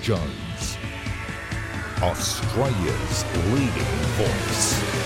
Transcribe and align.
Jones, 0.00 0.78
Australia's 2.02 3.24
leading 3.52 3.84
voice. 4.16 4.96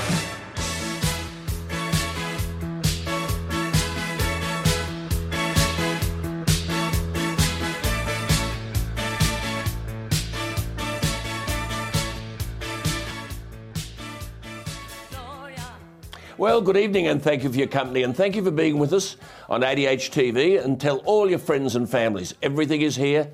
Well, 16.36 16.62
good 16.62 16.78
evening 16.78 17.06
and 17.06 17.22
thank 17.22 17.42
you 17.42 17.50
for 17.52 17.58
your 17.58 17.66
company 17.66 18.02
and 18.02 18.16
thank 18.16 18.34
you 18.34 18.42
for 18.42 18.50
being 18.50 18.78
with 18.78 18.94
us 18.94 19.16
on 19.48 19.60
ADH 19.60 20.10
TV 20.10 20.64
and 20.64 20.80
tell 20.80 20.96
all 20.98 21.28
your 21.28 21.38
friends 21.38 21.76
and 21.76 21.88
families 21.88 22.34
everything 22.42 22.80
is 22.80 22.96
here 22.96 23.30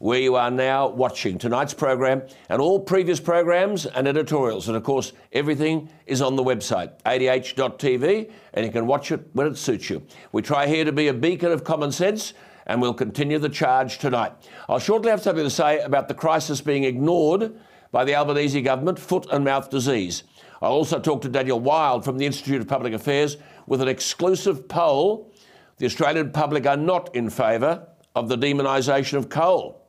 where 0.00 0.18
you 0.18 0.34
are 0.34 0.50
now 0.50 0.88
watching 0.88 1.36
tonight's 1.36 1.74
program 1.74 2.22
and 2.48 2.60
all 2.60 2.80
previous 2.80 3.20
programs 3.20 3.84
and 3.84 4.08
editorials. 4.08 4.66
And 4.66 4.76
of 4.76 4.82
course, 4.82 5.12
everything 5.34 5.90
is 6.06 6.22
on 6.22 6.36
the 6.36 6.42
website, 6.42 6.92
adh.tv, 7.04 8.32
and 8.54 8.66
you 8.66 8.72
can 8.72 8.86
watch 8.86 9.12
it 9.12 9.20
when 9.34 9.46
it 9.46 9.58
suits 9.58 9.90
you. 9.90 10.02
We 10.32 10.40
try 10.40 10.66
here 10.66 10.86
to 10.86 10.92
be 10.92 11.08
a 11.08 11.14
beacon 11.14 11.52
of 11.52 11.64
common 11.64 11.92
sense 11.92 12.32
and 12.66 12.80
we'll 12.80 12.94
continue 12.94 13.38
the 13.38 13.50
charge 13.50 13.98
tonight. 13.98 14.32
I'll 14.70 14.78
shortly 14.78 15.10
have 15.10 15.20
something 15.20 15.44
to 15.44 15.50
say 15.50 15.80
about 15.80 16.08
the 16.08 16.14
crisis 16.14 16.62
being 16.62 16.84
ignored 16.84 17.52
by 17.92 18.04
the 18.04 18.14
Albanese 18.14 18.62
government, 18.62 18.98
foot 18.98 19.26
and 19.30 19.44
mouth 19.44 19.68
disease. 19.68 20.22
I'll 20.62 20.72
also 20.72 20.98
talk 20.98 21.20
to 21.22 21.28
Daniel 21.28 21.60
Wild 21.60 22.06
from 22.06 22.16
the 22.16 22.24
Institute 22.24 22.62
of 22.62 22.68
Public 22.68 22.94
Affairs 22.94 23.36
with 23.66 23.82
an 23.82 23.88
exclusive 23.88 24.66
poll. 24.66 25.30
The 25.76 25.84
Australian 25.84 26.32
public 26.32 26.66
are 26.66 26.76
not 26.78 27.14
in 27.14 27.28
favour 27.28 27.86
of 28.14 28.30
the 28.30 28.36
demonisation 28.38 29.14
of 29.18 29.28
coal. 29.28 29.79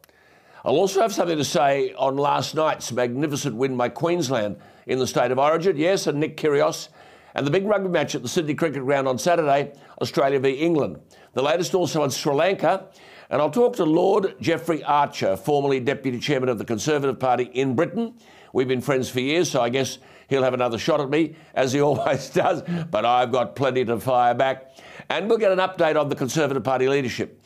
I'll 0.64 0.76
also 0.76 1.02
have 1.02 1.14
something 1.14 1.38
to 1.38 1.44
say 1.44 1.94
on 1.94 2.18
last 2.18 2.54
night's 2.54 2.92
magnificent 2.92 3.56
win 3.56 3.76
by 3.78 3.90
Queensland 3.90 4.58
in 4.86 5.00
the 5.00 5.08
state 5.08 5.32
of 5.32 5.40
origin. 5.40 5.76
Yes, 5.76 6.08
and 6.08 6.20
Nick 6.20 6.38
Kyrgios. 6.38 6.90
And 7.34 7.48
the 7.48 7.52
big 7.52 7.66
rugby 7.66 7.90
match 7.90 8.14
at 8.14 8.22
the 8.22 8.28
Sydney 8.28 8.54
Cricket 8.54 8.84
Ground 8.84 9.08
on 9.08 9.18
Saturday, 9.18 9.74
Australia 10.02 10.40
v 10.40 10.52
England. 10.52 11.00
The 11.34 11.42
latest 11.42 11.74
also 11.74 12.04
on 12.04 12.12
Sri 12.12 12.34
Lanka. 12.34 12.88
And 13.30 13.42
I'll 13.42 13.50
talk 13.50 13.78
to 13.78 13.86
Lord 13.86 14.36
Jeffrey 14.42 14.84
Archer, 14.84 15.38
formerly 15.38 15.80
Deputy 15.80 16.20
Chairman 16.20 16.50
of 16.50 16.58
the 16.58 16.66
Conservative 16.66 17.20
Party 17.20 17.46
in 17.46 17.76
Britain. 17.76 18.14
We've 18.54 18.68
been 18.68 18.82
friends 18.82 19.10
for 19.10 19.22
years, 19.22 19.50
so 19.50 19.62
I 19.62 19.70
guess 19.70 19.98
He'll 20.32 20.44
have 20.44 20.54
another 20.54 20.78
shot 20.78 21.02
at 21.02 21.10
me, 21.10 21.36
as 21.54 21.74
he 21.74 21.82
always 21.88 22.30
does, 22.30 22.64
but 22.90 23.06
I've 23.06 23.34
got 23.34 23.54
plenty 23.54 23.84
to 23.84 24.00
fire 24.00 24.34
back. 24.34 24.78
And 25.10 25.28
we'll 25.28 25.38
get 25.38 25.52
an 25.52 25.60
update 25.60 26.00
on 26.00 26.08
the 26.08 26.16
Conservative 26.16 26.64
Party 26.64 26.88
leadership. 26.88 27.41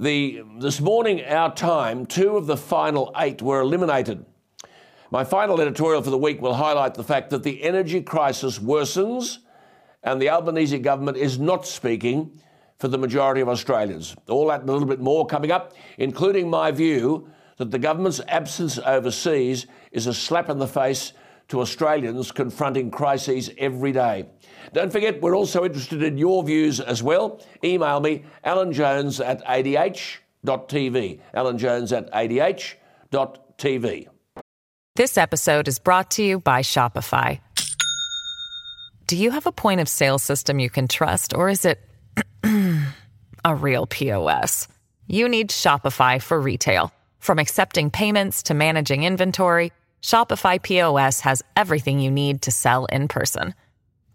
The, 0.00 0.42
this 0.58 0.80
morning, 0.80 1.24
our 1.24 1.54
time, 1.54 2.04
two 2.06 2.36
of 2.36 2.46
the 2.46 2.56
final 2.56 3.12
eight 3.16 3.40
were 3.40 3.60
eliminated. 3.60 4.24
My 5.12 5.22
final 5.22 5.60
editorial 5.60 6.02
for 6.02 6.10
the 6.10 6.18
week 6.18 6.42
will 6.42 6.54
highlight 6.54 6.94
the 6.94 7.04
fact 7.04 7.30
that 7.30 7.44
the 7.44 7.62
energy 7.62 8.02
crisis 8.02 8.58
worsens 8.58 9.38
and 10.02 10.20
the 10.20 10.30
Albanese 10.30 10.80
government 10.80 11.16
is 11.16 11.38
not 11.38 11.64
speaking 11.64 12.40
for 12.80 12.88
the 12.88 12.98
majority 12.98 13.40
of 13.40 13.48
Australians. 13.48 14.16
All 14.28 14.48
that 14.48 14.62
and 14.62 14.68
a 14.68 14.72
little 14.72 14.88
bit 14.88 14.98
more 14.98 15.26
coming 15.26 15.52
up, 15.52 15.74
including 15.96 16.50
my 16.50 16.72
view 16.72 17.30
that 17.58 17.70
the 17.70 17.78
government's 17.78 18.20
absence 18.26 18.80
overseas 18.80 19.68
is 19.92 20.08
a 20.08 20.14
slap 20.14 20.50
in 20.50 20.58
the 20.58 20.66
face 20.66 21.12
to 21.48 21.60
Australians 21.60 22.32
confronting 22.32 22.90
crises 22.90 23.50
every 23.58 23.92
day. 23.92 24.26
Don't 24.72 24.90
forget, 24.90 25.20
we're 25.20 25.36
also 25.36 25.64
interested 25.64 26.02
in 26.02 26.18
your 26.18 26.42
views 26.42 26.80
as 26.80 27.02
well. 27.02 27.40
Email 27.62 28.00
me, 28.00 28.24
Alan 28.42 28.72
Jones 28.72 29.20
at 29.20 29.42
adh.tv. 29.46 31.20
Alan 31.34 31.58
Jones 31.58 31.92
at 31.92 32.10
adh.tv. 32.12 34.08
This 34.96 35.18
episode 35.18 35.68
is 35.68 35.78
brought 35.78 36.10
to 36.12 36.22
you 36.22 36.40
by 36.40 36.62
Shopify. 36.62 37.40
Do 39.06 39.16
you 39.16 39.32
have 39.32 39.46
a 39.46 39.52
point 39.52 39.80
of 39.80 39.88
sale 39.88 40.18
system 40.18 40.58
you 40.58 40.70
can 40.70 40.88
trust, 40.88 41.34
or 41.34 41.48
is 41.48 41.64
it 41.64 41.80
a 43.44 43.54
real 43.54 43.86
POS? 43.86 44.68
You 45.06 45.28
need 45.28 45.50
Shopify 45.50 46.22
for 46.22 46.40
retail. 46.40 46.92
From 47.18 47.38
accepting 47.38 47.90
payments 47.90 48.42
to 48.44 48.54
managing 48.54 49.04
inventory, 49.04 49.72
Shopify 50.04 50.62
POS 50.62 51.20
has 51.20 51.42
everything 51.56 51.98
you 51.98 52.10
need 52.10 52.42
to 52.42 52.50
sell 52.50 52.84
in 52.86 53.08
person. 53.08 53.54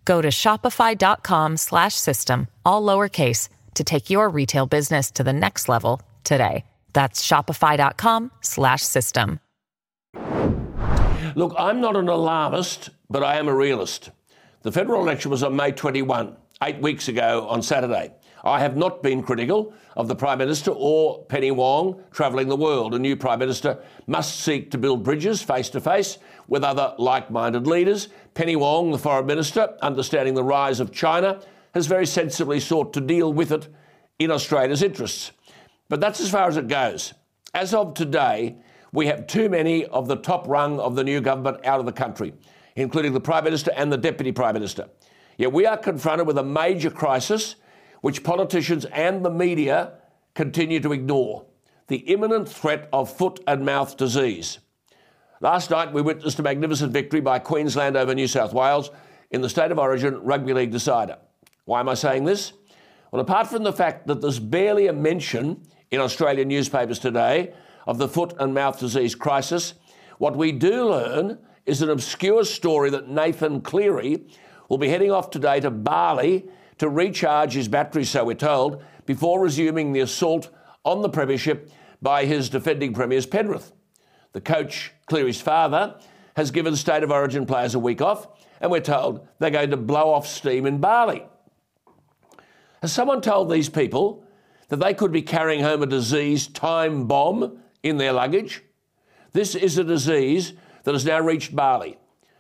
Go 0.05 0.22
to 0.22 0.27
shopify.com 0.29 1.57
slash 1.57 1.95
system, 1.95 2.47
all 2.63 2.83
lowercase, 2.83 3.50
to 3.73 3.83
take 3.83 4.11
your 4.11 4.29
retail 4.29 4.67
business 4.67 5.09
to 5.09 5.23
the 5.23 5.33
next 5.33 5.67
level 5.67 5.99
today. 6.23 6.63
That's 6.94 7.25
shopify.com 7.28 8.31
slash 8.41 8.83
system. 8.83 9.39
Look, 11.35 11.55
I'm 11.57 11.81
not 11.81 11.95
an 11.95 12.07
alarmist, 12.07 12.91
but 13.09 13.23
I 13.23 13.38
am 13.38 13.47
a 13.47 13.55
realist. 13.55 14.11
The 14.61 14.72
federal 14.72 15.01
election 15.01 15.31
was 15.31 15.41
on 15.41 15.55
May 15.55 15.72
21, 15.72 16.35
eight 16.63 16.81
weeks 16.81 17.07
ago 17.07 17.47
on 17.47 17.63
Saturday. 17.63 18.11
I 18.44 18.59
have 18.59 18.77
not 18.77 19.03
been 19.03 19.22
critical 19.23 19.73
of 19.97 20.07
the 20.07 20.16
Prime 20.16 20.38
Minister 20.38 20.72
or 20.72 21.23
Penny 21.25 21.51
Wong 21.51 22.03
travelling 22.11 22.47
the 22.47 22.55
world. 22.55 22.94
A 22.94 23.00
new 23.00 23.16
Prime 23.16 23.39
Minister 23.39 23.79
must 24.07 24.39
seek 24.39 24.72
to 24.72 24.77
build 24.77 25.03
bridges 25.03 25.41
face 25.41 25.69
to 25.72 25.81
face 25.81 26.17
with 26.47 26.63
other 26.63 26.94
like 26.97 27.29
minded 27.29 27.67
leaders. 27.67 28.09
Penny 28.33 28.55
Wong, 28.55 28.91
the 28.91 28.97
Foreign 28.97 29.25
Minister, 29.25 29.75
understanding 29.81 30.33
the 30.33 30.44
rise 30.44 30.79
of 30.79 30.91
China, 30.91 31.41
has 31.73 31.88
very 31.88 32.05
sensibly 32.05 32.59
sought 32.59 32.94
to 32.94 33.01
deal 33.01 33.33
with 33.33 33.51
it 33.51 33.67
in 34.17 34.31
Australia's 34.31 34.81
interests. 34.83 35.31
But 35.89 35.99
that's 35.99 36.19
as 36.19 36.29
far 36.29 36.47
as 36.47 36.57
it 36.57 36.67
goes. 36.67 37.13
As 37.53 37.73
of 37.73 37.94
today, 37.94 38.57
we 38.91 39.07
have 39.07 39.28
too 39.28 39.49
many 39.49 39.85
of 39.85 40.07
the 40.07 40.16
top 40.16 40.47
rung 40.47 40.79
of 40.79 40.95
the 40.95 41.03
new 41.03 41.22
government 41.22 41.66
out 41.66 41.79
of 41.79 41.85
the 41.85 41.91
country, 41.91 42.33
including 42.75 43.13
the 43.13 43.19
Prime 43.19 43.43
Minister 43.43 43.72
and 43.75 43.91
the 43.91 43.97
Deputy 43.97 44.31
Prime 44.31 44.53
Minister. 44.53 44.87
Yet 45.37 45.52
we 45.52 45.66
are 45.66 45.78
confronted 45.78 46.28
with 46.28 46.37
a 46.37 46.43
major 46.43 46.90
crisis 46.90 47.55
which 48.01 48.23
politicians 48.23 48.85
and 48.85 49.23
the 49.23 49.29
media 49.29 49.93
continue 50.34 50.79
to 50.79 50.93
ignore 50.93 51.46
the 51.87 51.97
imminent 51.97 52.47
threat 52.47 52.87
of 52.93 53.11
foot 53.11 53.40
and 53.47 53.66
mouth 53.66 53.97
disease. 53.97 54.59
Last 55.41 55.69
night, 55.69 55.91
we 55.91 56.01
witnessed 56.01 56.40
a 56.40 56.43
magnificent 56.43 56.93
victory 56.93 57.22
by 57.22 57.40
Queensland 57.40 57.97
over 57.97 58.13
New 58.13 58.28
South 58.28 58.53
Wales 58.53 58.91
in 59.31 59.41
the 59.41 59.49
State 59.49 59.72
of 59.72 59.79
Origin 59.79 60.22
Rugby 60.22 60.53
League 60.53 60.72
decider. 60.72 61.17
Why 61.66 61.79
am 61.79 61.90
I 61.90 61.93
saying 61.93 62.25
this? 62.25 62.53
Well, 63.11 63.22
apart 63.22 63.47
from 63.47 63.63
the 63.63 63.73
fact 63.73 64.07
that 64.07 64.22
there's 64.22 64.40
barely 64.40 64.87
a 64.87 64.93
mention 64.93 65.63
in 65.91 65.99
Australian 65.99 66.47
newspapers 66.47 66.99
today 66.99 67.53
of 67.87 67.97
the 67.97 68.07
foot 68.07 68.34
and 68.40 68.53
mouth 68.53 68.79
disease 68.79 69.16
crisis, 69.16 69.73
what 70.19 70.35
we 70.35 70.52
do 70.52 70.90
learn 70.90 71.40
is 71.66 71.81
an 71.81 71.90
obscure 71.90 72.43
story 72.43 72.90
that 72.91 73.09
Nathan 73.09 73.61
Cleary 73.61 74.28
will 74.67 74.78
be 74.78 74.90
heading 74.90 75.11
off 75.11 75.31
today 75.31 75.59
to 75.59 75.72
Bali 75.72 76.47
to 76.79 76.90
recharge 76.90 77.53
his 77.53 77.67
battery, 77.67 78.03
so 78.03 78.26
we're 78.26 78.34
told, 78.34 78.84
before 79.05 79.40
resuming 79.41 79.93
the 79.93 79.99
assault 79.99 80.49
on 80.84 81.02
the 81.02 81.09
Premiership 81.09 81.70
by 82.02 82.26
his 82.26 82.49
defending 82.49 82.93
Premiers 82.93 83.26
Penrith. 83.26 83.72
The 84.31 84.41
coach, 84.41 84.91
Cleary's 85.05 85.41
father, 85.41 85.96
has 86.35 86.52
given 86.52 86.76
state 86.76 87.03
of 87.03 87.11
origin 87.11 87.46
players 87.46 87.76
a 87.76 87.79
week 87.79 88.02
off, 88.02 88.28
and 88.61 88.72
we're 88.72 88.79
told 88.79 89.28
they're 89.40 89.49
going 89.49 89.72
to 89.72 89.78
blow 89.78 90.14
off 90.14 90.28
steam 90.28 90.66
in 90.66 90.79
Bali. 90.79 91.26
Has 92.81 92.93
someone 92.93 93.22
told 93.22 93.52
these 93.52 93.70
people 93.70 94.23
that 94.70 94.79
they 94.79 94.93
could 94.93 95.11
be 95.11 95.22
carrying 95.22 95.61
home 95.61 95.84
a 95.84 95.87
disease 95.87 96.47
time 96.47 97.08
bomb 97.08 97.59
in 97.84 97.97
their 97.97 98.14
luggage? 98.14 98.64
This 99.34 99.53
is 99.53 99.78
a 99.78 99.84
disease 99.84 100.53
that 100.84 100.93
has 100.93 101.05
now 101.05 101.20
reached 101.20 101.53
Bali, 101.53 101.97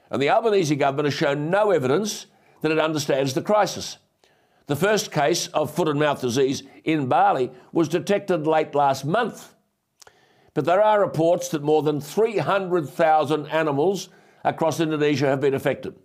and 0.09 0.21
the 0.21 0.29
Albanese 0.29 0.75
government 0.77 1.07
has 1.07 1.13
shown 1.13 1.49
no 1.49 1.71
evidence 1.71 2.27
that 2.61 2.71
it 2.71 2.79
understands 2.79 3.33
the 3.33 3.41
crisis. 3.41 3.97
The 4.69 4.75
first 4.75 5.11
case 5.11 5.47
of 5.47 5.73
foot 5.73 5.87
and 5.87 5.99
mouth 5.99 6.21
disease 6.21 6.61
in 6.83 7.07
Bali 7.07 7.49
was 7.71 7.89
detected 7.89 8.45
late 8.45 8.75
last 8.75 9.03
month. 9.03 9.55
But 10.53 10.65
there 10.65 10.79
are 10.79 11.01
reports 11.01 11.49
that 11.49 11.63
more 11.63 11.81
than 11.81 11.99
300,000 11.99 13.47
animals 13.47 14.09
across 14.43 14.79
Indonesia 14.79 15.25
have 15.25 15.41
been 15.41 15.55
affected. 15.55 15.95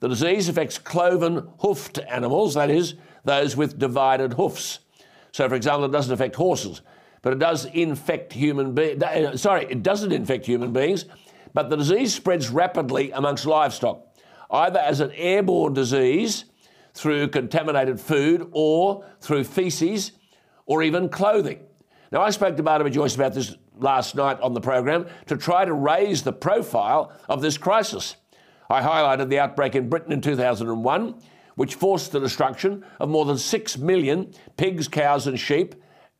The 0.00 0.08
disease 0.08 0.48
affects 0.48 0.78
cloven 0.78 1.48
hoofed 1.60 2.00
animals, 2.08 2.54
that 2.54 2.70
is, 2.70 2.94
those 3.24 3.56
with 3.56 3.78
divided 3.78 4.32
hoofs. 4.32 4.80
So, 5.30 5.48
for 5.48 5.54
example, 5.54 5.84
it 5.84 5.92
doesn't 5.92 6.12
affect 6.12 6.34
horses, 6.34 6.82
but 7.22 7.32
it 7.32 7.38
does 7.38 7.66
infect 7.66 8.32
human 8.32 8.74
beings. 8.74 9.00
Uh, 9.00 9.36
sorry, 9.36 9.66
it 9.70 9.84
doesn't 9.84 10.10
infect 10.10 10.44
human 10.44 10.72
beings, 10.72 11.04
but 11.54 11.70
the 11.70 11.76
disease 11.76 12.12
spreads 12.12 12.50
rapidly 12.50 13.12
amongst 13.12 13.46
livestock, 13.46 14.04
either 14.50 14.80
as 14.80 14.98
an 14.98 15.12
airborne 15.12 15.72
disease 15.72 16.46
through 16.94 17.28
contaminated 17.28 18.00
food 18.00 18.48
or 18.52 19.04
through 19.20 19.44
feces 19.44 20.12
or 20.66 20.82
even 20.82 21.08
clothing. 21.08 21.60
Now, 22.10 22.22
I 22.22 22.30
spoke 22.30 22.56
to 22.56 22.62
Barnaby 22.62 22.90
Joyce 22.90 23.14
about 23.14 23.32
this 23.34 23.56
last 23.78 24.14
night 24.14 24.40
on 24.40 24.52
the 24.52 24.60
program 24.60 25.06
to 25.26 25.36
try 25.36 25.64
to 25.64 25.72
raise 25.72 26.22
the 26.22 26.32
profile 26.32 27.12
of 27.28 27.40
this 27.40 27.56
crisis. 27.56 28.16
I 28.68 28.82
highlighted 28.82 29.28
the 29.28 29.38
outbreak 29.38 29.74
in 29.74 29.88
Britain 29.88 30.12
in 30.12 30.20
2001 30.20 31.14
which 31.54 31.74
forced 31.74 32.12
the 32.12 32.20
destruction 32.20 32.84
of 33.00 33.08
more 33.08 33.24
than 33.24 33.38
6 33.38 33.78
million 33.78 34.32
pigs, 34.56 34.88
cows, 34.88 35.26
and 35.26 35.38
sheep 35.38 35.74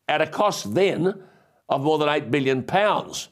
at 0.08 0.20
a 0.20 0.26
cost 0.26 0.74
then 0.74 1.22
of 1.68 1.82
more 1.82 1.98
than 1.98 2.08
8 2.08 2.30
billion 2.30 2.62
pounds. 2.62 3.28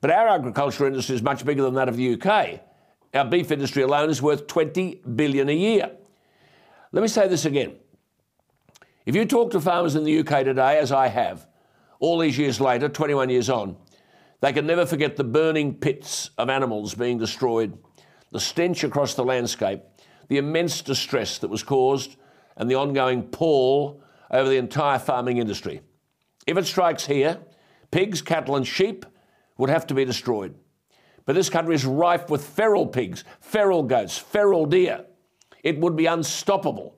But 0.00 0.10
our 0.10 0.28
agriculture 0.28 0.86
industry 0.86 1.16
is 1.16 1.22
much 1.22 1.44
bigger 1.44 1.62
than 1.62 1.74
that 1.74 1.88
of 1.88 1.96
the 1.96 2.14
UK. 2.14 2.60
Our 3.14 3.24
beef 3.24 3.50
industry 3.50 3.82
alone 3.82 4.10
is 4.10 4.22
worth 4.22 4.46
20 4.46 5.02
billion 5.14 5.48
a 5.48 5.52
year. 5.52 5.90
Let 6.92 7.02
me 7.02 7.08
say 7.08 7.28
this 7.28 7.44
again. 7.44 7.76
If 9.04 9.14
you 9.14 9.24
talk 9.24 9.50
to 9.52 9.60
farmers 9.60 9.94
in 9.94 10.04
the 10.04 10.18
UK 10.20 10.44
today, 10.44 10.78
as 10.78 10.92
I 10.92 11.08
have, 11.08 11.46
all 12.00 12.18
these 12.18 12.38
years 12.38 12.60
later, 12.60 12.88
21 12.88 13.28
years 13.30 13.50
on, 13.50 13.76
they 14.40 14.52
can 14.52 14.66
never 14.66 14.86
forget 14.86 15.16
the 15.16 15.24
burning 15.24 15.74
pits 15.74 16.30
of 16.38 16.48
animals 16.48 16.94
being 16.94 17.18
destroyed, 17.18 17.76
the 18.30 18.40
stench 18.40 18.84
across 18.84 19.14
the 19.14 19.24
landscape, 19.24 19.82
the 20.28 20.38
immense 20.38 20.80
distress 20.80 21.38
that 21.38 21.48
was 21.48 21.62
caused 21.62 22.16
and 22.56 22.70
the 22.70 22.74
ongoing 22.74 23.22
pall 23.22 24.02
over 24.30 24.48
the 24.48 24.56
entire 24.56 24.98
farming 24.98 25.38
industry. 25.38 25.80
If 26.46 26.56
it 26.56 26.66
strikes 26.66 27.06
here, 27.06 27.38
pigs, 27.90 28.22
cattle, 28.22 28.56
and 28.56 28.66
sheep 28.66 29.04
would 29.58 29.70
have 29.70 29.86
to 29.88 29.94
be 29.94 30.04
destroyed. 30.04 30.54
But 31.26 31.34
this 31.34 31.50
country 31.50 31.74
is 31.74 31.84
rife 31.84 32.30
with 32.30 32.46
feral 32.46 32.86
pigs, 32.86 33.24
feral 33.40 33.82
goats, 33.82 34.16
feral 34.16 34.64
deer. 34.64 35.04
It 35.68 35.78
would 35.80 35.96
be 35.96 36.06
unstoppable 36.06 36.96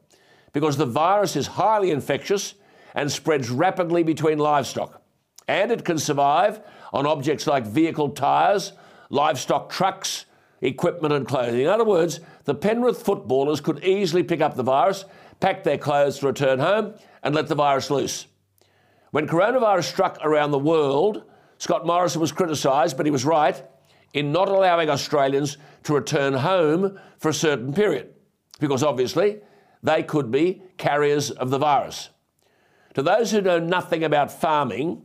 because 0.53 0.77
the 0.77 0.87
virus 0.87 1.35
is 1.35 1.49
highly 1.49 1.91
infectious 1.91 2.55
and 2.95 3.11
spreads 3.11 3.51
rapidly 3.51 4.05
between 4.05 4.39
livestock. 4.39 5.03
And 5.49 5.73
it 5.73 5.85
can 5.85 5.99
survive 5.99 6.61
on 6.93 7.05
objects 7.05 7.49
like 7.49 7.67
vehicle 7.67 8.11
tyres, 8.11 8.73
livestock 9.09 9.71
trucks, 9.71 10.27
equipment, 10.61 11.13
and 11.13 11.27
clothing. 11.27 11.63
In 11.63 11.67
other 11.67 11.85
words, 11.85 12.21
the 12.45 12.55
Penrith 12.55 13.03
footballers 13.03 13.61
could 13.61 13.83
easily 13.83 14.23
pick 14.23 14.41
up 14.41 14.55
the 14.55 14.63
virus, 14.63 15.05
pack 15.41 15.65
their 15.65 15.77
clothes 15.77 16.21
to 16.21 16.29
return 16.29 16.61
home, 16.61 16.95
and 17.25 17.35
let 17.35 17.49
the 17.49 17.57
virus 17.57 17.91
loose. 17.91 18.29
When 19.11 19.27
coronavirus 19.27 19.91
struck 19.91 20.19
around 20.23 20.53
the 20.53 20.61
world, 20.61 21.25
Scott 21.59 21.85
Morrison 21.85 22.21
was 22.21 22.31
criticised, 22.31 22.97
but 22.97 23.05
he 23.05 23.11
was 23.11 23.25
right 23.25 23.61
in 24.13 24.31
not 24.31 24.49
allowing 24.49 24.89
Australians 24.89 25.57
to 25.83 25.95
return 25.95 26.35
home 26.35 27.01
for 27.19 27.31
a 27.31 27.35
certain 27.35 27.73
period, 27.73 28.15
because 28.61 28.83
obviously 28.83 29.41
they 29.83 30.03
could 30.03 30.31
be 30.31 30.62
carriers 30.77 31.31
of 31.31 31.51
the 31.51 31.59
virus. 31.59 32.11
To 32.95 33.03
those 33.03 33.31
who 33.31 33.41
know 33.41 33.59
nothing 33.59 34.05
about 34.05 34.31
farming, 34.31 35.03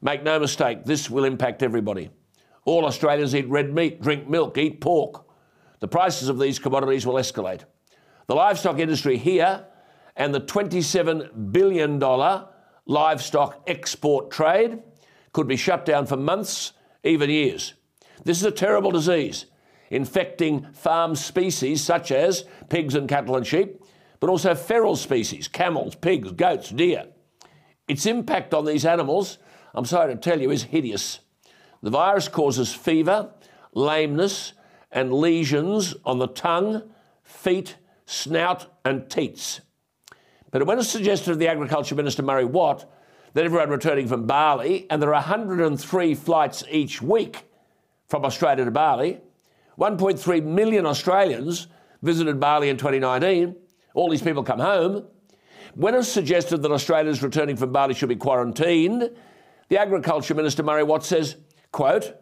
make 0.00 0.22
no 0.22 0.38
mistake, 0.38 0.84
this 0.84 1.10
will 1.10 1.24
impact 1.24 1.62
everybody. 1.62 2.10
All 2.64 2.86
Australians 2.86 3.34
eat 3.34 3.48
red 3.48 3.74
meat, 3.74 4.00
drink 4.00 4.28
milk, 4.28 4.56
eat 4.56 4.80
pork. 4.80 5.26
The 5.80 5.88
prices 5.88 6.28
of 6.28 6.38
these 6.38 6.58
commodities 6.58 7.06
will 7.06 7.14
escalate. 7.14 7.64
The 8.26 8.34
livestock 8.34 8.78
industry 8.78 9.18
here 9.18 9.66
and 10.16 10.34
the 10.34 10.40
$27 10.40 11.52
billion 11.52 11.98
livestock 12.86 13.62
export 13.66 14.30
trade 14.30 14.78
could 15.32 15.48
be 15.48 15.56
shut 15.56 15.84
down 15.84 16.06
for 16.06 16.16
months, 16.16 16.72
even 17.02 17.30
years. 17.30 17.74
This 18.24 18.38
is 18.38 18.44
a 18.44 18.52
terrible 18.52 18.90
disease, 18.90 19.46
infecting 19.92 20.66
farm 20.72 21.14
species 21.14 21.82
such 21.82 22.10
as 22.10 22.44
pigs 22.70 22.94
and 22.94 23.08
cattle 23.08 23.36
and 23.36 23.46
sheep, 23.46 23.80
but 24.20 24.30
also 24.30 24.54
feral 24.54 24.96
species, 24.96 25.46
camels, 25.46 25.94
pigs, 25.94 26.32
goats, 26.32 26.70
deer. 26.70 27.06
Its 27.86 28.06
impact 28.06 28.54
on 28.54 28.64
these 28.64 28.86
animals, 28.86 29.38
I'm 29.74 29.84
sorry 29.84 30.14
to 30.14 30.20
tell 30.20 30.40
you, 30.40 30.50
is 30.50 30.64
hideous. 30.64 31.20
The 31.82 31.90
virus 31.90 32.28
causes 32.28 32.72
fever, 32.72 33.32
lameness, 33.74 34.54
and 34.90 35.12
lesions 35.12 35.94
on 36.04 36.18
the 36.18 36.28
tongue, 36.28 36.90
feet, 37.22 37.76
snout, 38.06 38.66
and 38.84 39.10
teats. 39.10 39.60
But 40.50 40.66
when 40.66 40.78
it's 40.78 40.88
suggested 40.88 41.32
to 41.32 41.36
the 41.36 41.48
Agriculture 41.48 41.94
Minister 41.94 42.22
Murray 42.22 42.44
Watt 42.44 42.90
that 43.34 43.44
everyone 43.44 43.70
returning 43.70 44.08
from 44.08 44.26
Bali, 44.26 44.86
and 44.90 45.02
there 45.02 45.10
are 45.10 45.14
103 45.14 46.14
flights 46.14 46.64
each 46.70 47.02
week 47.02 47.44
from 48.06 48.24
Australia 48.24 48.64
to 48.64 48.70
Bali, 48.70 49.20
1.3 49.78 50.44
million 50.44 50.86
Australians 50.86 51.68
visited 52.02 52.38
Bali 52.38 52.68
in 52.68 52.76
2019. 52.76 53.56
All 53.94 54.10
these 54.10 54.22
people 54.22 54.42
come 54.42 54.60
home. 54.60 55.06
When 55.74 55.94
it's 55.94 56.08
suggested 56.08 56.62
that 56.62 56.70
Australians 56.70 57.22
returning 57.22 57.56
from 57.56 57.72
Bali 57.72 57.94
should 57.94 58.08
be 58.08 58.16
quarantined, 58.16 59.10
the 59.68 59.78
Agriculture 59.78 60.34
Minister 60.34 60.62
Murray 60.62 60.82
Watt 60.82 61.04
says 61.04 61.36
Quote, 61.72 62.14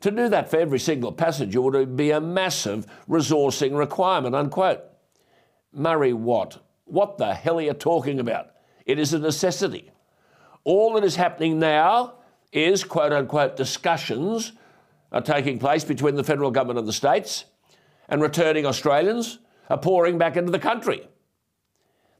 to 0.00 0.10
do 0.10 0.28
that 0.28 0.50
for 0.50 0.58
every 0.58 0.80
single 0.80 1.12
passenger 1.12 1.60
would 1.60 1.96
be 1.96 2.10
a 2.10 2.20
massive 2.20 2.86
resourcing 3.08 3.78
requirement, 3.78 4.34
unquote. 4.34 4.82
Murray 5.72 6.12
Watt, 6.12 6.58
what 6.84 7.16
the 7.16 7.32
hell 7.32 7.58
are 7.58 7.62
you 7.62 7.72
talking 7.72 8.20
about? 8.20 8.50
It 8.84 8.98
is 8.98 9.14
a 9.14 9.18
necessity. 9.18 9.90
All 10.64 10.94
that 10.94 11.04
is 11.04 11.16
happening 11.16 11.58
now 11.58 12.14
is, 12.52 12.82
quote 12.84 13.12
unquote, 13.12 13.56
discussions 13.56 14.52
are 15.12 15.20
taking 15.20 15.58
place 15.58 15.84
between 15.84 16.14
the 16.14 16.24
federal 16.24 16.50
government 16.50 16.78
and 16.78 16.88
the 16.88 16.92
states, 16.92 17.44
and 18.08 18.20
returning 18.20 18.66
Australians 18.66 19.38
are 19.68 19.78
pouring 19.78 20.18
back 20.18 20.36
into 20.36 20.52
the 20.52 20.58
country. 20.58 21.08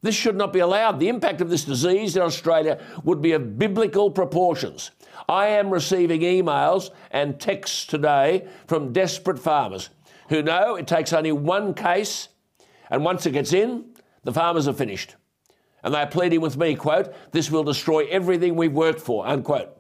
This 0.03 0.15
should 0.15 0.37
not 0.37 0.53
be 0.53 0.61
allowed. 0.61 1.01
The 1.01 1.09
impact 1.09 1.41
of 1.41 1.51
this 1.51 1.65
disease 1.65 2.17
in 2.17 2.23
Australia 2.23 2.81
would 3.05 3.21
be 3.21 3.33
of 3.33 3.59
biblical 3.59 4.11
proportions. 4.11 4.91
I 5.29 5.49
am 5.49 5.71
receiving 5.71 6.21
emails 6.21 6.91
and 7.11 7.41
texts 7.41 7.87
today 7.87 8.47
from 8.67 8.93
desperate 8.93 9.39
farmers 9.39 9.91
who 10.29 10.43
know 10.43 10.75
it 10.75 10.87
takes 10.87 11.13
only 11.13 11.33
one 11.33 11.75
case, 11.75 12.29
and 12.91 13.05
once 13.05 13.27
it 13.27 13.33
gets 13.33 13.53
in, 13.53 13.85
the 14.25 14.33
farmers 14.33 14.69
are 14.69 14.73
finished. 14.73 15.17
And 15.83 15.95
they 15.95 16.01
are 16.01 16.07
pleading 16.07 16.41
with 16.41 16.57
me, 16.57 16.75
quote, 16.75 17.15
this 17.33 17.51
will 17.51 17.63
destroy 17.63 18.07
everything 18.07 18.57
we've 18.57 18.73
worked 18.73 19.01
for, 19.01 19.27
unquote. 19.27 19.76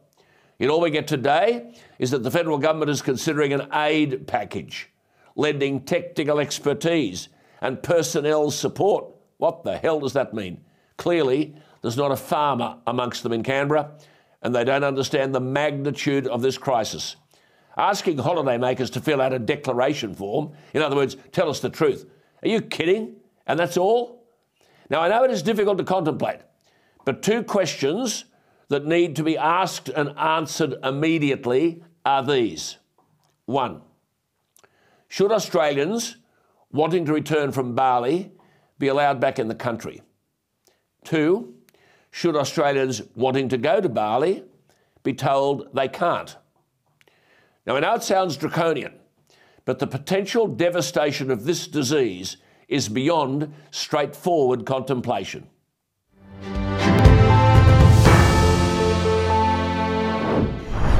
Yet 0.58 0.70
all 0.70 0.80
we 0.80 0.90
get 0.90 1.06
today 1.06 1.74
is 1.98 2.10
that 2.12 2.22
the 2.22 2.30
federal 2.30 2.58
government 2.58 2.90
is 2.90 3.02
considering 3.02 3.52
an 3.52 3.68
aid 3.72 4.26
package, 4.26 4.90
lending 5.34 5.82
technical 5.82 6.38
expertise 6.38 7.28
and 7.60 7.82
personnel 7.82 8.50
support 8.50 9.06
what 9.38 9.64
the 9.64 9.76
hell 9.76 10.00
does 10.00 10.14
that 10.14 10.34
mean? 10.34 10.64
Clearly, 10.96 11.54
there's 11.82 11.96
not 11.96 12.10
a 12.10 12.16
farmer 12.16 12.78
amongst 12.86 13.22
them 13.22 13.32
in 13.32 13.42
Canberra, 13.42 13.92
and 14.42 14.54
they 14.54 14.64
don't 14.64 14.84
understand 14.84 15.34
the 15.34 15.40
magnitude 15.40 16.26
of 16.26 16.42
this 16.42 16.56
crisis. 16.56 17.16
Asking 17.76 18.16
holidaymakers 18.16 18.90
to 18.92 19.00
fill 19.00 19.20
out 19.20 19.34
a 19.34 19.38
declaration 19.38 20.14
form, 20.14 20.52
in 20.72 20.80
other 20.80 20.96
words, 20.96 21.16
tell 21.32 21.50
us 21.50 21.60
the 21.60 21.68
truth. 21.68 22.06
Are 22.42 22.48
you 22.48 22.62
kidding? 22.62 23.16
And 23.46 23.58
that's 23.58 23.76
all? 23.76 24.24
Now, 24.88 25.00
I 25.00 25.08
know 25.08 25.24
it 25.24 25.30
is 25.30 25.42
difficult 25.42 25.78
to 25.78 25.84
contemplate, 25.84 26.40
but 27.04 27.22
two 27.22 27.42
questions 27.42 28.24
that 28.68 28.86
need 28.86 29.16
to 29.16 29.22
be 29.22 29.38
asked 29.38 29.88
and 29.88 30.16
answered 30.18 30.74
immediately 30.82 31.82
are 32.04 32.22
these. 32.22 32.78
One, 33.46 33.82
should 35.08 35.32
Australians 35.32 36.16
wanting 36.72 37.04
to 37.04 37.12
return 37.12 37.52
from 37.52 37.74
Bali 37.74 38.32
be 38.78 38.88
allowed 38.88 39.20
back 39.20 39.38
in 39.38 39.48
the 39.48 39.54
country? 39.54 40.02
Two, 41.04 41.54
should 42.10 42.36
Australians 42.36 43.02
wanting 43.14 43.48
to 43.50 43.58
go 43.58 43.80
to 43.80 43.88
Bali 43.88 44.42
be 45.02 45.12
told 45.12 45.68
they 45.74 45.88
can't? 45.88 46.36
Now, 47.66 47.76
I 47.76 47.80
know 47.80 47.94
it 47.94 48.02
sounds 48.02 48.36
draconian, 48.36 48.94
but 49.64 49.78
the 49.78 49.86
potential 49.86 50.46
devastation 50.46 51.30
of 51.30 51.44
this 51.44 51.66
disease 51.66 52.36
is 52.68 52.88
beyond 52.88 53.52
straightforward 53.70 54.66
contemplation. 54.66 55.48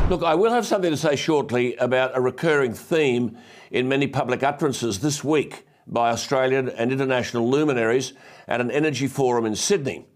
Look, 0.09 0.23
I 0.23 0.37
will 0.37 0.53
have 0.53 0.65
something 0.65 0.93
to 0.93 0.97
say 0.97 1.17
shortly 1.17 1.75
about 1.77 2.17
a 2.17 2.21
recurring 2.21 2.75
theme 2.75 3.37
in 3.73 3.89
many 3.89 4.07
public 4.07 4.45
utterances 4.45 5.01
this 5.01 5.25
week 5.25 5.67
by 5.85 6.11
Australian 6.11 6.69
and 6.69 6.93
international 6.93 7.51
luminaries 7.51 8.13
at 8.47 8.61
an 8.61 8.71
energy 8.71 9.09
forum 9.09 9.45
in 9.45 9.57
Sydney. 9.57 10.07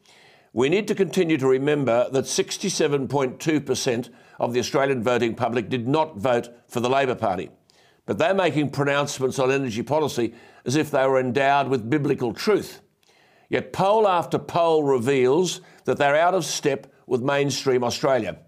We 0.52 0.68
need 0.68 0.86
to 0.86 0.94
continue 0.94 1.38
to 1.38 1.48
remember 1.48 2.08
that 2.12 2.26
67.2% 2.26 4.10
of 4.38 4.52
the 4.52 4.60
Australian 4.60 5.02
voting 5.02 5.34
public 5.34 5.68
did 5.68 5.88
not 5.88 6.16
vote 6.16 6.50
for 6.68 6.78
the 6.78 6.88
Labor 6.88 7.16
Party. 7.16 7.50
But 8.06 8.18
they're 8.18 8.32
making 8.32 8.70
pronouncements 8.70 9.40
on 9.40 9.50
energy 9.50 9.82
policy 9.82 10.34
as 10.64 10.76
if 10.76 10.92
they 10.92 11.04
were 11.04 11.18
endowed 11.18 11.66
with 11.66 11.90
biblical 11.90 12.32
truth. 12.32 12.80
Yet 13.48 13.72
poll 13.72 14.06
after 14.06 14.38
poll 14.38 14.84
reveals 14.84 15.60
that 15.84 15.98
they're 15.98 16.14
out 16.14 16.34
of 16.34 16.44
step 16.44 16.86
with 17.08 17.22
mainstream 17.22 17.82
Australia. 17.82 18.38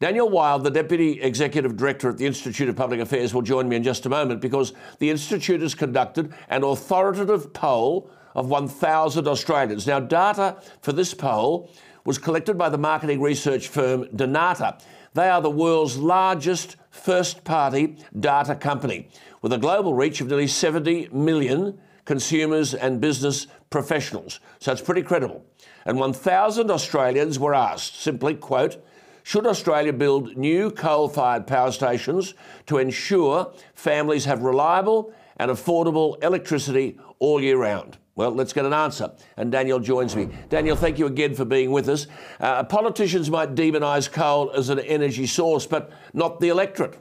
Daniel 0.00 0.28
Wild, 0.28 0.62
the 0.62 0.70
Deputy 0.70 1.20
Executive 1.20 1.76
Director 1.76 2.08
at 2.08 2.18
the 2.18 2.26
Institute 2.26 2.68
of 2.68 2.76
Public 2.76 3.00
Affairs, 3.00 3.34
will 3.34 3.42
join 3.42 3.68
me 3.68 3.74
in 3.74 3.82
just 3.82 4.06
a 4.06 4.08
moment 4.08 4.40
because 4.40 4.72
the 5.00 5.10
Institute 5.10 5.60
has 5.60 5.74
conducted 5.74 6.32
an 6.50 6.62
authoritative 6.62 7.52
poll 7.52 8.08
of 8.36 8.48
1,000 8.48 9.26
Australians. 9.26 9.88
Now, 9.88 9.98
data 9.98 10.62
for 10.82 10.92
this 10.92 11.14
poll 11.14 11.72
was 12.04 12.16
collected 12.16 12.56
by 12.56 12.68
the 12.68 12.78
marketing 12.78 13.20
research 13.20 13.66
firm 13.66 14.04
Dynata. 14.14 14.80
They 15.14 15.28
are 15.28 15.42
the 15.42 15.50
world's 15.50 15.96
largest 15.96 16.76
first 16.90 17.42
party 17.42 17.96
data 18.20 18.54
company 18.54 19.08
with 19.42 19.52
a 19.52 19.58
global 19.58 19.94
reach 19.94 20.20
of 20.20 20.28
nearly 20.28 20.46
70 20.46 21.08
million 21.08 21.76
consumers 22.04 22.72
and 22.72 23.00
business 23.00 23.48
professionals. 23.68 24.38
So 24.60 24.70
it's 24.70 24.80
pretty 24.80 25.02
credible. 25.02 25.44
And 25.86 25.98
1,000 25.98 26.70
Australians 26.70 27.40
were 27.40 27.52
asked 27.52 28.00
simply, 28.00 28.36
quote, 28.36 28.80
should 29.28 29.46
Australia 29.46 29.92
build 29.92 30.38
new 30.38 30.70
coal 30.70 31.06
fired 31.06 31.46
power 31.46 31.70
stations 31.70 32.32
to 32.64 32.78
ensure 32.78 33.52
families 33.74 34.24
have 34.24 34.40
reliable 34.40 35.12
and 35.36 35.50
affordable 35.50 36.16
electricity 36.24 36.98
all 37.18 37.38
year 37.38 37.58
round? 37.58 37.98
Well, 38.14 38.30
let's 38.30 38.54
get 38.54 38.64
an 38.64 38.72
answer. 38.72 39.12
And 39.36 39.52
Daniel 39.52 39.80
joins 39.80 40.16
me. 40.16 40.30
Daniel, 40.48 40.76
thank 40.76 40.98
you 40.98 41.04
again 41.04 41.34
for 41.34 41.44
being 41.44 41.72
with 41.72 41.90
us. 41.90 42.06
Uh, 42.40 42.64
politicians 42.64 43.30
might 43.30 43.54
demonise 43.54 44.08
coal 44.08 44.50
as 44.52 44.70
an 44.70 44.78
energy 44.78 45.26
source, 45.26 45.66
but 45.66 45.92
not 46.14 46.40
the 46.40 46.48
electorate. 46.48 46.96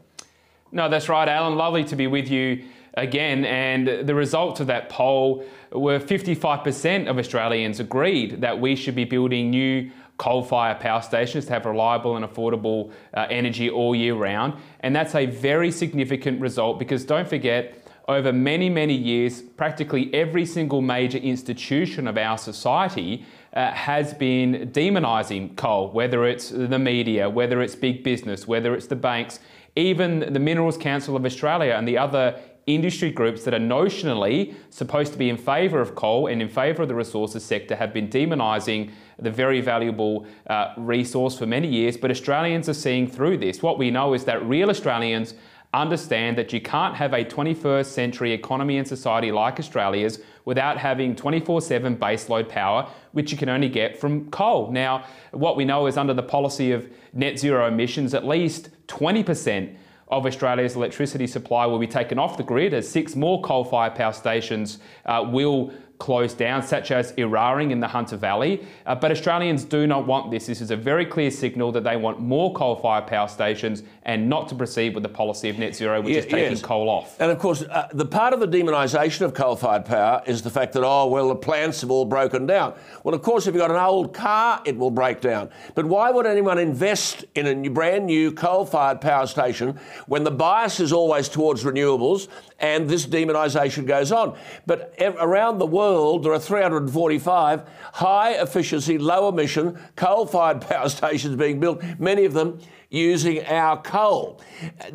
No, 0.73 0.89
that's 0.89 1.07
right, 1.07 1.29
Alan. 1.29 1.57
Lovely 1.57 1.85
to 1.85 1.95
be 1.95 2.07
with 2.07 2.29
you 2.29 2.65
again. 2.95 3.45
And 3.45 4.05
the 4.05 4.13
results 4.13 4.59
of 4.59 4.67
that 4.67 4.89
poll 4.89 5.45
were 5.71 5.97
55% 5.97 7.07
of 7.07 7.19
Australians 7.19 7.79
agreed 7.79 8.41
that 8.41 8.59
we 8.59 8.75
should 8.75 8.95
be 8.95 9.05
building 9.05 9.49
new 9.49 9.91
coal 10.17 10.43
fired 10.43 10.79
power 10.79 11.01
stations 11.01 11.45
to 11.45 11.53
have 11.53 11.65
reliable 11.65 12.15
and 12.17 12.25
affordable 12.25 12.91
uh, 13.13 13.27
energy 13.29 13.69
all 13.69 13.95
year 13.95 14.15
round. 14.15 14.53
And 14.79 14.95
that's 14.95 15.15
a 15.15 15.25
very 15.25 15.71
significant 15.71 16.41
result 16.41 16.79
because 16.79 17.05
don't 17.05 17.27
forget, 17.27 17.83
over 18.07 18.31
many, 18.31 18.69
many 18.69 18.93
years, 18.93 19.41
practically 19.41 20.13
every 20.13 20.45
single 20.45 20.81
major 20.81 21.17
institution 21.17 22.07
of 22.07 22.17
our 22.17 22.37
society 22.37 23.25
uh, 23.53 23.71
has 23.71 24.13
been 24.13 24.71
demonising 24.71 25.55
coal, 25.57 25.91
whether 25.91 26.25
it's 26.25 26.49
the 26.49 26.79
media, 26.79 27.29
whether 27.29 27.61
it's 27.61 27.75
big 27.75 28.03
business, 28.03 28.47
whether 28.47 28.73
it's 28.73 28.87
the 28.87 28.95
banks, 28.95 29.39
even 29.75 30.31
the 30.31 30.39
Minerals 30.39 30.77
Council 30.77 31.15
of 31.15 31.25
Australia 31.25 31.73
and 31.73 31.87
the 31.87 31.97
other 31.97 32.39
industry 32.65 33.11
groups 33.11 33.43
that 33.43 33.53
are 33.53 33.59
notionally 33.59 34.53
supposed 34.69 35.13
to 35.13 35.17
be 35.17 35.29
in 35.29 35.37
favour 35.37 35.79
of 35.79 35.95
coal 35.95 36.27
and 36.27 36.41
in 36.41 36.49
favour 36.49 36.83
of 36.83 36.89
the 36.89 36.95
resources 36.95 37.43
sector 37.43 37.75
have 37.75 37.93
been 37.93 38.09
demonising 38.09 38.91
the 39.19 39.31
very 39.31 39.61
valuable 39.61 40.25
uh, 40.47 40.73
resource 40.77 41.37
for 41.37 41.45
many 41.45 41.67
years. 41.67 41.97
But 41.97 42.11
Australians 42.11 42.69
are 42.69 42.73
seeing 42.73 43.07
through 43.07 43.37
this. 43.37 43.61
What 43.61 43.77
we 43.77 43.91
know 43.91 44.13
is 44.13 44.25
that 44.25 44.45
real 44.45 44.69
Australians 44.69 45.33
understand 45.73 46.37
that 46.37 46.53
you 46.53 46.61
can't 46.61 46.95
have 46.95 47.13
a 47.13 47.23
21st 47.25 47.85
century 47.85 48.31
economy 48.31 48.77
and 48.77 48.87
society 48.87 49.31
like 49.31 49.59
Australia's 49.59 50.19
without 50.45 50.77
having 50.77 51.15
24 51.15 51.61
7 51.61 51.97
baseload 51.97 52.47
power, 52.47 52.89
which 53.11 53.31
you 53.31 53.37
can 53.37 53.49
only 53.49 53.69
get 53.69 53.99
from 53.99 54.29
coal. 54.31 54.71
Now, 54.71 55.05
what 55.31 55.57
we 55.57 55.65
know 55.65 55.87
is 55.87 55.97
under 55.97 56.13
the 56.13 56.23
policy 56.23 56.71
of 56.71 56.89
net 57.13 57.37
zero 57.37 57.67
emissions, 57.67 58.13
at 58.13 58.25
least 58.25 58.69
20% 58.87 59.75
of 60.09 60.25
Australia's 60.25 60.75
electricity 60.75 61.27
supply 61.27 61.65
will 61.65 61.79
be 61.79 61.87
taken 61.87 62.17
off 62.17 62.37
the 62.37 62.43
grid 62.43 62.73
as 62.73 62.87
six 62.89 63.15
more 63.15 63.41
coal 63.41 63.65
fired 63.65 63.93
power 63.93 64.13
stations 64.13 64.79
uh, 65.05 65.25
will 65.27 65.73
closed 65.97 66.37
down, 66.37 66.61
such 66.61 66.91
as 66.91 67.11
Eraring 67.13 67.71
in 67.71 67.79
the 67.79 67.87
Hunter 67.87 68.17
Valley. 68.17 68.65
Uh, 68.85 68.93
but 68.95 69.11
Australians 69.11 69.63
do 69.63 69.87
not 69.87 70.05
want 70.05 70.29
this. 70.31 70.45
This 70.45 70.61
is 70.61 70.71
a 70.71 70.75
very 70.75 71.05
clear 71.05 71.31
signal 71.31 71.71
that 71.71 71.83
they 71.83 71.97
want 71.97 72.19
more 72.19 72.53
coal 72.53 72.75
fired 72.75 73.07
power 73.07 73.27
stations 73.27 73.83
and 74.03 74.29
not 74.29 74.47
to 74.49 74.55
proceed 74.55 74.93
with 74.93 75.03
the 75.03 75.09
policy 75.09 75.49
of 75.49 75.57
net 75.57 75.75
zero, 75.75 76.01
which 76.01 76.15
is 76.15 76.25
taking 76.25 76.51
yes. 76.51 76.61
coal 76.61 76.89
off. 76.89 77.19
And 77.19 77.31
of 77.31 77.39
course, 77.39 77.63
uh, 77.63 77.87
the 77.93 78.05
part 78.05 78.33
of 78.33 78.39
the 78.39 78.47
demonisation 78.47 79.21
of 79.21 79.33
coal 79.33 79.55
fired 79.55 79.85
power 79.85 80.21
is 80.27 80.41
the 80.41 80.49
fact 80.49 80.73
that, 80.73 80.83
oh, 80.83 81.07
well, 81.07 81.29
the 81.29 81.35
plants 81.35 81.81
have 81.81 81.91
all 81.91 82.05
broken 82.05 82.45
down. 82.45 82.75
Well, 83.03 83.15
of 83.15 83.21
course, 83.21 83.47
if 83.47 83.53
you've 83.53 83.61
got 83.61 83.71
an 83.71 83.77
old 83.77 84.13
car, 84.13 84.61
it 84.65 84.77
will 84.77 84.91
break 84.91 85.19
down. 85.21 85.49
But 85.75 85.85
why 85.85 86.11
would 86.11 86.25
anyone 86.25 86.59
invest 86.59 87.25
in 87.35 87.47
a 87.47 87.55
new, 87.55 87.71
brand 87.71 88.05
new 88.05 88.31
coal 88.31 88.65
fired 88.65 89.01
power 89.01 89.25
station 89.25 89.79
when 90.05 90.23
the 90.23 90.31
bias 90.31 90.79
is 90.79 90.93
always 90.93 91.27
towards 91.27 91.63
renewables 91.63 92.27
and 92.59 92.87
this 92.87 93.05
demonisation 93.07 93.87
goes 93.87 94.11
on? 94.11 94.37
But 94.65 94.93
around 94.99 95.57
the 95.57 95.65
world, 95.65 95.86
world, 95.87 96.23
there 96.23 96.33
are 96.33 96.39
345 96.39 97.63
high 97.93 98.31
efficiency, 98.31 98.97
low 98.97 99.29
emission 99.29 99.79
coal 99.95 100.25
fired 100.25 100.61
power 100.69 100.89
stations 100.89 101.35
being 101.35 101.59
built, 101.59 101.81
many 101.99 102.25
of 102.25 102.33
them 102.33 102.59
using 102.89 103.45
our 103.45 103.81
coal. 103.81 104.41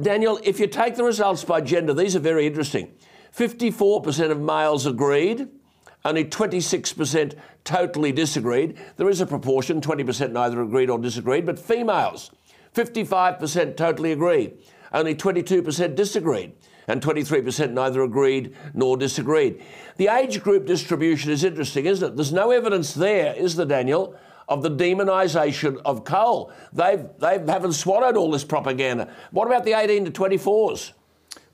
Daniel, 0.00 0.38
if 0.42 0.58
you 0.61 0.66
take 0.66 0.96
the 0.96 1.04
results 1.04 1.44
by 1.44 1.61
gender, 1.61 1.94
these 1.94 2.16
are 2.16 2.20
very 2.20 2.46
interesting. 2.46 2.92
54% 3.37 4.30
of 4.30 4.40
males 4.40 4.87
agreed, 4.87 5.49
only 6.04 6.25
26% 6.25 7.34
totally 7.64 8.12
disagreed. 8.12 8.76
There 8.96 9.08
is 9.08 9.20
a 9.20 9.26
proportion, 9.26 9.80
20% 9.80 10.32
neither 10.32 10.62
agreed 10.62 10.90
or 10.90 10.99
disagreed, 10.99 11.46
but 11.46 11.58
females, 11.58 12.30
55% 12.75 13.76
totally 13.76 14.12
agree, 14.12 14.54
only 14.92 15.14
22% 15.14 15.94
disagreed 15.94 16.52
and 16.88 17.02
23% 17.02 17.72
neither 17.72 18.02
agreed 18.02 18.54
nor 18.74 18.96
disagreed. 18.96 19.62
The 19.96 20.08
age 20.08 20.42
group 20.42 20.66
distribution 20.66 21.30
is 21.30 21.44
interesting, 21.44 21.86
isn't 21.86 22.12
it? 22.12 22.16
There's 22.16 22.32
no 22.32 22.50
evidence 22.50 22.94
there, 22.94 23.34
is 23.34 23.56
there, 23.56 23.66
Daniel, 23.66 24.16
of 24.48 24.62
the 24.62 24.70
demonisation 24.70 25.80
of 25.84 26.04
coal. 26.04 26.52
They've, 26.72 27.06
they 27.18 27.38
haven't 27.46 27.72
swallowed 27.72 28.16
all 28.16 28.30
this 28.30 28.44
propaganda. 28.44 29.12
What 29.30 29.46
about 29.46 29.64
the 29.64 29.74
18 29.74 30.06
to 30.06 30.10
24s? 30.10 30.92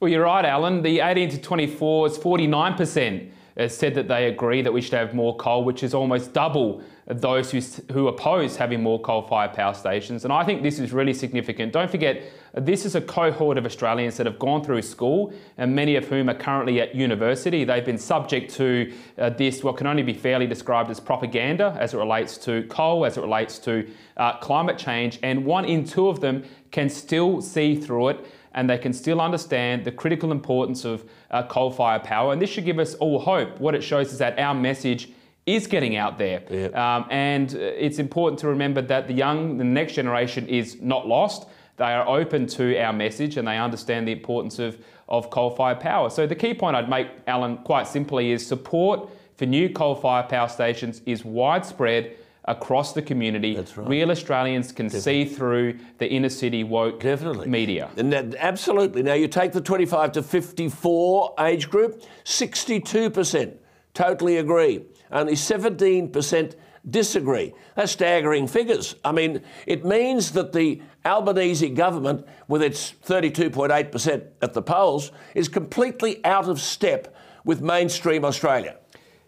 Well, 0.01 0.11
you're 0.11 0.25
right, 0.25 0.45
Alan. 0.45 0.83
The 0.83 1.01
18 1.01 1.31
to 1.31 1.37
24s, 1.39 2.19
49% 2.19 3.31
said 3.69 3.95
that 3.95 4.07
they 4.07 4.27
agree 4.27 4.63
that 4.63 4.73
we 4.73 4.81
should 4.81 4.95
have 4.95 5.15
more 5.15 5.37
coal, 5.37 5.65
which 5.65 5.83
is 5.83 5.93
almost 5.93 6.33
double 6.33 6.83
those 7.09 7.51
who, 7.51 7.61
who 7.93 8.09
oppose 8.09 8.57
having 8.57 8.83
more 8.83 9.01
coal-fired 9.01 9.55
power 9.55 9.73
stations. 9.73 10.25
And 10.25 10.33
I 10.33 10.45
think 10.45 10.63
this 10.63 10.79
is 10.79 10.93
really 10.93 11.15
significant. 11.15 11.73
Don't 11.73 11.91
forget, 11.91 12.23
this 12.55 12.85
is 12.85 12.95
a 12.95 13.01
cohort 13.01 13.57
of 13.57 13.65
Australians 13.65 14.19
that 14.19 14.27
have 14.27 14.39
gone 14.39 14.63
through 14.63 14.83
school, 14.83 15.33
and 15.57 15.75
many 15.75 15.97
of 15.97 16.07
whom 16.07 16.29
are 16.29 16.35
currently 16.35 16.83
at 16.83 16.95
university. 16.95 17.65
They've 17.65 17.85
been 17.85 17.99
subject 17.99 18.53
to 18.57 18.93
uh, 19.17 19.31
this, 19.31 19.65
what 19.65 19.79
can 19.79 19.87
only 19.87 20.03
be 20.03 20.13
fairly 20.13 20.47
described 20.47 20.91
as 20.91 21.01
propaganda 21.01 21.75
as 21.81 21.95
it 21.95 21.97
relates 21.97 22.37
to 22.39 22.65
coal, 22.65 23.07
as 23.07 23.17
it 23.17 23.23
relates 23.23 23.59
to 23.61 23.91
uh, 24.19 24.37
climate 24.39 24.77
change, 24.77 25.19
and 25.23 25.47
one 25.47 25.65
in 25.65 25.85
two 25.85 26.09
of 26.09 26.21
them 26.21 26.45
can 26.71 26.91
still 26.91 27.41
see 27.41 27.75
through 27.75 28.09
it 28.09 28.27
and 28.53 28.69
they 28.69 28.79
can 28.79 28.93
still 28.93 29.21
understand 29.21 29.85
the 29.85 29.93
critical 29.93 30.33
importance 30.33 30.85
of 30.85 31.05
uh, 31.31 31.43
coal 31.45 31.71
fired 31.71 32.03
power. 32.03 32.33
And 32.33 32.43
this 32.43 32.51
should 32.51 32.65
give 32.65 32.79
us 32.79 32.95
all 32.95 33.21
hope. 33.21 33.61
What 33.61 33.75
it 33.75 33.83
shows 33.83 34.11
is 34.11 34.19
that 34.19 34.39
our 34.39 34.55
message 34.55 35.11
is 35.57 35.67
getting 35.67 35.97
out 35.97 36.19
there. 36.19 36.43
Yep. 36.51 36.77
Um, 36.77 37.07
and 37.11 37.55
uh, 37.55 37.59
it's 37.59 37.99
important 37.99 38.39
to 38.41 38.49
remember 38.49 38.83
that 38.83 39.07
the 39.07 39.15
young, 39.15 39.57
the 39.57 39.65
next 39.65 39.95
generation 39.95 40.47
is 40.47 40.81
not 40.81 41.07
lost. 41.07 41.47
They 41.77 41.85
are 41.85 42.07
open 42.09 42.47
to 42.49 42.79
our 42.79 42.93
message 42.93 43.37
and 43.37 43.47
they 43.47 43.57
understand 43.57 44.07
the 44.09 44.13
importance 44.13 44.59
of, 44.59 44.79
of 45.09 45.31
coal 45.31 45.51
fired 45.51 45.81
power. 45.81 46.11
So, 46.11 46.27
the 46.27 46.35
key 46.35 46.55
point 46.55 46.77
I'd 46.77 46.89
make, 46.91 47.09
Alan, 47.27 47.59
quite 47.59 47.87
simply 47.87 48.33
is 48.33 48.47
support 48.47 49.09
for 49.37 49.47
new 49.47 49.69
coal 49.71 49.95
fired 49.95 50.29
power 50.29 50.49
stations 50.49 51.01
is 51.07 51.25
widespread 51.25 52.17
across 52.45 52.95
the 52.95 53.03
community. 53.03 53.57
Right. 53.57 53.77
Real 53.77 54.11
Australians 54.11 54.73
can 54.73 54.87
Definitely. 54.87 55.27
see 55.27 55.35
through 55.35 55.79
the 55.99 56.09
inner 56.09 56.31
city 56.31 56.65
woke 56.65 57.01
Definitely. 57.01 57.47
media. 57.47 57.91
And 57.97 58.13
that, 58.13 58.35
absolutely. 58.37 59.03
Now, 59.03 59.15
you 59.15 59.29
take 59.29 59.53
the 59.53 59.61
25 59.61 60.13
to 60.13 60.23
54 60.23 61.35
age 61.39 61.71
group, 61.71 62.03
62% 62.25 63.59
totally 63.99 64.37
agree. 64.37 64.85
Only 65.11 65.35
17% 65.35 66.55
disagree. 66.91 67.55
That's 67.75 67.93
staggering 67.93 68.47
figures. 68.47 68.97
I 69.05 69.13
mean, 69.13 69.43
it 69.67 69.85
means 69.85 70.33
that 70.33 70.53
the 70.53 70.83
Albanese 71.05 71.69
government, 71.71 72.27
with 72.49 72.63
its 72.63 72.95
32.8% 73.07 74.27
at 74.43 74.55
the 74.55 74.63
polls, 74.63 75.13
is 75.35 75.49
completely 75.49 76.25
out 76.25 76.49
of 76.49 76.61
step 76.61 77.15
with 77.45 77.61
mainstream 77.61 78.25
Australia. 78.25 78.77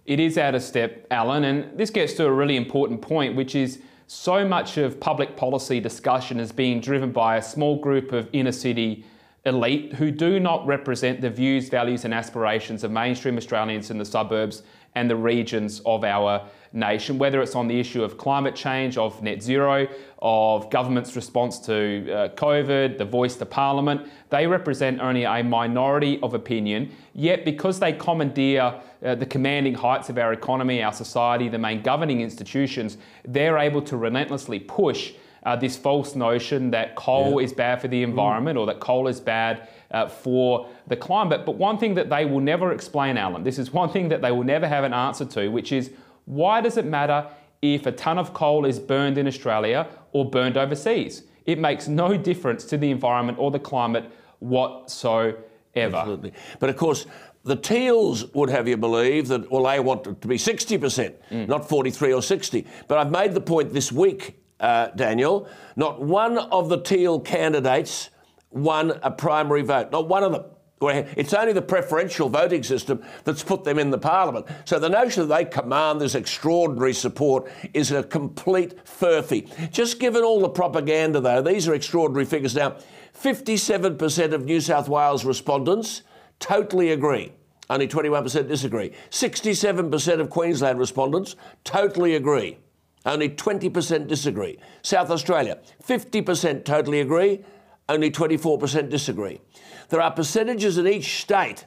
It 0.07 0.21
is 0.21 0.39
out 0.39 0.55
of 0.55 0.63
step, 0.63 1.07
Alan, 1.11 1.45
and 1.45 1.79
this 1.79 1.91
gets 1.91 2.15
to 2.15 2.27
a 2.27 2.33
really 2.33 2.57
important 2.57 3.01
point, 3.01 3.37
which 3.37 3.55
is 3.55 3.81
so 4.07 4.45
much 4.45 4.77
of 4.77 4.99
public 4.99 5.37
policy 5.37 5.79
discussion 5.79 6.41
is 6.41 6.51
being 6.51 6.81
driven 6.81 7.13
by 7.13 7.37
a 7.37 7.43
small 7.43 7.79
group 7.79 8.13
of 8.13 8.29
inner 8.33 8.53
city 8.53 9.05
elite 9.47 9.95
who 9.95 10.11
do 10.11 10.41
not 10.41 10.67
represent 10.67 11.21
the 11.21 11.31
views, 11.31 11.69
values, 11.69 12.05
and 12.05 12.13
aspirations 12.13 12.83
of 12.83 12.91
mainstream 12.91 13.37
Australians 13.37 13.91
in 13.91 13.99
the 13.99 14.05
suburbs 14.05 14.63
and 14.95 15.11
the 15.11 15.17
regions 15.17 15.81
of 15.87 16.05
our 16.05 16.47
nation, 16.73 17.19
whether 17.19 17.43
it's 17.43 17.55
on 17.55 17.67
the 17.69 17.79
issue 17.79 18.03
of 18.03 18.17
climate 18.17 18.55
change, 18.55 18.97
of 18.97 19.23
net 19.23 19.43
zero, 19.43 19.89
of 20.21 20.71
government's 20.71 21.17
response 21.17 21.59
to 21.59 22.13
uh, 22.13 22.29
COVID, 22.31 22.99
the 22.99 23.05
voice 23.05 23.37
to 23.37 23.47
parliament. 23.47 24.09
They 24.29 24.47
represent 24.47 25.01
only 25.01 25.25
a 25.25 25.43
minority 25.43 26.21
of 26.23 26.35
opinion, 26.35 26.93
yet 27.15 27.45
because 27.45 27.81
they 27.81 27.93
commandeer 27.93 28.81
uh, 29.05 29.15
the 29.15 29.27
commanding 29.27 29.75
heights 29.75 30.11
of 30.11 30.19
our 30.19 30.33
economy, 30.33 30.83
our 30.83 30.93
society, 30.93 31.49
the 31.49 31.59
main 31.59 31.83
governing 31.83 32.21
institutions, 32.21 32.99
they're 33.25 33.59
able 33.59 33.83
to 33.83 33.97
relentlessly 33.97 34.61
push 34.61 35.15
uh, 35.43 35.57
this 35.57 35.77
false 35.77 36.15
notion 36.15 36.71
that 36.71 36.95
coal 36.97 37.41
yeah. 37.41 37.47
is 37.47 37.53
bad 37.53 37.81
for 37.81 37.89
the 37.89 38.03
environment 38.03 38.59
mm. 38.59 38.61
or 38.61 38.67
that 38.67 38.81
coal 38.81 39.09
is 39.09 39.21
bad 39.21 39.69
uh, 39.91 40.09
for 40.09 40.69
the 40.87 40.97
climate. 40.97 41.45
But 41.45 41.57
one 41.57 41.79
thing 41.79 41.95
that 41.95 42.09
they 42.09 42.25
will 42.25 42.41
never 42.41 42.73
explain, 42.73 43.17
Alan, 43.17 43.43
this 43.43 43.59
is 43.59 43.73
one 43.83 43.91
thing 43.91 44.09
that 44.09 44.23
they 44.23 44.33
will 44.33 44.45
never 44.45 44.67
have 44.69 44.85
an 44.85 44.93
answer 44.93 45.25
to, 45.27 45.49
which 45.49 45.73
is 45.73 45.93
why 46.25 46.61
does 46.61 46.77
it 46.77 46.85
matter 46.85 47.27
if 47.63 47.87
a 47.87 47.93
ton 47.93 48.19
of 48.19 48.33
coal 48.33 48.65
is 48.65 48.79
burned 48.79 49.19
in 49.19 49.27
Australia 49.27 49.89
or 50.13 50.29
burned 50.29 50.57
overseas? 50.57 51.25
It 51.47 51.59
makes 51.59 51.89
no 51.89 52.17
difference 52.31 52.65
to 52.67 52.77
the 52.77 52.91
environment 52.91 53.39
or 53.39 53.51
the 53.51 53.59
climate 53.59 54.11
whatsoever. 54.39 55.37
Absolutely. 55.77 56.33
But 56.59 56.71
of 56.71 56.77
course, 56.77 57.07
the 57.45 57.57
Teals 57.57 58.27
would 58.35 58.51
have 58.51 58.69
you 58.69 58.77
believe 58.77 59.29
that, 59.29 59.51
well, 59.51 59.65
they 59.65 59.81
want 59.81 60.07
it 60.07 60.21
to 60.21 60.29
be 60.29 60.37
60%, 60.37 61.15
mm. 61.31 61.49
not 61.49 61.69
43 61.69 62.13
or 62.13 62.23
60. 62.23 62.67
But 62.87 62.99
I've 62.99 63.11
made 63.11 63.33
the 63.33 63.41
point 63.41 63.73
this 63.73 63.91
week, 63.91 64.39
uh, 64.61 64.89
Daniel, 64.89 65.49
not 65.75 66.03
one 66.03 66.37
of 66.37 66.69
the 66.69 66.81
Teal 66.81 67.19
candidates 67.19 68.11
won 68.51 68.99
a 69.03 69.11
primary 69.11 69.63
vote. 69.63 69.93
Not 69.93 70.09
one 70.09 70.25
of 70.25 70.33
them. 70.33 70.45
It's 70.83 71.35
only 71.35 71.53
the 71.53 71.61
preferential 71.61 72.31
voting 72.31 72.63
system 72.63 73.05
that's 73.25 73.43
put 73.43 73.65
them 73.65 73.79
in 73.79 73.91
the 73.91 73.99
parliament. 73.99 74.47
So 74.65 74.79
the 74.79 74.89
notion 74.89 75.29
that 75.29 75.35
they 75.35 75.45
command 75.45 76.01
this 76.01 76.15
extraordinary 76.15 76.95
support 76.95 77.53
is 77.75 77.93
a 77.93 78.03
complete 78.03 78.83
furphy. 78.87 79.71
Just 79.71 80.01
given 80.01 80.25
all 80.25 80.41
the 80.41 80.49
propaganda, 80.49 81.21
though, 81.21 81.43
these 81.43 81.69
are 81.69 81.75
extraordinary 81.75 82.25
figures. 82.25 82.55
Now, 82.55 82.77
57% 83.15 84.33
of 84.33 84.47
New 84.47 84.61
South 84.61 84.89
Wales 84.89 85.23
respondents 85.23 86.01
totally 86.39 86.93
agree. 86.93 87.33
Only 87.69 87.87
21% 87.87 88.49
disagree. 88.49 88.93
67% 89.11 90.21
of 90.21 90.31
Queensland 90.31 90.79
respondents 90.79 91.37
totally 91.63 92.17
agree. 92.17 92.57
Only 93.05 93.29
20% 93.29 94.07
disagree. 94.07 94.59
South 94.83 95.11
Australia, 95.11 95.59
50% 95.87 96.65
totally 96.65 97.01
agree. 97.01 97.45
Only 97.91 98.13
24% 98.13 98.89
disagree. 98.89 99.41
There 99.89 100.01
are 100.01 100.13
percentages 100.13 100.79
in 100.79 100.87
each 100.87 101.21
state 101.21 101.67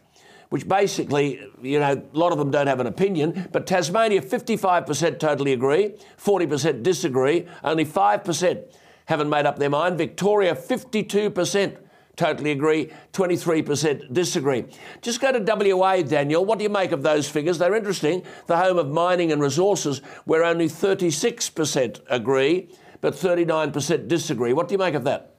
which 0.50 0.68
basically, 0.68 1.42
you 1.64 1.80
know, 1.80 1.94
a 1.94 2.18
lot 2.18 2.32
of 2.32 2.38
them 2.38 2.52
don't 2.52 2.68
have 2.68 2.80
an 2.80 2.86
opinion, 2.86 3.50
but 3.52 3.66
Tasmania, 3.66 4.22
55% 4.22 5.18
totally 5.18 5.52
agree, 5.52 5.96
40% 6.24 6.84
disagree, 6.84 7.48
only 7.64 7.84
5% 7.84 8.64
haven't 9.06 9.30
made 9.32 9.48
up 9.48 9.58
their 9.58 9.72
mind. 9.72 9.98
Victoria, 9.98 10.54
52% 10.54 11.76
totally 12.16 12.52
agree, 12.52 12.92
23% 13.14 14.14
disagree. 14.14 14.66
Just 15.02 15.20
go 15.20 15.32
to 15.32 15.40
WA, 15.76 16.04
Daniel. 16.04 16.46
What 16.46 16.60
do 16.60 16.64
you 16.64 16.70
make 16.70 16.92
of 16.92 17.02
those 17.02 17.28
figures? 17.28 17.58
They're 17.58 17.76
interesting. 17.76 18.22
The 18.46 18.58
home 18.58 18.78
of 18.78 18.92
mining 18.92 19.32
and 19.32 19.42
resources, 19.42 20.04
where 20.26 20.44
only 20.44 20.68
36% 20.68 22.00
agree, 22.12 22.70
but 23.02 23.16
39% 23.16 24.08
disagree. 24.08 24.54
What 24.54 24.68
do 24.68 24.74
you 24.74 24.80
make 24.80 24.94
of 24.94 25.04
that? 25.06 25.33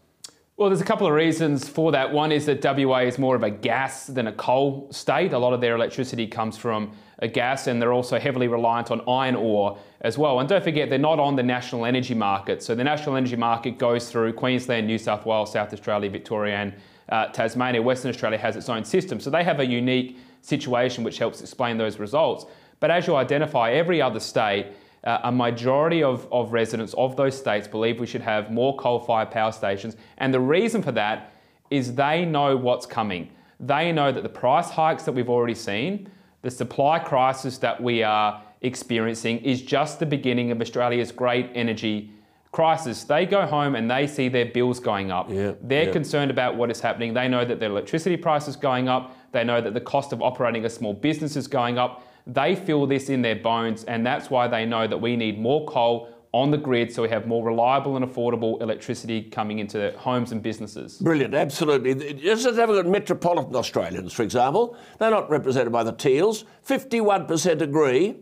Well, 0.56 0.68
there's 0.68 0.80
a 0.80 0.84
couple 0.84 1.08
of 1.08 1.12
reasons 1.12 1.68
for 1.68 1.90
that. 1.90 2.12
One 2.12 2.30
is 2.30 2.46
that 2.46 2.64
WA 2.64 2.98
is 2.98 3.18
more 3.18 3.34
of 3.34 3.42
a 3.42 3.50
gas 3.50 4.06
than 4.06 4.28
a 4.28 4.32
coal 4.32 4.86
state. 4.92 5.32
A 5.32 5.38
lot 5.38 5.52
of 5.52 5.60
their 5.60 5.74
electricity 5.74 6.28
comes 6.28 6.56
from 6.56 6.92
a 7.18 7.26
gas, 7.26 7.66
and 7.66 7.82
they're 7.82 7.92
also 7.92 8.20
heavily 8.20 8.46
reliant 8.46 8.92
on 8.92 9.00
iron 9.08 9.34
ore 9.34 9.76
as 10.02 10.16
well. 10.16 10.38
And 10.38 10.48
don't 10.48 10.62
forget, 10.62 10.90
they're 10.90 10.98
not 11.00 11.18
on 11.18 11.34
the 11.34 11.42
national 11.42 11.84
energy 11.84 12.14
market. 12.14 12.62
So 12.62 12.76
the 12.76 12.84
national 12.84 13.16
energy 13.16 13.34
market 13.34 13.78
goes 13.78 14.08
through 14.08 14.34
Queensland, 14.34 14.86
New 14.86 14.96
South 14.96 15.26
Wales, 15.26 15.50
South 15.50 15.72
Australia, 15.72 16.08
Victoria, 16.08 16.54
and 16.54 16.74
uh, 17.08 17.26
Tasmania. 17.32 17.82
Western 17.82 18.10
Australia 18.10 18.38
has 18.38 18.54
its 18.54 18.68
own 18.68 18.84
system. 18.84 19.18
So 19.18 19.30
they 19.30 19.42
have 19.42 19.58
a 19.58 19.66
unique 19.66 20.18
situation 20.40 21.02
which 21.02 21.18
helps 21.18 21.40
explain 21.40 21.78
those 21.78 21.98
results. 21.98 22.46
But 22.78 22.92
as 22.92 23.08
you 23.08 23.16
identify, 23.16 23.72
every 23.72 24.00
other 24.00 24.20
state 24.20 24.66
uh, 25.04 25.20
a 25.24 25.32
majority 25.32 26.02
of, 26.02 26.26
of 26.32 26.52
residents 26.52 26.94
of 26.94 27.16
those 27.16 27.36
states 27.36 27.68
believe 27.68 28.00
we 28.00 28.06
should 28.06 28.22
have 28.22 28.50
more 28.50 28.76
coal 28.76 28.98
fired 28.98 29.30
power 29.30 29.52
stations. 29.52 29.96
And 30.18 30.32
the 30.32 30.40
reason 30.40 30.82
for 30.82 30.92
that 30.92 31.32
is 31.70 31.94
they 31.94 32.24
know 32.24 32.56
what's 32.56 32.86
coming. 32.86 33.30
They 33.60 33.92
know 33.92 34.12
that 34.12 34.22
the 34.22 34.28
price 34.28 34.70
hikes 34.70 35.04
that 35.04 35.12
we've 35.12 35.28
already 35.28 35.54
seen, 35.54 36.10
the 36.42 36.50
supply 36.50 36.98
crisis 36.98 37.58
that 37.58 37.82
we 37.82 38.02
are 38.02 38.42
experiencing, 38.62 39.38
is 39.38 39.62
just 39.62 39.98
the 39.98 40.06
beginning 40.06 40.50
of 40.50 40.60
Australia's 40.60 41.12
great 41.12 41.50
energy 41.54 42.10
crisis. 42.52 43.04
They 43.04 43.26
go 43.26 43.46
home 43.46 43.74
and 43.74 43.90
they 43.90 44.06
see 44.06 44.28
their 44.28 44.46
bills 44.46 44.78
going 44.80 45.10
up. 45.10 45.28
Yeah, 45.28 45.52
They're 45.60 45.86
yeah. 45.86 45.92
concerned 45.92 46.30
about 46.30 46.56
what 46.56 46.70
is 46.70 46.80
happening. 46.80 47.12
They 47.12 47.28
know 47.28 47.44
that 47.44 47.60
their 47.60 47.70
electricity 47.70 48.16
price 48.16 48.46
is 48.48 48.56
going 48.56 48.88
up. 48.88 49.16
They 49.32 49.44
know 49.44 49.60
that 49.60 49.74
the 49.74 49.80
cost 49.80 50.12
of 50.12 50.22
operating 50.22 50.64
a 50.64 50.70
small 50.70 50.94
business 50.94 51.36
is 51.36 51.48
going 51.48 51.78
up. 51.78 52.06
They 52.26 52.56
feel 52.56 52.86
this 52.86 53.10
in 53.10 53.22
their 53.22 53.36
bones, 53.36 53.84
and 53.84 54.06
that's 54.06 54.30
why 54.30 54.48
they 54.48 54.64
know 54.64 54.86
that 54.86 54.98
we 54.98 55.16
need 55.16 55.38
more 55.38 55.66
coal 55.66 56.08
on 56.32 56.50
the 56.50 56.58
grid 56.58 56.92
so 56.92 57.02
we 57.02 57.08
have 57.08 57.28
more 57.28 57.44
reliable 57.44 57.96
and 57.96 58.04
affordable 58.04 58.60
electricity 58.60 59.22
coming 59.22 59.60
into 59.60 59.92
homes 59.98 60.32
and 60.32 60.42
businesses. 60.42 60.98
Brilliant, 60.98 61.32
absolutely. 61.32 62.14
Just 62.14 62.44
have 62.44 62.68
a 62.68 62.72
look 62.72 62.86
at 62.86 62.90
metropolitan 62.90 63.54
Australians, 63.54 64.12
for 64.12 64.24
example. 64.24 64.76
They're 64.98 65.12
not 65.12 65.30
represented 65.30 65.72
by 65.72 65.84
the 65.84 65.92
Teals. 65.92 66.44
51% 66.66 67.60
agree 67.60 68.16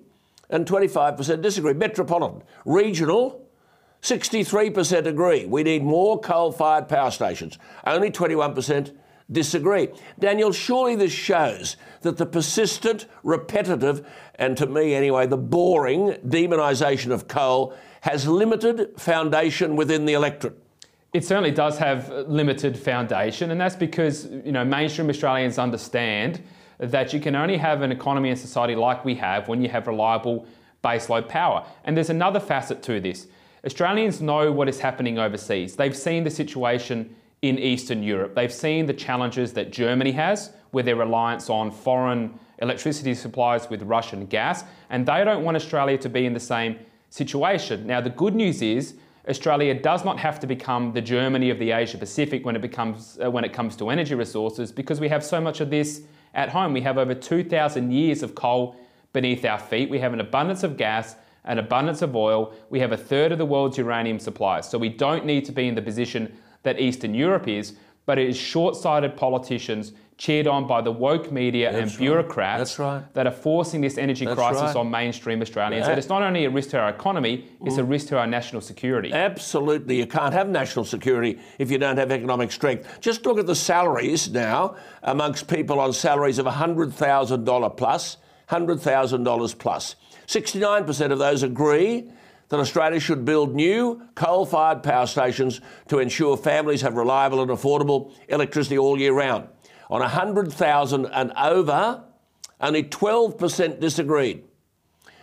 and 0.50 0.66
25% 0.66 1.40
disagree. 1.40 1.72
Metropolitan. 1.72 2.42
Regional, 2.66 3.48
63% 4.02 5.06
agree. 5.06 5.46
We 5.46 5.62
need 5.62 5.82
more 5.82 6.20
coal 6.20 6.52
fired 6.52 6.88
power 6.88 7.10
stations. 7.10 7.56
Only 7.86 8.10
21% 8.10 8.94
disagree. 9.30 9.88
Daniel, 10.18 10.52
surely 10.52 10.96
this 10.96 11.12
shows 11.12 11.76
that 12.02 12.16
the 12.16 12.26
persistent, 12.26 13.06
repetitive, 13.22 14.06
and 14.36 14.56
to 14.56 14.66
me 14.66 14.94
anyway, 14.94 15.26
the 15.26 15.36
boring 15.36 16.12
demonisation 16.26 17.10
of 17.12 17.28
coal 17.28 17.74
has 18.02 18.26
limited 18.26 18.98
foundation 18.98 19.76
within 19.76 20.04
the 20.04 20.12
electorate. 20.12 20.58
It 21.12 21.24
certainly 21.24 21.50
does 21.50 21.78
have 21.78 22.08
limited 22.26 22.78
foundation, 22.78 23.50
and 23.50 23.60
that's 23.60 23.76
because 23.76 24.26
you 24.26 24.52
know 24.52 24.64
mainstream 24.64 25.10
Australians 25.10 25.58
understand 25.58 26.42
that 26.78 27.12
you 27.12 27.20
can 27.20 27.36
only 27.36 27.56
have 27.58 27.82
an 27.82 27.92
economy 27.92 28.30
and 28.30 28.38
society 28.38 28.74
like 28.74 29.04
we 29.04 29.14
have 29.14 29.46
when 29.46 29.62
you 29.62 29.68
have 29.68 29.86
reliable 29.86 30.46
baseload 30.82 31.28
power. 31.28 31.64
And 31.84 31.96
there's 31.96 32.10
another 32.10 32.40
facet 32.40 32.82
to 32.84 32.98
this. 32.98 33.28
Australians 33.64 34.20
know 34.20 34.50
what 34.50 34.68
is 34.68 34.80
happening 34.80 35.18
overseas. 35.18 35.76
They've 35.76 35.96
seen 35.96 36.24
the 36.24 36.30
situation 36.30 37.14
in 37.42 37.58
Eastern 37.58 38.02
Europe. 38.02 38.34
They've 38.34 38.52
seen 38.52 38.86
the 38.86 38.94
challenges 38.94 39.52
that 39.54 39.72
Germany 39.72 40.12
has 40.12 40.52
with 40.70 40.86
their 40.86 40.96
reliance 40.96 41.50
on 41.50 41.70
foreign 41.70 42.38
electricity 42.60 43.14
supplies 43.14 43.68
with 43.68 43.82
Russian 43.82 44.26
gas, 44.26 44.64
and 44.90 45.04
they 45.04 45.24
don't 45.24 45.44
want 45.44 45.56
Australia 45.56 45.98
to 45.98 46.08
be 46.08 46.24
in 46.24 46.32
the 46.32 46.40
same 46.40 46.78
situation. 47.10 47.86
Now, 47.86 48.00
the 48.00 48.10
good 48.10 48.34
news 48.36 48.62
is 48.62 48.94
Australia 49.28 49.74
does 49.74 50.04
not 50.04 50.18
have 50.18 50.40
to 50.40 50.46
become 50.46 50.92
the 50.92 51.00
Germany 51.00 51.50
of 51.50 51.58
the 51.58 51.72
Asia 51.72 51.98
Pacific 51.98 52.44
when 52.44 52.56
it 52.56 52.62
becomes 52.62 53.18
uh, 53.22 53.30
when 53.30 53.44
it 53.44 53.52
comes 53.52 53.76
to 53.76 53.90
energy 53.90 54.14
resources 54.14 54.72
because 54.72 55.00
we 55.00 55.08
have 55.08 55.24
so 55.24 55.40
much 55.40 55.60
of 55.60 55.70
this 55.70 56.02
at 56.34 56.48
home. 56.48 56.72
We 56.72 56.80
have 56.80 56.98
over 56.98 57.14
2,000 57.14 57.92
years 57.92 58.22
of 58.22 58.34
coal 58.34 58.76
beneath 59.12 59.44
our 59.44 59.58
feet. 59.58 59.90
We 59.90 59.98
have 59.98 60.12
an 60.12 60.20
abundance 60.20 60.62
of 60.62 60.76
gas, 60.76 61.16
an 61.44 61.58
abundance 61.58 62.02
of 62.02 62.16
oil. 62.16 62.54
We 62.70 62.80
have 62.80 62.92
a 62.92 62.96
third 62.96 63.30
of 63.30 63.38
the 63.38 63.44
world's 63.44 63.78
uranium 63.78 64.18
supplies. 64.18 64.68
So 64.68 64.78
we 64.78 64.88
don't 64.88 65.26
need 65.26 65.44
to 65.44 65.52
be 65.52 65.68
in 65.68 65.74
the 65.74 65.82
position 65.82 66.36
that 66.62 66.80
Eastern 66.80 67.14
Europe 67.14 67.48
is, 67.48 67.74
but 68.06 68.18
it 68.18 68.28
is 68.28 68.36
short 68.36 68.76
sighted 68.76 69.16
politicians 69.16 69.92
cheered 70.22 70.46
on 70.46 70.68
by 70.68 70.80
the 70.80 70.92
woke 70.92 71.32
media 71.32 71.72
That's 71.72 71.90
and 71.90 71.98
bureaucrats 71.98 72.78
right. 72.78 72.94
right. 72.94 73.14
that 73.14 73.26
are 73.26 73.32
forcing 73.32 73.80
this 73.80 73.98
energy 73.98 74.24
That's 74.24 74.38
crisis 74.38 74.62
right. 74.62 74.76
on 74.76 74.88
mainstream 74.88 75.40
Australians. 75.42 75.86
Yeah. 75.86 75.90
And 75.90 75.98
it's 75.98 76.08
not 76.08 76.22
only 76.22 76.44
a 76.44 76.50
risk 76.50 76.70
to 76.70 76.78
our 76.78 76.90
economy, 76.90 77.48
it's 77.64 77.78
a 77.78 77.82
mm. 77.82 77.90
risk 77.90 78.06
to 78.08 78.18
our 78.18 78.26
national 78.26 78.62
security. 78.62 79.12
Absolutely. 79.12 79.96
You 79.96 80.06
can't 80.06 80.32
have 80.32 80.48
national 80.48 80.84
security 80.84 81.40
if 81.58 81.72
you 81.72 81.78
don't 81.78 81.96
have 81.96 82.12
economic 82.12 82.52
strength. 82.52 83.00
Just 83.00 83.26
look 83.26 83.38
at 83.38 83.46
the 83.46 83.56
salaries 83.56 84.30
now 84.30 84.76
amongst 85.02 85.48
people 85.48 85.80
on 85.80 85.92
salaries 85.92 86.38
of 86.38 86.46
$100,000 86.46 87.76
plus, 87.76 88.16
$100,000 88.48 89.58
plus. 89.58 89.96
69% 90.28 91.10
of 91.10 91.18
those 91.18 91.42
agree 91.42 92.08
that 92.52 92.60
Australia 92.60 93.00
should 93.00 93.24
build 93.24 93.54
new 93.54 94.02
coal 94.14 94.44
fired 94.44 94.82
power 94.82 95.06
stations 95.06 95.62
to 95.88 96.00
ensure 96.00 96.36
families 96.36 96.82
have 96.82 96.96
reliable 96.96 97.40
and 97.40 97.50
affordable 97.50 98.12
electricity 98.28 98.76
all 98.76 99.00
year 99.00 99.14
round. 99.14 99.48
On 99.88 100.00
100,000 100.00 101.06
and 101.06 101.32
over, 101.32 102.04
only 102.60 102.82
12% 102.82 103.80
disagreed. 103.80 104.44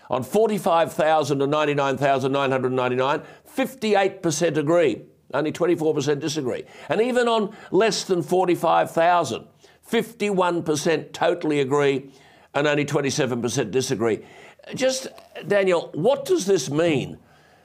On 0.09 0.23
45,000 0.23 1.37
to 1.37 1.45
99,999, 1.45 3.21
58% 3.55 4.57
agree. 4.57 5.03
Only 5.31 5.51
24% 5.51 6.19
disagree. 6.19 6.63
And 6.89 6.99
even 6.99 7.27
on 7.27 7.55
less 7.69 8.05
than 8.05 8.23
45,000, 8.23 9.45
51% 9.87 11.13
totally 11.13 11.59
agree 11.59 12.11
and 12.55 12.65
only 12.65 12.85
27% 12.85 13.69
disagree. 13.69 14.25
Just, 14.75 15.07
Daniel, 15.47 15.89
what 15.93 16.25
does 16.25 16.45
this 16.45 16.69
mean 16.69 17.17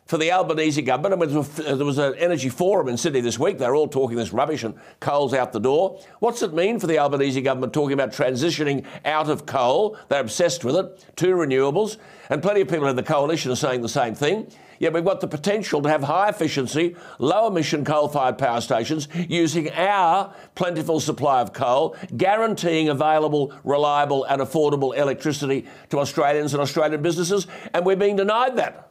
for 0.06 0.18
the 0.18 0.30
Albanese 0.32 0.82
government? 0.82 1.14
I 1.14 1.26
mean, 1.26 1.76
there 1.78 1.86
was 1.86 1.98
an 1.98 2.14
energy 2.16 2.48
forum 2.48 2.88
in 2.88 2.96
Sydney 2.96 3.20
this 3.20 3.38
week. 3.38 3.58
They're 3.58 3.74
all 3.74 3.88
talking 3.88 4.16
this 4.16 4.32
rubbish 4.32 4.64
and 4.64 4.74
coal's 5.00 5.34
out 5.34 5.52
the 5.52 5.60
door. 5.60 6.00
What's 6.20 6.42
it 6.42 6.52
mean 6.52 6.78
for 6.78 6.86
the 6.86 6.98
Albanese 6.98 7.40
government 7.40 7.72
talking 7.72 7.94
about 7.94 8.12
transitioning 8.12 8.84
out 9.04 9.28
of 9.28 9.46
coal? 9.46 9.96
They're 10.08 10.20
obsessed 10.20 10.64
with 10.64 10.76
it, 10.76 11.16
to 11.16 11.26
renewables. 11.34 11.96
And 12.30 12.42
plenty 12.42 12.60
of 12.60 12.68
people 12.68 12.86
in 12.86 12.96
the 12.96 13.02
coalition 13.02 13.50
are 13.50 13.56
saying 13.56 13.82
the 13.82 13.88
same 13.88 14.14
thing. 14.14 14.50
Yet 14.78 14.92
we've 14.92 15.04
got 15.04 15.20
the 15.20 15.28
potential 15.28 15.80
to 15.82 15.88
have 15.88 16.02
high 16.02 16.28
efficiency, 16.28 16.96
low 17.18 17.46
emission 17.46 17.84
coal 17.84 18.08
fired 18.08 18.38
power 18.38 18.60
stations 18.60 19.08
using 19.28 19.70
our 19.70 20.34
plentiful 20.54 21.00
supply 21.00 21.40
of 21.40 21.52
coal, 21.52 21.96
guaranteeing 22.16 22.88
available, 22.88 23.52
reliable, 23.62 24.24
and 24.24 24.42
affordable 24.42 24.96
electricity 24.96 25.66
to 25.90 26.00
Australians 26.00 26.54
and 26.54 26.60
Australian 26.60 27.02
businesses. 27.02 27.46
And 27.72 27.86
we're 27.86 27.96
being 27.96 28.16
denied 28.16 28.56
that. 28.56 28.90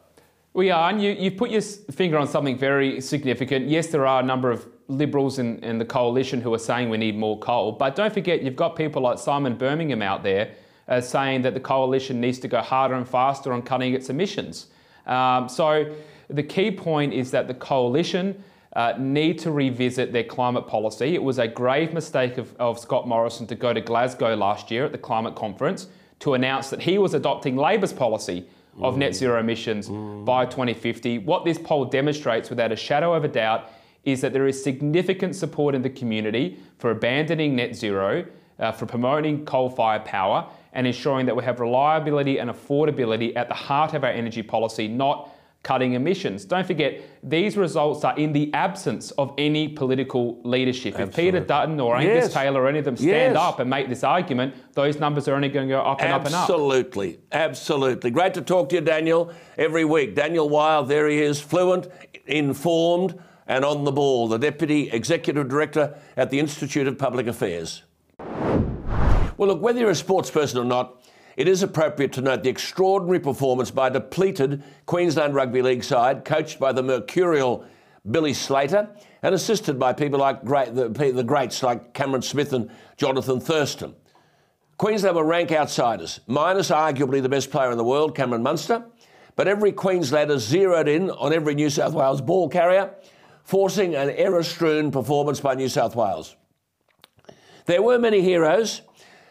We 0.53 0.69
are, 0.69 0.91
and 0.91 1.01
you, 1.01 1.11
you've 1.11 1.37
put 1.37 1.49
your 1.49 1.61
finger 1.61 2.17
on 2.17 2.27
something 2.27 2.57
very 2.57 3.01
significant. 3.01 3.67
Yes, 3.69 3.87
there 3.87 4.05
are 4.05 4.21
a 4.21 4.25
number 4.25 4.51
of 4.51 4.67
Liberals 4.87 5.39
in, 5.39 5.77
the 5.79 5.85
coalition 5.85 6.41
who 6.41 6.53
are 6.53 6.59
saying 6.59 6.89
we 6.89 6.97
need 6.97 7.17
more 7.17 7.39
coal, 7.39 7.71
but 7.71 7.95
don't 7.95 8.13
forget 8.13 8.43
you've 8.43 8.55
got 8.55 8.75
people 8.75 9.01
like 9.01 9.17
Simon 9.17 9.55
Birmingham 9.55 10.01
out 10.01 10.23
there 10.23 10.53
uh, 10.87 10.99
saying 11.01 11.41
that 11.43 11.53
the 11.53 11.59
coalition 11.59 12.19
needs 12.19 12.37
to 12.39 12.47
go 12.47 12.61
harder 12.61 12.93
and 12.95 13.07
faster 13.07 13.53
on 13.53 13.61
cutting 13.61 13.93
its 13.93 14.09
emissions. 14.09 14.67
Um, 15.07 15.47
so 15.47 15.95
the 16.29 16.43
key 16.43 16.69
point 16.69 17.13
is 17.13 17.31
that 17.31 17.47
the 17.47 17.53
coalition 17.53 18.43
uh, 18.75 18.93
need 18.99 19.39
to 19.39 19.51
revisit 19.51 20.11
their 20.11 20.25
climate 20.25 20.67
policy. 20.67 21.15
It 21.15 21.23
was 21.23 21.39
a 21.39 21.47
grave 21.47 21.93
mistake 21.93 22.37
of, 22.37 22.53
of 22.57 22.77
Scott 22.77 23.07
Morrison 23.07 23.47
to 23.47 23.55
go 23.55 23.73
to 23.73 23.81
Glasgow 23.81 24.35
last 24.35 24.69
year 24.69 24.85
at 24.85 24.91
the 24.91 24.97
climate 24.97 25.35
conference 25.35 25.87
to 26.19 26.33
announce 26.33 26.69
that 26.69 26.81
he 26.81 26.97
was 26.97 27.13
adopting 27.13 27.55
Labor's 27.55 27.93
policy 27.93 28.45
of 28.81 28.97
net 28.97 29.15
zero 29.15 29.39
emissions 29.39 29.89
mm. 29.89 30.25
by 30.25 30.45
2050. 30.45 31.19
What 31.19 31.45
this 31.45 31.57
poll 31.57 31.85
demonstrates, 31.85 32.49
without 32.49 32.71
a 32.71 32.75
shadow 32.75 33.13
of 33.13 33.23
a 33.23 33.27
doubt, 33.27 33.69
is 34.03 34.21
that 34.21 34.33
there 34.33 34.47
is 34.47 34.61
significant 34.61 35.35
support 35.35 35.75
in 35.75 35.81
the 35.81 35.89
community 35.89 36.59
for 36.77 36.91
abandoning 36.91 37.55
net 37.55 37.75
zero, 37.75 38.25
uh, 38.59 38.71
for 38.71 38.85
promoting 38.85 39.45
coal 39.45 39.69
fired 39.69 40.03
power, 40.05 40.49
and 40.73 40.87
ensuring 40.87 41.25
that 41.25 41.35
we 41.35 41.43
have 41.43 41.59
reliability 41.59 42.39
and 42.39 42.49
affordability 42.49 43.35
at 43.35 43.47
the 43.47 43.53
heart 43.53 43.93
of 43.93 44.03
our 44.03 44.09
energy 44.09 44.43
policy, 44.43 44.87
not 44.87 45.29
cutting 45.63 45.93
emissions. 45.93 46.43
Don't 46.43 46.67
forget, 46.67 47.01
these 47.23 47.55
results 47.55 48.03
are 48.03 48.15
in 48.17 48.33
the 48.33 48.53
absence 48.53 49.11
of 49.11 49.33
any 49.37 49.69
political 49.69 50.41
leadership. 50.43 50.93
Absolutely. 50.93 51.09
If 51.09 51.33
Peter 51.33 51.39
Dutton 51.39 51.79
or 51.79 51.95
Angus 51.95 52.25
yes. 52.25 52.33
Taylor 52.33 52.61
or 52.61 52.67
any 52.67 52.79
of 52.79 52.85
them 52.85 52.97
stand 52.97 53.33
yes. 53.33 53.35
up 53.37 53.59
and 53.59 53.69
make 53.69 53.87
this 53.87 54.03
argument, 54.03 54.53
those 54.73 54.99
numbers 54.99 55.27
are 55.29 55.35
only 55.35 55.47
going 55.47 55.67
to 55.67 55.73
go 55.73 55.81
up 55.81 56.01
and 56.01 56.09
absolutely. 56.09 56.19
up 56.19 56.25
and 56.25 56.35
up. 56.35 56.41
Absolutely, 56.41 57.19
absolutely. 57.31 58.11
Great 58.11 58.33
to 58.33 58.41
talk 58.41 58.69
to 58.69 58.75
you, 58.75 58.81
Daniel, 58.81 59.31
every 59.57 59.85
week. 59.85 60.15
Daniel 60.15 60.49
Wild, 60.49 60.89
there 60.89 61.07
he 61.07 61.21
is, 61.21 61.39
fluent, 61.39 61.87
informed, 62.27 63.17
and 63.47 63.63
on 63.63 63.85
the 63.85 63.91
ball, 63.91 64.27
the 64.27 64.37
Deputy 64.37 64.89
Executive 64.89 65.47
Director 65.47 65.97
at 66.17 66.29
the 66.29 66.39
Institute 66.39 66.87
of 66.87 66.97
Public 66.97 67.27
Affairs. 67.27 67.83
Well, 69.37 69.47
look, 69.47 69.61
whether 69.61 69.79
you're 69.79 69.89
a 69.89 69.95
sports 69.95 70.29
person 70.29 70.59
or 70.59 70.65
not, 70.65 71.03
it 71.35 71.47
is 71.47 71.63
appropriate 71.63 72.13
to 72.13 72.21
note 72.21 72.43
the 72.43 72.49
extraordinary 72.49 73.19
performance 73.19 73.71
by 73.71 73.89
depleted 73.89 74.63
Queensland 74.85 75.33
Rugby 75.33 75.61
League 75.61 75.83
side, 75.83 76.25
coached 76.25 76.59
by 76.59 76.71
the 76.71 76.83
mercurial 76.83 77.65
Billy 78.09 78.33
Slater 78.33 78.89
and 79.21 79.33
assisted 79.33 79.79
by 79.79 79.93
people 79.93 80.19
like 80.19 80.43
great, 80.43 80.75
the, 80.75 80.89
the 80.89 81.23
greats 81.23 81.63
like 81.63 81.93
Cameron 81.93 82.21
Smith 82.21 82.53
and 82.53 82.69
Johnathan 82.97 83.41
Thurston. 83.41 83.95
Queensland 84.77 85.15
were 85.15 85.23
rank 85.23 85.51
outsiders, 85.51 86.19
minus 86.27 86.69
arguably 86.69 87.21
the 87.21 87.29
best 87.29 87.49
player 87.49 87.71
in 87.71 87.77
the 87.77 87.83
world, 87.83 88.15
Cameron 88.15 88.43
Munster, 88.43 88.83
but 89.35 89.47
every 89.47 89.71
Queenslander 89.71 90.37
zeroed 90.37 90.87
in 90.87 91.09
on 91.11 91.33
every 91.33 91.55
New 91.55 91.69
South 91.69 91.93
Wales 91.93 92.21
ball 92.21 92.49
carrier, 92.49 92.93
forcing 93.43 93.95
an 93.95 94.09
error 94.11 94.43
strewn 94.43 94.91
performance 94.91 95.39
by 95.39 95.55
New 95.55 95.69
South 95.69 95.95
Wales. 95.95 96.35
There 97.65 97.81
were 97.81 97.97
many 97.97 98.21
heroes 98.21 98.81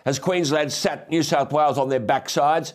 as 0.04 0.18
Queensland 0.18 0.72
sat 0.72 1.08
New 1.10 1.22
South 1.22 1.52
Wales 1.52 1.78
on 1.78 1.88
their 1.88 2.00
backsides. 2.00 2.72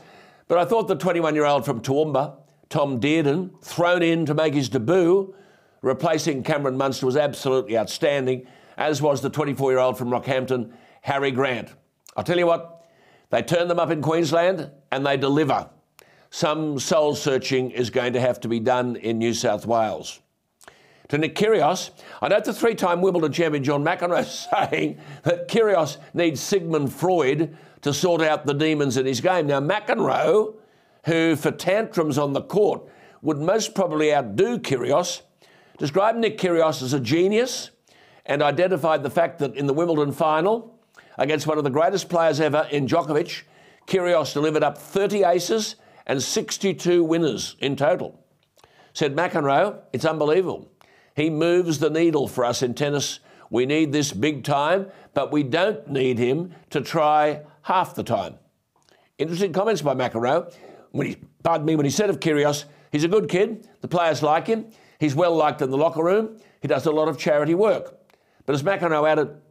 But 0.47 0.57
I 0.57 0.65
thought 0.65 0.87
the 0.87 0.95
21 0.95 1.35
year 1.35 1.45
old 1.45 1.65
from 1.65 1.81
Toowoomba, 1.81 2.35
Tom 2.69 2.99
Dearden, 2.99 3.61
thrown 3.61 4.01
in 4.01 4.25
to 4.25 4.33
make 4.33 4.53
his 4.53 4.69
debut, 4.69 5.33
replacing 5.81 6.43
Cameron 6.43 6.77
Munster, 6.77 7.05
was 7.05 7.17
absolutely 7.17 7.77
outstanding, 7.77 8.47
as 8.77 9.01
was 9.01 9.21
the 9.21 9.29
24 9.29 9.71
year 9.71 9.79
old 9.79 9.97
from 9.97 10.09
Rockhampton, 10.09 10.71
Harry 11.01 11.31
Grant. 11.31 11.73
I'll 12.15 12.23
tell 12.23 12.37
you 12.37 12.47
what, 12.47 12.85
they 13.29 13.41
turn 13.41 13.67
them 13.67 13.79
up 13.79 13.91
in 13.91 14.01
Queensland 14.01 14.71
and 14.91 15.05
they 15.05 15.17
deliver. 15.17 15.69
Some 16.29 16.79
soul 16.79 17.15
searching 17.15 17.71
is 17.71 17.89
going 17.89 18.13
to 18.13 18.19
have 18.19 18.39
to 18.41 18.47
be 18.47 18.59
done 18.59 18.95
in 18.97 19.17
New 19.17 19.33
South 19.33 19.65
Wales 19.65 20.19
to 21.09 21.17
Nick 21.17 21.35
Kyrgios. 21.35 21.91
I 22.21 22.27
note 22.27 22.45
the 22.45 22.53
three-time 22.53 23.01
Wimbledon 23.01 23.31
champion 23.31 23.63
John 23.63 23.83
McEnroe 23.83 24.25
saying 24.69 24.99
that 25.23 25.47
Kyrgios 25.47 25.97
needs 26.13 26.41
Sigmund 26.41 26.93
Freud 26.93 27.55
to 27.81 27.93
sort 27.93 28.21
out 28.21 28.45
the 28.45 28.53
demons 28.53 28.97
in 28.97 29.05
his 29.05 29.21
game. 29.21 29.47
Now 29.47 29.59
McEnroe, 29.59 30.55
who 31.05 31.35
for 31.35 31.51
tantrums 31.51 32.17
on 32.17 32.33
the 32.33 32.41
court 32.41 32.83
would 33.21 33.37
most 33.37 33.75
probably 33.75 34.13
outdo 34.13 34.59
Kyrgios, 34.59 35.21
described 35.77 36.17
Nick 36.17 36.37
Kyrgios 36.37 36.81
as 36.81 36.93
a 36.93 36.99
genius 36.99 37.71
and 38.25 38.41
identified 38.41 39.03
the 39.03 39.09
fact 39.09 39.39
that 39.39 39.55
in 39.55 39.67
the 39.67 39.73
Wimbledon 39.73 40.11
final 40.11 40.77
against 41.17 41.47
one 41.47 41.57
of 41.57 41.63
the 41.63 41.69
greatest 41.69 42.09
players 42.09 42.39
ever 42.39 42.67
in 42.71 42.87
Djokovic, 42.87 43.43
Kyrgios 43.87 44.33
delivered 44.33 44.63
up 44.63 44.77
30 44.77 45.23
aces 45.23 45.75
and 46.05 46.21
62 46.21 47.03
winners 47.03 47.55
in 47.59 47.75
total. 47.75 48.19
Said 48.93 49.15
McEnroe, 49.15 49.79
it's 49.93 50.05
unbelievable. 50.05 50.69
He 51.17 51.31
moves 51.31 51.79
the 51.79 51.89
needle 51.89 52.27
for 52.27 52.45
us 52.45 52.61
in 52.61 52.75
tennis. 52.75 53.19
We 53.49 53.65
need 53.65 53.91
this 53.91 54.13
big 54.13 54.43
time, 54.43 54.91
but 55.15 55.31
we 55.31 55.41
don't 55.41 55.89
need 55.89 56.19
him 56.19 56.53
to 56.69 56.79
try 56.79 57.41
half 57.63 57.95
the 57.95 58.03
time. 58.03 58.35
Interesting 59.17 59.51
comments 59.51 59.81
by 59.81 59.95
McEnroe. 59.95 60.53
When 60.91 61.07
he, 61.07 61.17
pardon 61.41 61.65
me, 61.65 61.75
when 61.75 61.87
he 61.87 61.89
said 61.89 62.11
of 62.11 62.19
Kyrgios, 62.19 62.65
he's 62.91 63.03
a 63.03 63.07
good 63.07 63.29
kid. 63.29 63.67
The 63.81 63.87
players 63.87 64.21
like 64.21 64.45
him. 64.45 64.67
He's 64.99 65.15
well 65.15 65.35
liked 65.35 65.63
in 65.63 65.71
the 65.71 65.77
locker 65.77 66.03
room. 66.03 66.37
He 66.61 66.67
does 66.67 66.85
a 66.85 66.91
lot 66.91 67.07
of 67.07 67.17
charity 67.17 67.55
work. 67.55 67.97
But 68.45 68.53
as 68.53 68.61
McEnroe 68.61 69.09
added, 69.09 69.41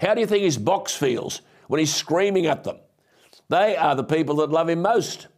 how 0.00 0.14
do 0.14 0.22
you 0.22 0.26
think 0.26 0.42
his 0.42 0.56
box 0.56 0.94
feels 0.94 1.42
when 1.66 1.80
he's 1.80 1.94
screaming 1.94 2.46
at 2.46 2.64
them? 2.64 2.78
They 3.50 3.76
are 3.76 3.94
the 3.94 4.04
people 4.04 4.36
that 4.36 4.48
love 4.48 4.70
him 4.70 4.80
most. 4.80 5.28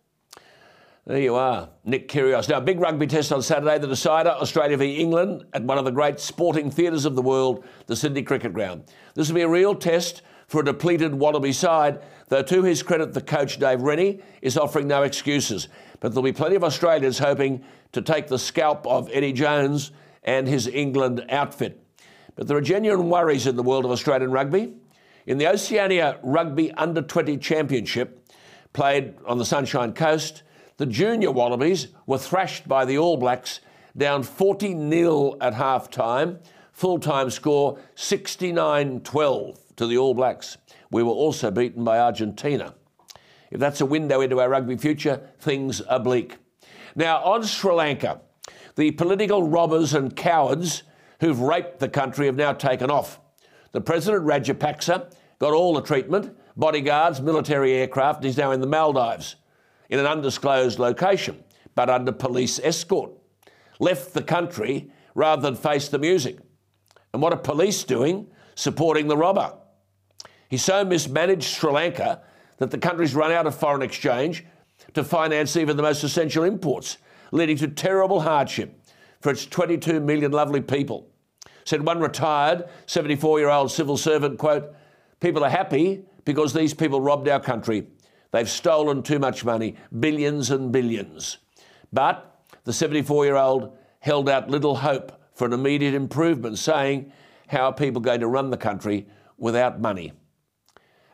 There 1.10 1.18
you 1.18 1.34
are, 1.34 1.70
Nick 1.84 2.06
Kyrgios. 2.06 2.48
Now, 2.48 2.60
big 2.60 2.78
rugby 2.78 3.08
test 3.08 3.32
on 3.32 3.42
Saturday, 3.42 3.78
the 3.78 3.88
decider, 3.88 4.30
Australia 4.30 4.76
v 4.76 4.94
England, 4.94 5.44
at 5.52 5.64
one 5.64 5.76
of 5.76 5.84
the 5.84 5.90
great 5.90 6.20
sporting 6.20 6.70
theatres 6.70 7.04
of 7.04 7.16
the 7.16 7.20
world, 7.20 7.64
the 7.86 7.96
Sydney 7.96 8.22
Cricket 8.22 8.52
Ground. 8.52 8.84
This 9.14 9.26
will 9.26 9.34
be 9.34 9.40
a 9.40 9.48
real 9.48 9.74
test 9.74 10.22
for 10.46 10.60
a 10.60 10.64
depleted 10.64 11.12
Wallaby 11.12 11.52
side, 11.52 12.00
though 12.28 12.44
to 12.44 12.62
his 12.62 12.84
credit, 12.84 13.12
the 13.12 13.20
coach, 13.20 13.58
Dave 13.58 13.82
Rennie, 13.82 14.20
is 14.40 14.56
offering 14.56 14.86
no 14.86 15.02
excuses. 15.02 15.66
But 15.98 16.12
there'll 16.12 16.22
be 16.22 16.30
plenty 16.30 16.54
of 16.54 16.62
Australians 16.62 17.18
hoping 17.18 17.64
to 17.90 18.02
take 18.02 18.28
the 18.28 18.38
scalp 18.38 18.86
of 18.86 19.10
Eddie 19.12 19.32
Jones 19.32 19.90
and 20.22 20.46
his 20.46 20.68
England 20.68 21.26
outfit. 21.28 21.84
But 22.36 22.46
there 22.46 22.56
are 22.56 22.60
genuine 22.60 23.08
worries 23.08 23.48
in 23.48 23.56
the 23.56 23.64
world 23.64 23.84
of 23.84 23.90
Australian 23.90 24.30
rugby. 24.30 24.74
In 25.26 25.38
the 25.38 25.48
Oceania 25.48 26.20
Rugby 26.22 26.70
Under 26.70 27.02
20 27.02 27.36
Championship, 27.38 28.30
played 28.72 29.16
on 29.26 29.38
the 29.38 29.44
Sunshine 29.44 29.92
Coast, 29.92 30.44
the 30.80 30.86
junior 30.86 31.30
Wallabies 31.30 31.88
were 32.06 32.16
thrashed 32.16 32.66
by 32.66 32.86
the 32.86 32.96
All 32.96 33.18
Blacks, 33.18 33.60
down 33.94 34.22
40 34.22 34.88
0 34.90 35.36
at 35.38 35.52
half 35.52 35.90
time. 35.90 36.38
Full 36.72 36.98
time 36.98 37.28
score 37.28 37.78
69 37.96 39.00
12 39.00 39.76
to 39.76 39.86
the 39.86 39.98
All 39.98 40.14
Blacks. 40.14 40.56
We 40.90 41.02
were 41.02 41.10
also 41.10 41.50
beaten 41.50 41.84
by 41.84 41.98
Argentina. 41.98 42.72
If 43.50 43.60
that's 43.60 43.82
a 43.82 43.86
window 43.86 44.22
into 44.22 44.40
our 44.40 44.48
rugby 44.48 44.78
future, 44.78 45.28
things 45.38 45.82
are 45.82 46.00
bleak. 46.00 46.38
Now, 46.96 47.22
on 47.24 47.44
Sri 47.44 47.74
Lanka, 47.74 48.22
the 48.76 48.92
political 48.92 49.42
robbers 49.42 49.92
and 49.92 50.16
cowards 50.16 50.84
who've 51.20 51.40
raped 51.40 51.80
the 51.80 51.90
country 51.90 52.24
have 52.24 52.36
now 52.36 52.54
taken 52.54 52.90
off. 52.90 53.20
The 53.72 53.82
President 53.82 54.24
Rajapaksa 54.24 55.12
got 55.40 55.52
all 55.52 55.74
the 55.74 55.82
treatment 55.82 56.34
bodyguards, 56.56 57.20
military 57.20 57.74
aircraft, 57.74 58.24
he's 58.24 58.38
now 58.38 58.52
in 58.52 58.62
the 58.62 58.66
Maldives 58.66 59.36
in 59.90 59.98
an 59.98 60.06
undisclosed 60.06 60.78
location. 60.78 61.44
but 61.76 61.88
under 61.88 62.10
police 62.10 62.58
escort, 62.62 63.12
left 63.78 64.12
the 64.12 64.22
country 64.22 64.90
rather 65.14 65.40
than 65.40 65.54
face 65.54 65.88
the 65.88 65.98
music. 65.98 66.36
And 67.12 67.22
what 67.22 67.32
are 67.32 67.38
police 67.38 67.84
doing? 67.84 68.26
Supporting 68.56 69.06
the 69.08 69.16
robber. 69.16 69.54
He 70.48 70.56
so 70.56 70.84
mismanaged 70.84 71.44
Sri 71.44 71.70
Lanka 71.70 72.22
that 72.58 72.70
the 72.70 72.78
country's 72.78 73.14
run 73.14 73.30
out 73.30 73.46
of 73.46 73.54
foreign 73.54 73.82
exchange 73.82 74.44
to 74.94 75.04
finance 75.04 75.56
even 75.56 75.76
the 75.76 75.82
most 75.82 76.02
essential 76.02 76.44
imports, 76.44 76.98
leading 77.30 77.56
to 77.58 77.68
terrible 77.68 78.20
hardship 78.20 78.82
for 79.20 79.30
its 79.30 79.46
22 79.46 80.00
million 80.00 80.32
lovely 80.32 80.60
people. 80.60 81.08
Said 81.64 81.86
one 81.86 82.00
retired 82.00 82.68
74 82.86 83.38
year 83.38 83.48
old 83.48 83.70
civil 83.70 83.96
servant, 83.96 84.38
quote, 84.38 84.74
People 85.20 85.44
are 85.44 85.50
happy 85.50 86.02
because 86.24 86.52
these 86.52 86.74
people 86.74 87.00
robbed 87.00 87.28
our 87.28 87.40
country. 87.40 87.86
They've 88.32 88.48
stolen 88.48 89.02
too 89.02 89.18
much 89.18 89.44
money, 89.44 89.76
billions 89.98 90.50
and 90.50 90.70
billions. 90.70 91.38
But 91.92 92.44
the 92.64 92.72
74 92.72 93.24
year 93.24 93.36
old 93.36 93.76
held 94.00 94.28
out 94.28 94.48
little 94.50 94.76
hope 94.76 95.12
for 95.34 95.46
an 95.46 95.52
immediate 95.52 95.94
improvement, 95.94 96.58
saying, 96.58 97.12
How 97.48 97.66
are 97.66 97.72
people 97.72 98.00
going 98.00 98.20
to 98.20 98.28
run 98.28 98.50
the 98.50 98.56
country 98.56 99.06
without 99.36 99.80
money? 99.80 100.12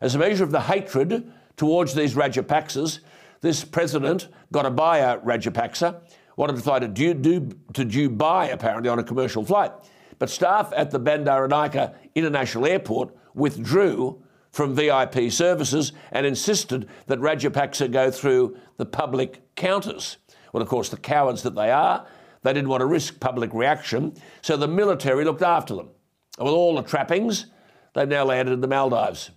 As 0.00 0.14
a 0.14 0.18
measure 0.18 0.44
of 0.44 0.50
the 0.50 0.60
hatred 0.60 1.32
towards 1.56 1.94
these 1.94 2.14
Rajapaksas, 2.14 3.00
this 3.40 3.64
president 3.64 4.28
Gotabaya 4.52 5.22
Rajapaksa, 5.24 6.02
wanted 6.36 6.56
to 6.56 6.62
fly 6.62 6.78
to, 6.80 6.88
du- 6.88 7.14
du- 7.14 7.50
to 7.72 7.84
Dubai 7.84 8.52
apparently 8.52 8.90
on 8.90 8.98
a 8.98 9.04
commercial 9.04 9.44
flight. 9.44 9.72
But 10.18 10.28
staff 10.30 10.72
at 10.76 10.90
the 10.90 11.00
Bandaranaike 11.00 11.94
International 12.14 12.66
Airport 12.66 13.14
withdrew 13.34 14.22
from 14.56 14.74
VIP 14.74 15.30
services 15.30 15.92
and 16.12 16.24
insisted 16.24 16.88
that 17.08 17.18
Rajapaksa 17.18 17.92
go 17.92 18.10
through 18.10 18.56
the 18.78 18.86
public 18.86 19.54
counters. 19.54 20.16
Well, 20.50 20.62
of 20.62 20.68
course, 20.70 20.88
the 20.88 20.96
cowards 20.96 21.42
that 21.42 21.54
they 21.54 21.70
are, 21.70 22.06
they 22.42 22.54
didn't 22.54 22.70
want 22.70 22.80
to 22.80 22.86
risk 22.86 23.20
public 23.20 23.52
reaction, 23.52 24.14
so 24.40 24.56
the 24.56 24.66
military 24.66 25.26
looked 25.26 25.42
after 25.42 25.74
them. 25.74 25.90
And 26.38 26.46
with 26.46 26.54
all 26.54 26.74
the 26.74 26.82
trappings, 26.82 27.48
they've 27.92 28.08
now 28.08 28.24
landed 28.24 28.52
in 28.52 28.62
the 28.62 28.66
Maldives. 28.66 29.30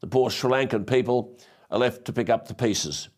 The 0.00 0.06
poor 0.06 0.28
Sri 0.28 0.50
Lankan 0.50 0.86
people 0.86 1.38
are 1.70 1.78
left 1.78 2.04
to 2.04 2.12
pick 2.12 2.28
up 2.28 2.46
the 2.46 2.54
pieces. 2.54 3.08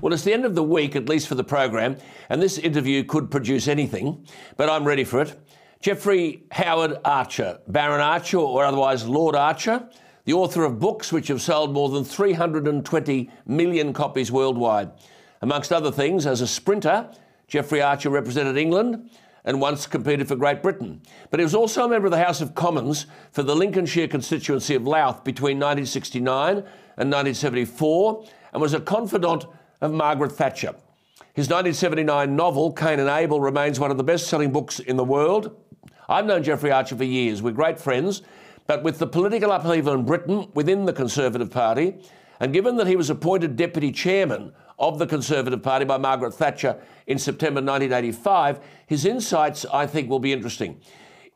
Well, 0.00 0.14
it's 0.14 0.24
the 0.24 0.32
end 0.32 0.46
of 0.46 0.54
the 0.54 0.64
week, 0.64 0.96
at 0.96 1.06
least 1.10 1.28
for 1.28 1.34
the 1.34 1.44
program, 1.44 1.98
and 2.30 2.40
this 2.40 2.56
interview 2.56 3.04
could 3.04 3.30
produce 3.30 3.68
anything, 3.68 4.26
but 4.56 4.70
I'm 4.70 4.86
ready 4.86 5.04
for 5.04 5.20
it. 5.20 5.38
Jeffrey 5.80 6.42
Howard 6.50 6.98
Archer, 7.04 7.60
Baron 7.68 8.00
Archer, 8.00 8.38
or 8.38 8.64
otherwise 8.64 9.06
Lord 9.06 9.36
Archer, 9.36 9.88
the 10.24 10.32
author 10.32 10.64
of 10.64 10.80
books 10.80 11.12
which 11.12 11.28
have 11.28 11.40
sold 11.40 11.72
more 11.72 11.88
than 11.88 12.04
320 12.04 13.30
million 13.46 13.92
copies 13.92 14.32
worldwide. 14.32 14.90
Amongst 15.40 15.72
other 15.72 15.92
things, 15.92 16.26
as 16.26 16.40
a 16.40 16.48
sprinter, 16.48 17.08
Jeffrey 17.46 17.80
Archer 17.80 18.10
represented 18.10 18.56
England 18.56 19.08
and 19.44 19.60
once 19.60 19.86
competed 19.86 20.26
for 20.26 20.34
Great 20.34 20.62
Britain. 20.62 21.00
But 21.30 21.38
he 21.38 21.44
was 21.44 21.54
also 21.54 21.84
a 21.84 21.88
member 21.88 22.06
of 22.06 22.12
the 22.12 22.24
House 22.24 22.40
of 22.40 22.56
Commons 22.56 23.06
for 23.30 23.44
the 23.44 23.54
Lincolnshire 23.54 24.08
constituency 24.08 24.74
of 24.74 24.86
Louth 24.86 25.22
between 25.22 25.58
1969 25.58 26.56
and 26.56 26.64
1974 26.66 28.26
and 28.52 28.60
was 28.60 28.74
a 28.74 28.80
confidant 28.80 29.46
of 29.80 29.92
Margaret 29.92 30.32
Thatcher. 30.32 30.74
His 31.34 31.48
1979 31.48 32.34
novel, 32.34 32.72
Cain 32.72 32.98
and 32.98 33.08
Abel, 33.08 33.40
remains 33.40 33.78
one 33.78 33.92
of 33.92 33.96
the 33.96 34.02
best 34.02 34.26
selling 34.26 34.50
books 34.50 34.80
in 34.80 34.96
the 34.96 35.04
world. 35.04 35.56
I've 36.08 36.24
known 36.24 36.42
Jeffrey 36.42 36.72
Archer 36.72 36.96
for 36.96 37.04
years. 37.04 37.42
We're 37.42 37.52
great 37.52 37.78
friends. 37.78 38.22
But 38.66 38.82
with 38.82 38.98
the 38.98 39.06
political 39.06 39.50
upheaval 39.50 39.94
in 39.94 40.04
Britain 40.04 40.48
within 40.54 40.84
the 40.84 40.92
Conservative 40.92 41.50
Party, 41.50 41.96
and 42.38 42.52
given 42.52 42.76
that 42.76 42.86
he 42.86 42.96
was 42.96 43.10
appointed 43.10 43.56
deputy 43.56 43.90
chairman 43.90 44.52
of 44.78 44.98
the 44.98 45.06
Conservative 45.06 45.62
Party 45.62 45.84
by 45.84 45.96
Margaret 45.96 46.34
Thatcher 46.34 46.80
in 47.06 47.18
September 47.18 47.60
1985, 47.60 48.60
his 48.86 49.04
insights, 49.04 49.64
I 49.72 49.86
think, 49.86 50.08
will 50.08 50.18
be 50.18 50.32
interesting. 50.32 50.80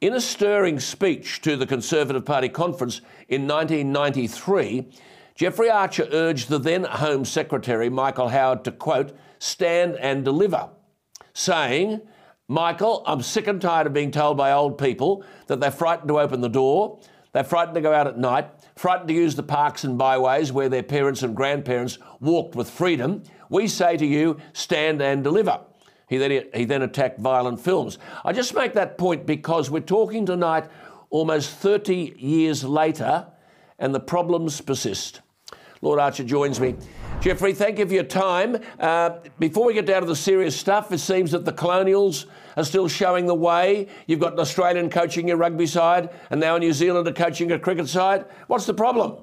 In 0.01 0.15
a 0.15 0.21
stirring 0.21 0.79
speech 0.79 1.41
to 1.43 1.57
the 1.57 1.67
Conservative 1.67 2.25
Party 2.25 2.49
conference 2.49 3.01
in 3.29 3.49
1993, 3.49 4.91
Jeffrey 5.35 5.71
Archer 5.71 6.09
urged 6.13 6.49
the 6.49 6.59
then 6.59 6.85
Home 6.85 7.25
Secretary, 7.25 7.89
Michael 7.89 8.29
Howard, 8.29 8.65
to 8.65 8.73
quote, 8.73 9.17
stand 9.39 9.97
and 9.97 10.25
deliver, 10.25 10.69
saying, 11.33 12.03
Michael, 12.53 13.03
I'm 13.07 13.23
sick 13.23 13.47
and 13.47 13.63
tired 13.63 13.87
of 13.87 13.95
being 13.95 14.11
told 14.11 14.37
by 14.37 14.53
old 14.53 14.77
people 14.77 15.25
that 15.47 15.59
they're 15.59 15.71
frightened 15.71 16.09
to 16.09 16.21
open 16.21 16.43
the 16.43 16.51
door, 16.51 17.01
they're 17.33 17.45
frightened 17.45 17.77
to 17.77 17.81
go 17.81 17.95
out 17.95 18.07
at 18.07 18.19
night, 18.19 18.47
frightened 18.77 19.09
to 19.09 19.15
use 19.15 19.35
the 19.35 19.43
parks 19.43 19.85
and 19.85 19.97
byways 19.97 20.53
where 20.53 20.69
their 20.69 20.83
parents 20.83 21.23
and 21.23 21.35
grandparents 21.35 21.99
walked 22.21 22.55
with 22.55 22.69
freedom. 22.69 23.23
We 23.49 23.69
say 23.69 23.97
to 23.97 24.05
you, 24.05 24.39
stand 24.53 25.01
and 25.01 25.25
deliver. 25.25 25.61
He 26.11 26.19
then, 26.19 26.45
he 26.53 26.67
then 26.67 26.83
attacked 26.83 27.19
violent 27.21 27.59
films. 27.59 27.97
I 28.23 28.35
just 28.35 28.55
make 28.55 28.75
that 28.75 28.99
point 28.99 29.25
because 29.25 29.71
we're 29.71 29.81
talking 29.81 30.27
tonight 30.27 30.69
almost 31.09 31.53
30 31.53 32.17
years 32.19 32.65
later 32.65 33.29
and 33.79 33.95
the 33.95 34.01
problems 34.01 34.61
persist. 34.61 35.23
Lord 35.81 35.99
Archer 35.99 36.25
joins 36.25 36.61
me. 36.61 36.77
Jeffrey, 37.23 37.53
thank 37.53 37.79
you 37.79 37.87
for 37.87 37.95
your 37.95 38.03
time. 38.03 38.57
Uh, 38.81 39.11
before 39.39 39.67
we 39.67 39.75
get 39.75 39.87
down 39.87 40.01
to 40.01 40.09
the 40.09 40.17
serious 40.17 40.57
stuff, 40.57 40.91
it 40.91 40.99
seems 40.99 41.31
that 41.31 41.45
the 41.45 41.53
Colonials 41.53 42.27
are 42.57 42.65
still 42.65 42.89
showing 42.89 43.27
the 43.27 43.35
way. 43.35 43.87
You've 44.09 44.19
got 44.19 44.33
an 44.33 44.41
Australian 44.41 44.91
coaching 44.91 45.29
your 45.29 45.37
rugby 45.37 45.69
side, 45.69 46.11
and 46.31 46.41
now 46.41 46.57
a 46.57 46.59
New 46.59 46.73
Zealander 46.73 47.13
coaching 47.13 47.53
a 47.53 47.61
cricket 47.61 47.89
side. 47.89 48.25
What's 48.49 48.67
the 48.67 48.75
problem? 48.75 49.19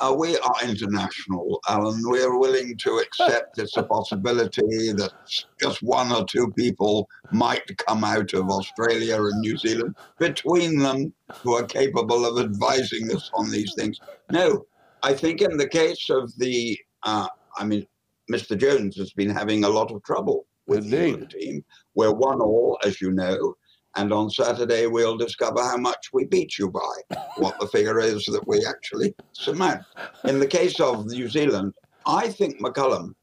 Uh, 0.00 0.14
we 0.16 0.38
are 0.38 0.54
international, 0.62 1.60
Alan. 1.68 2.02
We 2.08 2.22
are 2.22 2.38
willing 2.38 2.76
to 2.76 2.98
accept 2.98 3.58
it's 3.58 3.76
a 3.76 3.82
possibility 3.82 4.92
that 4.92 5.12
just 5.60 5.82
one 5.82 6.12
or 6.12 6.24
two 6.24 6.52
people 6.52 7.08
might 7.32 7.64
come 7.78 8.04
out 8.04 8.32
of 8.32 8.48
Australia 8.48 9.16
and 9.22 9.40
New 9.40 9.56
Zealand 9.56 9.96
between 10.18 10.78
them 10.78 11.12
who 11.42 11.54
are 11.54 11.64
capable 11.64 12.24
of 12.24 12.44
advising 12.44 13.12
us 13.14 13.30
on 13.34 13.50
these 13.50 13.74
things. 13.74 14.00
No, 14.30 14.66
I 15.02 15.14
think 15.14 15.40
in 15.42 15.56
the 15.56 15.68
case 15.68 16.08
of 16.10 16.32
the, 16.38 16.78
uh, 17.02 17.28
I 17.56 17.64
mean, 17.64 17.86
Mr. 18.30 18.56
Jones 18.56 18.96
has 18.96 19.12
been 19.12 19.30
having 19.30 19.64
a 19.64 19.68
lot 19.68 19.90
of 19.90 20.02
trouble 20.04 20.46
with 20.66 20.88
the 20.90 21.26
team. 21.26 21.64
We're 21.94 22.12
one 22.12 22.40
all, 22.40 22.78
as 22.84 23.00
you 23.00 23.10
know. 23.10 23.54
And 23.96 24.12
on 24.12 24.30
Saturday, 24.30 24.86
we'll 24.86 25.18
discover 25.18 25.60
how 25.62 25.76
much 25.76 26.08
we 26.12 26.24
beat 26.24 26.58
you 26.58 26.70
by, 26.70 27.16
what 27.36 27.58
the 27.58 27.66
figure 27.66 28.00
is 28.00 28.24
that 28.26 28.46
we 28.46 28.64
actually 28.64 29.14
surmount. 29.32 29.82
In 30.24 30.38
the 30.38 30.46
case 30.46 30.80
of 30.80 31.06
New 31.06 31.28
Zealand, 31.28 31.74
I 32.06 32.28
think 32.28 32.60
McCullum 32.60 33.14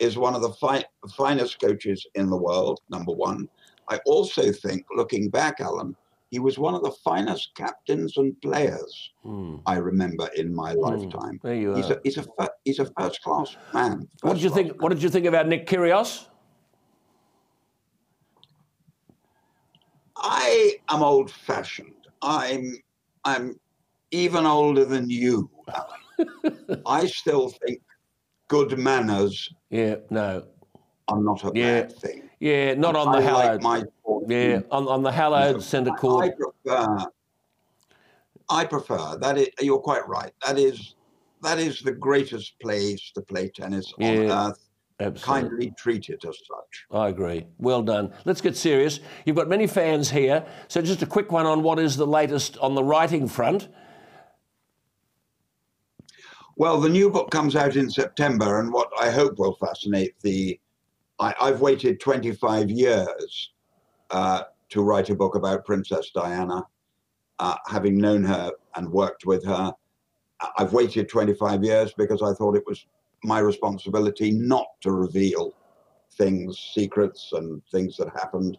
is 0.00 0.16
one 0.16 0.34
of 0.34 0.42
the 0.42 0.52
fi- 0.54 0.84
finest 1.16 1.60
coaches 1.60 2.04
in 2.14 2.28
the 2.28 2.36
world, 2.36 2.80
number 2.90 3.12
one. 3.12 3.48
I 3.88 4.00
also 4.04 4.50
think, 4.50 4.84
looking 4.96 5.30
back, 5.30 5.60
Alan, 5.60 5.94
he 6.30 6.38
was 6.38 6.58
one 6.58 6.74
of 6.74 6.82
the 6.82 6.90
finest 7.04 7.54
captains 7.54 8.16
and 8.16 8.38
players 8.42 9.10
I 9.66 9.76
remember 9.76 10.28
in 10.36 10.54
my 10.54 10.72
lifetime. 10.72 11.38
Hmm. 11.40 11.46
There 11.46 11.54
you 11.54 11.74
he's 11.74 11.90
are. 11.90 11.94
a, 11.94 12.00
he's 12.04 12.16
a, 12.18 12.48
he's 12.64 12.78
a 12.78 12.86
first 12.98 13.22
class 13.22 13.56
man. 13.72 14.08
What 14.22 14.34
did 14.34 14.42
you 14.42 14.50
think? 14.50 14.80
What 14.82 14.90
did 14.90 15.02
you 15.02 15.08
think 15.08 15.26
about 15.26 15.46
Nick 15.48 15.66
Kyrgios? 15.66 16.26
I 20.16 20.76
am 20.88 21.02
old 21.02 21.30
fashioned. 21.30 21.92
I'm 22.22 22.72
I'm 23.24 23.58
even 24.10 24.46
older 24.46 24.84
than 24.84 25.10
you. 25.10 25.50
I 26.86 27.06
still 27.06 27.50
think 27.66 27.80
good 28.48 28.78
manners 28.78 29.48
Yeah, 29.70 29.96
no. 30.10 30.44
are 31.08 31.20
not 31.20 31.44
a 31.44 31.52
Yeah. 31.54 31.82
bad 31.82 31.92
thing. 31.96 32.30
Yeah, 32.40 32.74
not 32.74 32.96
on 32.96 33.12
the 33.12 33.18
I 33.18 33.20
hallowed. 33.22 33.44
like 33.44 33.62
my 33.62 33.82
yeah, 34.26 34.58
mm. 34.58 34.66
on, 34.70 34.88
on 34.88 35.02
the 35.02 35.12
hallowed 35.12 35.62
centre 35.62 35.92
court. 35.92 36.24
I 36.24 36.30
prefer 36.30 37.06
I 38.48 38.64
prefer 38.64 39.16
that 39.18 39.38
is 39.38 39.48
you're 39.60 39.78
quite 39.78 40.06
right. 40.08 40.32
That 40.46 40.58
is 40.58 40.94
that 41.42 41.58
is 41.58 41.80
the 41.80 41.92
greatest 41.92 42.58
place 42.60 43.10
to 43.14 43.22
play 43.22 43.48
tennis 43.48 43.92
on 44.00 44.30
earth. 44.30 44.62
Absolutely. 44.98 45.20
Kindly 45.20 45.74
treat 45.76 46.08
it 46.08 46.24
as 46.24 46.38
such. 46.38 46.86
I 46.90 47.08
agree. 47.08 47.46
Well 47.58 47.82
done. 47.82 48.14
Let's 48.24 48.40
get 48.40 48.56
serious. 48.56 49.00
You've 49.26 49.36
got 49.36 49.46
many 49.46 49.66
fans 49.66 50.10
here, 50.10 50.46
so 50.68 50.80
just 50.80 51.02
a 51.02 51.06
quick 51.06 51.30
one 51.30 51.44
on 51.44 51.62
what 51.62 51.78
is 51.78 51.98
the 51.98 52.06
latest 52.06 52.56
on 52.58 52.74
the 52.74 52.82
writing 52.82 53.28
front. 53.28 53.68
Well, 56.56 56.80
the 56.80 56.88
new 56.88 57.10
book 57.10 57.30
comes 57.30 57.54
out 57.54 57.76
in 57.76 57.90
September, 57.90 58.58
and 58.60 58.72
what 58.72 58.88
I 58.98 59.10
hope 59.10 59.38
will 59.38 59.56
fascinate 59.56 60.14
the. 60.22 60.58
I, 61.18 61.34
I've 61.40 61.60
waited 61.60 62.00
25 62.00 62.70
years 62.70 63.50
uh, 64.10 64.42
to 64.70 64.82
write 64.82 65.10
a 65.10 65.14
book 65.14 65.34
about 65.34 65.64
Princess 65.64 66.10
Diana, 66.14 66.64
uh, 67.38 67.56
having 67.66 67.98
known 67.98 68.24
her 68.24 68.50
and 68.76 68.90
worked 68.90 69.26
with 69.26 69.44
her. 69.44 69.72
I've 70.58 70.72
waited 70.72 71.08
25 71.08 71.64
years 71.64 71.92
because 71.96 72.22
I 72.22 72.32
thought 72.34 72.56
it 72.56 72.66
was 72.66 72.86
my 73.24 73.38
responsibility 73.38 74.30
not 74.30 74.66
to 74.82 74.92
reveal 74.92 75.54
things, 76.12 76.58
secrets, 76.74 77.30
and 77.32 77.62
things 77.70 77.96
that 77.96 78.08
happened. 78.10 78.58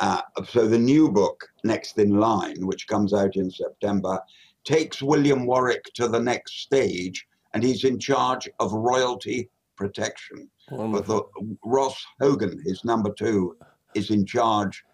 Uh, 0.00 0.22
so 0.46 0.66
the 0.66 0.78
new 0.78 1.10
book, 1.10 1.44
Next 1.64 1.98
in 1.98 2.18
Line, 2.18 2.66
which 2.66 2.86
comes 2.86 3.12
out 3.12 3.36
in 3.36 3.50
September, 3.50 4.20
takes 4.64 5.02
William 5.02 5.46
Warwick 5.46 5.84
to 5.94 6.08
the 6.08 6.20
next 6.20 6.60
stage, 6.60 7.26
and 7.54 7.64
he's 7.64 7.84
in 7.84 7.98
charge 7.98 8.48
of 8.60 8.72
royalty 8.72 9.48
protection. 9.76 10.48
But 10.92 11.06
the, 11.06 11.22
Ross 11.64 12.04
Hogan, 12.20 12.60
his 12.64 12.84
number 12.84 13.12
two, 13.12 13.56
is 13.94 14.10
in 14.10 14.26
charge 14.26 14.84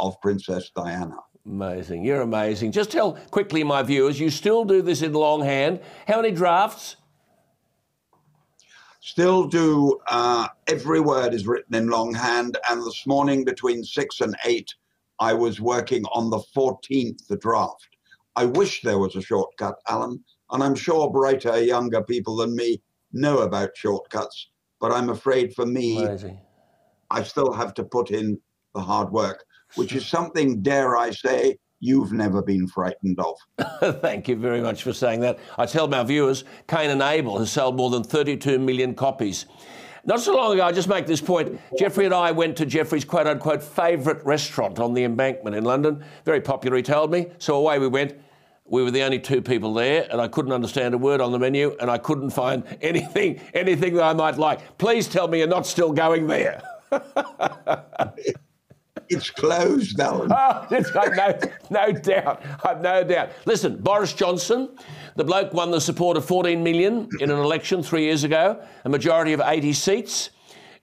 of 0.00 0.20
Princess 0.20 0.70
Diana. 0.74 1.16
Amazing. 1.46 2.04
You're 2.04 2.22
amazing. 2.22 2.72
Just 2.72 2.90
tell 2.90 3.12
quickly, 3.30 3.62
my 3.64 3.82
viewers, 3.82 4.18
you 4.18 4.30
still 4.30 4.64
do 4.64 4.80
this 4.80 5.02
in 5.02 5.12
longhand. 5.12 5.80
How 6.06 6.16
many 6.16 6.30
drafts? 6.30 6.96
Still 9.00 9.46
do. 9.46 10.00
Uh, 10.08 10.48
every 10.66 11.00
word 11.00 11.34
is 11.34 11.46
written 11.46 11.74
in 11.74 11.88
longhand. 11.88 12.56
And 12.70 12.80
this 12.80 13.06
morning, 13.06 13.44
between 13.44 13.84
six 13.84 14.22
and 14.22 14.34
eight, 14.46 14.74
I 15.20 15.34
was 15.34 15.60
working 15.60 16.04
on 16.06 16.30
the 16.30 16.42
14th 16.56 17.38
draft. 17.40 17.88
I 18.36 18.46
wish 18.46 18.80
there 18.80 18.98
was 18.98 19.14
a 19.14 19.20
shortcut, 19.20 19.76
Alan. 19.86 20.24
And 20.50 20.62
I'm 20.62 20.74
sure 20.74 21.10
brighter, 21.10 21.62
younger 21.62 22.02
people 22.02 22.36
than 22.36 22.56
me 22.56 22.80
know 23.12 23.40
about 23.40 23.76
shortcuts. 23.76 24.48
But 24.80 24.92
I'm 24.92 25.10
afraid 25.10 25.54
for 25.54 25.66
me, 25.66 26.04
Amazing. 26.04 26.40
I 27.14 27.22
still 27.22 27.52
have 27.52 27.74
to 27.74 27.84
put 27.84 28.10
in 28.10 28.40
the 28.74 28.80
hard 28.80 29.12
work, 29.12 29.44
which 29.76 29.92
is 29.92 30.04
something, 30.04 30.60
dare 30.62 30.96
I 30.96 31.12
say, 31.12 31.56
you've 31.78 32.12
never 32.12 32.42
been 32.42 32.66
frightened 32.66 33.20
of. 33.20 33.36
Thank 34.00 34.26
you 34.26 34.34
very 34.34 34.60
much 34.60 34.82
for 34.82 34.92
saying 34.92 35.20
that. 35.20 35.38
I 35.56 35.66
tell 35.66 35.86
my 35.86 36.02
viewers, 36.02 36.42
Cain 36.66 36.90
and 36.90 37.00
Abel 37.00 37.38
has 37.38 37.52
sold 37.52 37.76
more 37.76 37.90
than 37.90 38.02
32 38.02 38.58
million 38.58 38.94
copies. 38.94 39.46
Not 40.04 40.20
so 40.20 40.34
long 40.34 40.54
ago, 40.54 40.64
I 40.64 40.72
just 40.72 40.88
make 40.88 41.06
this 41.06 41.20
point. 41.20 41.60
Jeffrey 41.78 42.04
and 42.04 42.12
I 42.12 42.32
went 42.32 42.56
to 42.56 42.66
Jeffrey's 42.66 43.04
quote 43.04 43.28
unquote 43.28 43.62
favourite 43.62 44.24
restaurant 44.26 44.80
on 44.80 44.92
the 44.92 45.04
embankment 45.04 45.54
in 45.54 45.62
London. 45.62 46.04
Very 46.24 46.40
popular, 46.40 46.76
he 46.76 46.82
told 46.82 47.12
me. 47.12 47.28
So 47.38 47.54
away 47.54 47.78
we 47.78 47.86
went. 47.86 48.14
We 48.66 48.82
were 48.82 48.90
the 48.90 49.02
only 49.02 49.20
two 49.20 49.40
people 49.40 49.72
there, 49.74 50.08
and 50.10 50.20
I 50.20 50.26
couldn't 50.26 50.52
understand 50.52 50.94
a 50.94 50.98
word 50.98 51.20
on 51.20 51.32
the 51.32 51.38
menu, 51.38 51.76
and 51.80 51.90
I 51.90 51.98
couldn't 51.98 52.30
find 52.30 52.64
anything, 52.82 53.40
anything 53.52 53.94
that 53.94 54.04
I 54.04 54.14
might 54.14 54.36
like. 54.36 54.78
Please 54.78 55.06
tell 55.06 55.28
me 55.28 55.38
you're 55.38 55.46
not 55.46 55.66
still 55.66 55.92
going 55.92 56.26
there. 56.26 56.62
It's 59.08 59.30
closed, 59.30 60.00
Alan. 60.00 60.30
Oh, 60.32 60.66
no, 60.70 61.38
no 61.70 61.92
doubt. 61.92 62.42
I've 62.64 62.80
no 62.80 63.04
doubt. 63.04 63.30
Listen, 63.44 63.76
Boris 63.76 64.12
Johnson, 64.12 64.76
the 65.16 65.24
bloke 65.24 65.52
won 65.52 65.70
the 65.70 65.80
support 65.80 66.16
of 66.16 66.24
14 66.24 66.62
million 66.62 67.08
in 67.20 67.30
an 67.30 67.38
election 67.38 67.82
three 67.82 68.04
years 68.04 68.24
ago, 68.24 68.62
a 68.84 68.88
majority 68.88 69.32
of 69.32 69.40
80 69.44 69.72
seats. 69.72 70.30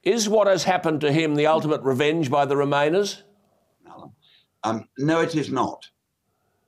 Is 0.04 0.28
what 0.28 0.48
has 0.48 0.64
happened 0.64 1.02
to 1.02 1.12
him 1.12 1.36
the 1.36 1.48
ultimate 1.48 1.82
revenge 1.82 2.30
by 2.32 2.46
the 2.46 2.56
Remainers? 2.56 3.22
Um, 4.64 4.88
no, 4.98 5.22
it 5.22 5.36
is 5.36 5.52
not. 5.52 5.88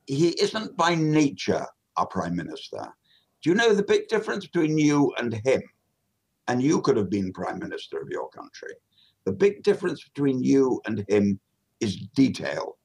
He 0.05 0.29
isn't 0.29 0.75
by 0.75 0.95
nature 0.95 1.65
a 1.97 2.05
prime 2.05 2.35
minister. 2.35 2.87
Do 3.41 3.49
you 3.49 3.55
know 3.55 3.73
the 3.73 3.83
big 3.83 4.07
difference 4.07 4.45
between 4.47 4.77
you 4.77 5.13
and 5.17 5.33
him? 5.45 5.61
And 6.47 6.61
you 6.61 6.81
could 6.81 6.97
have 6.97 7.09
been 7.09 7.31
prime 7.31 7.59
minister 7.59 8.01
of 8.01 8.09
your 8.09 8.29
country. 8.29 8.73
The 9.25 9.31
big 9.31 9.63
difference 9.63 10.03
between 10.03 10.43
you 10.43 10.81
and 10.85 11.05
him 11.07 11.39
is 11.79 11.97
detail. 12.15 12.77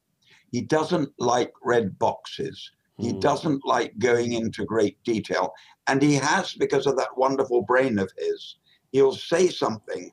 He 0.51 0.61
doesn't 0.61 1.09
like 1.19 1.51
red 1.63 1.97
boxes. 1.99 2.71
He 2.97 3.11
hmm. 3.11 3.19
doesn't 3.19 3.65
like 3.65 3.97
going 3.99 4.33
into 4.33 4.65
great 4.65 5.01
detail. 5.03 5.53
And 5.87 6.01
he 6.01 6.15
has, 6.15 6.53
because 6.53 6.85
of 6.85 6.97
that 6.97 7.17
wonderful 7.17 7.61
brain 7.61 7.99
of 7.99 8.11
his, 8.17 8.57
he'll 8.91 9.13
say 9.13 9.49
something 9.49 10.11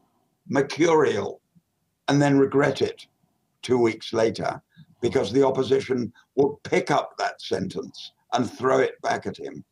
mercurial 0.48 1.40
and 2.08 2.20
then 2.22 2.38
regret 2.38 2.82
it 2.82 3.06
two 3.62 3.78
weeks 3.78 4.12
later 4.12 4.62
because 5.00 5.32
the 5.32 5.46
opposition 5.46 6.12
will 6.36 6.60
pick 6.64 6.90
up 6.90 7.16
that 7.18 7.40
sentence 7.40 8.12
and 8.32 8.50
throw 8.50 8.78
it 8.78 9.00
back 9.02 9.26
at 9.26 9.36
him. 9.36 9.64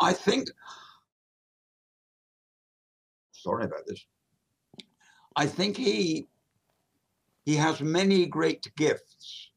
I 0.00 0.12
think, 0.12 0.48
sorry 3.32 3.64
about 3.64 3.86
this. 3.86 4.04
I 5.36 5.46
think 5.46 5.76
he 5.76 6.26
he 7.44 7.56
has 7.56 7.80
many 7.80 8.26
great 8.26 8.70
gifts, 8.76 9.50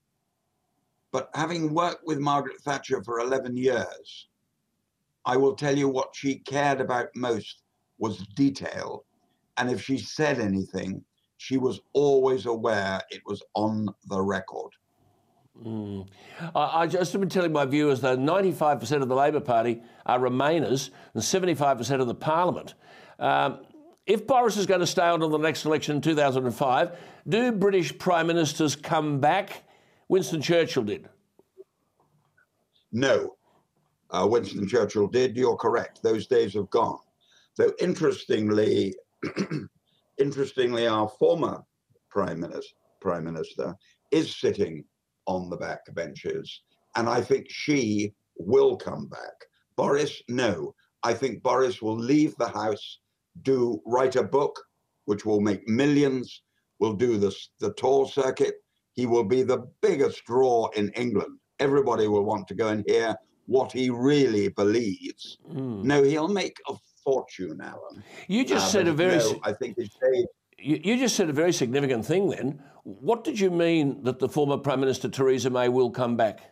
but 1.11 1.29
having 1.33 1.73
worked 1.73 2.05
with 2.05 2.19
Margaret 2.19 2.59
Thatcher 2.61 3.03
for 3.03 3.19
11 3.19 3.57
years, 3.57 4.27
I 5.25 5.37
will 5.37 5.55
tell 5.55 5.77
you 5.77 5.89
what 5.89 6.15
she 6.15 6.35
cared 6.35 6.81
about 6.81 7.07
most 7.15 7.63
was 7.97 8.25
detail. 8.35 9.05
And 9.57 9.69
if 9.69 9.83
she 9.83 9.97
said 9.97 10.39
anything, 10.39 11.03
she 11.37 11.57
was 11.57 11.81
always 11.93 12.45
aware 12.45 13.01
it 13.11 13.21
was 13.25 13.43
on 13.53 13.87
the 14.07 14.21
record. 14.21 14.71
I, 16.55 16.81
I 16.81 16.87
just 16.87 17.11
have 17.11 17.21
been 17.21 17.29
telling 17.29 17.51
my 17.51 17.65
viewers 17.65 18.01
that 18.01 18.17
95% 18.17 19.01
of 19.01 19.07
the 19.07 19.15
Labor 19.15 19.39
Party 19.39 19.81
are 20.05 20.19
Remainers 20.19 20.89
and 21.13 21.21
75% 21.21 22.01
of 22.01 22.07
the 22.07 22.15
Parliament. 22.15 22.73
Um, 23.19 23.59
if 24.05 24.27
Boris 24.27 24.57
is 24.57 24.65
going 24.65 24.81
to 24.81 24.87
stay 24.87 25.07
on 25.07 25.19
to 25.21 25.27
the 25.27 25.37
next 25.37 25.65
election 25.65 25.97
in 25.97 26.01
2005, 26.01 26.97
do 27.27 27.51
British 27.51 27.97
Prime 27.97 28.27
Ministers 28.27 28.75
come 28.75 29.19
back? 29.19 29.63
Winston 30.09 30.41
Churchill 30.41 30.83
did. 30.83 31.07
No, 32.91 33.35
uh, 34.11 34.27
Winston 34.29 34.67
Churchill 34.67 35.07
did. 35.07 35.35
You're 35.35 35.55
correct. 35.55 36.03
Those 36.03 36.27
days 36.27 36.53
have 36.53 36.69
gone. 36.69 36.99
Though 37.57 37.71
interestingly, 37.79 38.95
interestingly, 40.17 40.87
our 40.87 41.07
former 41.07 41.63
prime 42.09 42.39
minister, 42.39 42.75
prime 43.01 43.23
minister 43.23 43.75
is 44.11 44.35
sitting 44.35 44.83
on 45.25 45.49
the 45.49 45.57
back 45.57 45.79
benches, 45.93 46.61
and 46.95 47.09
I 47.09 47.21
think 47.21 47.47
she 47.49 48.13
will 48.37 48.75
come 48.77 49.07
back. 49.07 49.33
Boris, 49.75 50.21
no. 50.27 50.75
I 51.01 51.13
think 51.13 51.43
Boris 51.43 51.81
will 51.81 51.97
leave 51.97 52.35
the 52.37 52.47
house, 52.47 52.99
do 53.41 53.81
write 53.85 54.15
a 54.15 54.23
book, 54.23 54.59
which 55.05 55.25
will 55.25 55.41
make 55.41 55.67
millions. 55.67 56.43
Will 56.79 56.93
do 56.93 57.17
this 57.17 57.49
the 57.59 57.73
tour 57.73 58.07
circuit. 58.07 58.55
He 58.93 59.05
will 59.05 59.23
be 59.23 59.41
the 59.41 59.59
biggest 59.81 60.23
draw 60.25 60.67
in 60.75 60.89
England. 60.89 61.39
Everybody 61.59 62.07
will 62.07 62.23
want 62.25 62.47
to 62.49 62.55
go 62.55 62.67
and 62.69 62.83
hear 62.87 63.15
what 63.45 63.71
he 63.71 63.89
really 63.89 64.49
believes. 64.49 65.37
No, 65.49 66.03
he'll 66.03 66.27
make 66.27 66.57
a 66.67 66.73
fortune, 67.03 67.59
Alan. 67.61 68.03
You 68.27 68.45
just 68.45 68.67
Uh, 68.67 68.69
said 68.69 68.87
a 68.87 68.93
very. 68.93 69.17
no, 69.17 69.39
I 69.43 69.53
think 69.53 69.77
his 69.77 69.89
you 70.59 70.97
just 70.97 71.15
said 71.15 71.29
a 71.29 71.33
very 71.33 71.51
significant 71.51 72.05
thing 72.05 72.29
then. 72.29 72.61
What 72.83 73.23
did 73.23 73.39
you 73.39 73.49
mean 73.51 74.03
that 74.03 74.19
the 74.19 74.29
former 74.29 74.57
Prime 74.57 74.79
Minister 74.79 75.09
Theresa 75.09 75.49
May 75.49 75.69
will 75.69 75.89
come 75.91 76.15
back? 76.17 76.49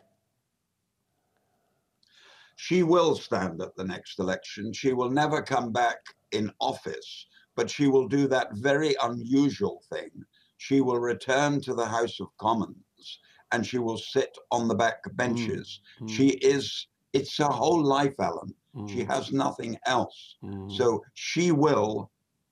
she 2.57 2.83
will 2.83 3.15
stand 3.15 3.59
at 3.59 3.75
the 3.75 3.83
next 3.83 4.19
election. 4.19 4.71
She 4.71 4.93
will 4.93 5.09
never 5.09 5.41
come 5.41 5.71
back 5.71 5.97
in 6.31 6.51
office, 6.59 7.27
but 7.55 7.69
she 7.69 7.87
will 7.87 8.07
do 8.07 8.27
that 8.27 8.53
very 8.53 8.95
unusual 9.03 9.83
thing. 9.91 10.09
She 10.57 10.81
will 10.81 10.99
return 10.99 11.61
to 11.61 11.73
the 11.73 11.85
House 11.85 12.19
of 12.19 12.27
Commons 12.37 13.19
and 13.51 13.65
she 13.65 13.79
will 13.79 13.97
sit 13.97 14.37
on 14.51 14.67
the 14.67 14.75
back 14.75 14.99
benches. 15.15 15.81
She 16.07 16.29
is, 16.29 16.87
it's 17.13 17.37
her 17.37 17.45
whole 17.45 17.83
life, 17.83 18.15
Alan. 18.19 18.53
She 18.87 19.03
has 19.03 19.33
nothing 19.33 19.77
else. 19.85 20.37
So 20.69 21.03
she 21.13 21.51
will, 21.51 22.09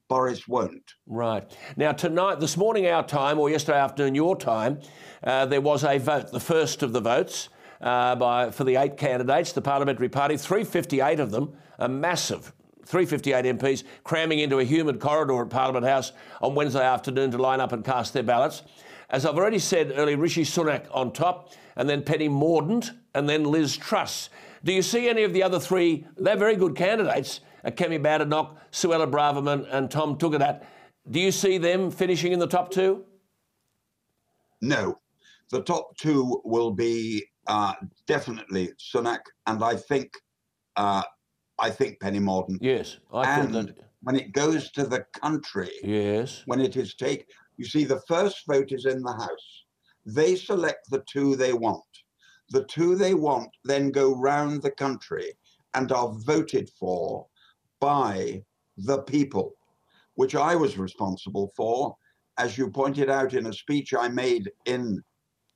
Boris 0.09 0.47
won't. 0.47 0.95
Right. 1.07 1.55
Now, 1.77 1.93
tonight, 1.93 2.39
this 2.39 2.57
morning, 2.57 2.87
our 2.87 3.05
time, 3.05 3.39
or 3.39 3.49
yesterday 3.49 3.79
afternoon, 3.79 4.15
your 4.15 4.35
time, 4.35 4.81
uh, 5.23 5.45
there 5.45 5.61
was 5.61 5.83
a 5.83 5.97
vote, 5.97 6.31
the 6.31 6.39
first 6.39 6.83
of 6.83 6.91
the 6.91 6.99
votes 6.99 7.49
uh, 7.79 8.15
by, 8.15 8.51
for 8.51 8.63
the 8.65 8.75
eight 8.75 8.97
candidates, 8.97 9.53
the 9.53 9.61
Parliamentary 9.61 10.09
Party, 10.09 10.35
358 10.35 11.19
of 11.19 11.31
them, 11.31 11.53
a 11.77 11.87
massive 11.87 12.51
358 12.85 13.57
MPs 13.57 13.83
cramming 14.03 14.39
into 14.39 14.59
a 14.59 14.63
humid 14.63 14.99
corridor 14.99 15.41
at 15.41 15.49
Parliament 15.49 15.85
House 15.85 16.11
on 16.41 16.55
Wednesday 16.55 16.83
afternoon 16.83 17.31
to 17.31 17.37
line 17.37 17.59
up 17.59 17.71
and 17.71 17.83
cast 17.83 18.13
their 18.13 18.23
ballots. 18.23 18.63
As 19.09 19.25
I've 19.25 19.37
already 19.37 19.59
said 19.59 19.93
earlier, 19.95 20.17
Rishi 20.17 20.43
Sunak 20.43 20.85
on 20.91 21.11
top, 21.11 21.51
and 21.75 21.89
then 21.89 22.03
Penny 22.03 22.29
Mordaunt, 22.29 22.91
and 23.15 23.27
then 23.27 23.43
Liz 23.43 23.75
Truss. 23.75 24.29
Do 24.63 24.71
you 24.71 24.81
see 24.81 25.09
any 25.09 25.23
of 25.23 25.33
the 25.33 25.41
other 25.41 25.59
three? 25.59 26.05
They're 26.17 26.37
very 26.37 26.55
good 26.55 26.75
candidates, 26.75 27.39
uh, 27.65 27.71
Kemi 27.71 28.01
Badenoch, 28.01 28.55
Suella 28.71 29.09
Braverman, 29.09 29.67
and 29.71 29.89
Tom 29.89 30.17
Tugendhat. 30.17 30.63
Do 31.09 31.19
you 31.19 31.31
see 31.31 31.57
them 31.57 31.89
finishing 31.89 32.33
in 32.33 32.39
the 32.39 32.47
top 32.47 32.69
two? 32.71 33.05
No, 34.61 34.99
the 35.49 35.61
top 35.61 35.97
two 35.97 36.41
will 36.43 36.71
be 36.71 37.23
uh, 37.47 37.73
definitely 38.05 38.69
Sunak, 38.77 39.21
and 39.47 39.63
I 39.63 39.75
think, 39.75 40.11
uh, 40.75 41.03
I 41.59 41.69
think 41.69 41.99
Penny 41.99 42.19
Mordaunt. 42.19 42.59
Yes, 42.61 42.97
I 43.13 43.39
and 43.39 43.53
that. 43.53 43.77
when 44.03 44.15
it 44.15 44.31
goes 44.31 44.71
to 44.71 44.85
the 44.85 45.05
country, 45.13 45.71
Yes. 45.83 46.43
when 46.45 46.61
it 46.61 46.75
is 46.77 46.95
take, 46.95 47.25
you 47.57 47.65
see, 47.65 47.83
the 47.83 48.01
first 48.07 48.43
vote 48.47 48.71
is 48.71 48.85
in 48.85 49.01
the 49.01 49.13
House. 49.13 49.63
They 50.05 50.35
select 50.35 50.89
the 50.89 51.03
two 51.11 51.35
they 51.35 51.53
want. 51.53 51.83
The 52.51 52.63
two 52.65 52.95
they 52.95 53.13
want 53.13 53.49
then 53.63 53.91
go 53.91 54.15
round 54.15 54.61
the 54.61 54.71
country 54.71 55.33
and 55.73 55.91
are 55.91 56.13
voted 56.25 56.69
for 56.79 57.27
by 57.79 58.43
the 58.77 59.01
people, 59.03 59.53
which 60.15 60.35
I 60.35 60.55
was 60.55 60.77
responsible 60.77 61.51
for, 61.55 61.95
as 62.37 62.57
you 62.57 62.71
pointed 62.71 63.09
out 63.09 63.33
in 63.33 63.45
a 63.47 63.53
speech 63.53 63.93
I 63.93 64.07
made 64.07 64.49
in 64.65 65.03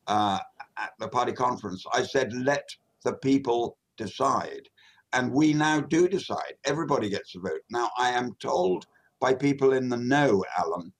uh, 0.07 0.39
at 0.77 0.91
the 0.99 1.07
party 1.07 1.31
conference. 1.31 1.83
I 1.93 2.03
said, 2.03 2.33
"Let 2.33 2.67
the 3.03 3.13
people 3.13 3.77
decide." 3.97 4.67
And 5.14 5.32
we 5.32 5.53
now 5.53 5.80
do 5.80 6.07
decide. 6.07 6.53
Everybody 6.66 7.09
gets 7.09 7.36
a 7.36 7.39
vote. 7.39 7.61
Now, 7.70 7.89
I 7.97 8.09
am 8.09 8.34
told 8.41 8.86
by 9.20 9.34
people 9.34 9.74
in 9.74 9.88
the 9.89 9.97
know, 9.97 10.43
Alan, 10.57 10.91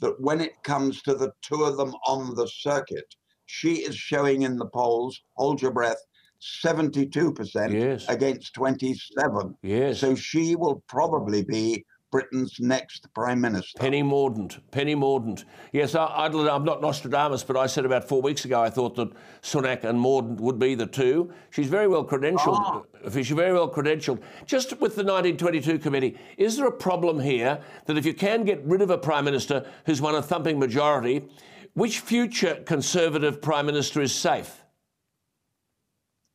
that 0.00 0.20
when 0.20 0.40
it 0.40 0.62
comes 0.62 1.02
to 1.02 1.14
the 1.14 1.32
two 1.42 1.64
of 1.64 1.76
them 1.76 1.94
on 2.06 2.34
the 2.34 2.48
circuit, 2.48 3.14
she 3.46 3.76
is 3.76 3.96
showing 3.96 4.42
in 4.42 4.56
the 4.56 4.66
polls, 4.66 5.20
hold 5.36 5.60
your 5.60 5.72
breath, 5.72 5.98
72% 6.64 7.72
Yes. 7.72 8.06
against 8.08 8.54
27. 8.54 9.56
Yes. 9.62 10.00
So 10.00 10.14
she 10.14 10.54
will 10.56 10.82
probably 10.88 11.44
be 11.44 11.84
Britain's 12.16 12.58
next 12.60 13.12
prime 13.12 13.42
minister. 13.42 13.78
Penny 13.78 14.02
Mordaunt. 14.02 14.58
Penny 14.70 14.94
Mordaunt. 14.94 15.44
Yes, 15.72 15.94
I, 15.94 16.06
I, 16.06 16.26
I'm 16.28 16.64
not 16.64 16.80
Nostradamus, 16.80 17.44
but 17.44 17.58
I 17.58 17.66
said 17.66 17.84
about 17.84 18.08
four 18.08 18.22
weeks 18.22 18.46
ago 18.46 18.58
I 18.58 18.70
thought 18.70 18.96
that 18.96 19.10
Sunak 19.42 19.84
and 19.84 19.98
Mordaunt 19.98 20.40
would 20.40 20.58
be 20.58 20.74
the 20.74 20.86
two. 20.86 21.30
She's 21.50 21.66
very 21.66 21.86
well 21.86 22.06
credentialed. 22.06 22.56
Ah. 22.56 22.82
Uh, 23.04 23.10
She's 23.10 23.28
very 23.28 23.52
well 23.52 23.68
credentialed. 23.68 24.22
Just 24.46 24.70
with 24.80 24.96
the 24.96 25.04
1922 25.04 25.78
committee, 25.78 26.16
is 26.38 26.56
there 26.56 26.66
a 26.66 26.72
problem 26.72 27.20
here 27.20 27.60
that 27.84 27.98
if 27.98 28.06
you 28.06 28.14
can 28.14 28.44
get 28.44 28.64
rid 28.64 28.80
of 28.80 28.88
a 28.88 28.96
prime 28.96 29.26
minister 29.26 29.66
who's 29.84 30.00
won 30.00 30.14
a 30.14 30.22
thumping 30.22 30.58
majority, 30.58 31.28
which 31.74 32.00
future 32.00 32.62
Conservative 32.64 33.42
prime 33.42 33.66
minister 33.66 34.00
is 34.00 34.14
safe? 34.14 34.62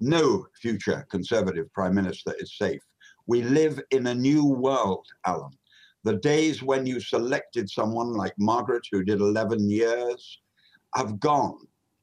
no 0.03 0.47
future 0.59 1.05
Conservative 1.11 1.71
Prime 1.73 1.93
Minister 1.93 2.33
is 2.39 2.57
safe. 2.57 2.81
We 3.27 3.43
live 3.43 3.79
in 3.91 4.07
a 4.07 4.15
new 4.15 4.43
world, 4.45 5.05
Alan. 5.27 5.51
The 6.03 6.15
days 6.17 6.63
when 6.63 6.85
you 6.85 6.99
selected 6.99 7.69
someone 7.69 8.13
like 8.13 8.33
Margaret, 8.39 8.85
who 8.91 9.03
did 9.03 9.21
11 9.21 9.69
years, 9.69 10.39
have 10.95 11.19
gone. 11.19 11.57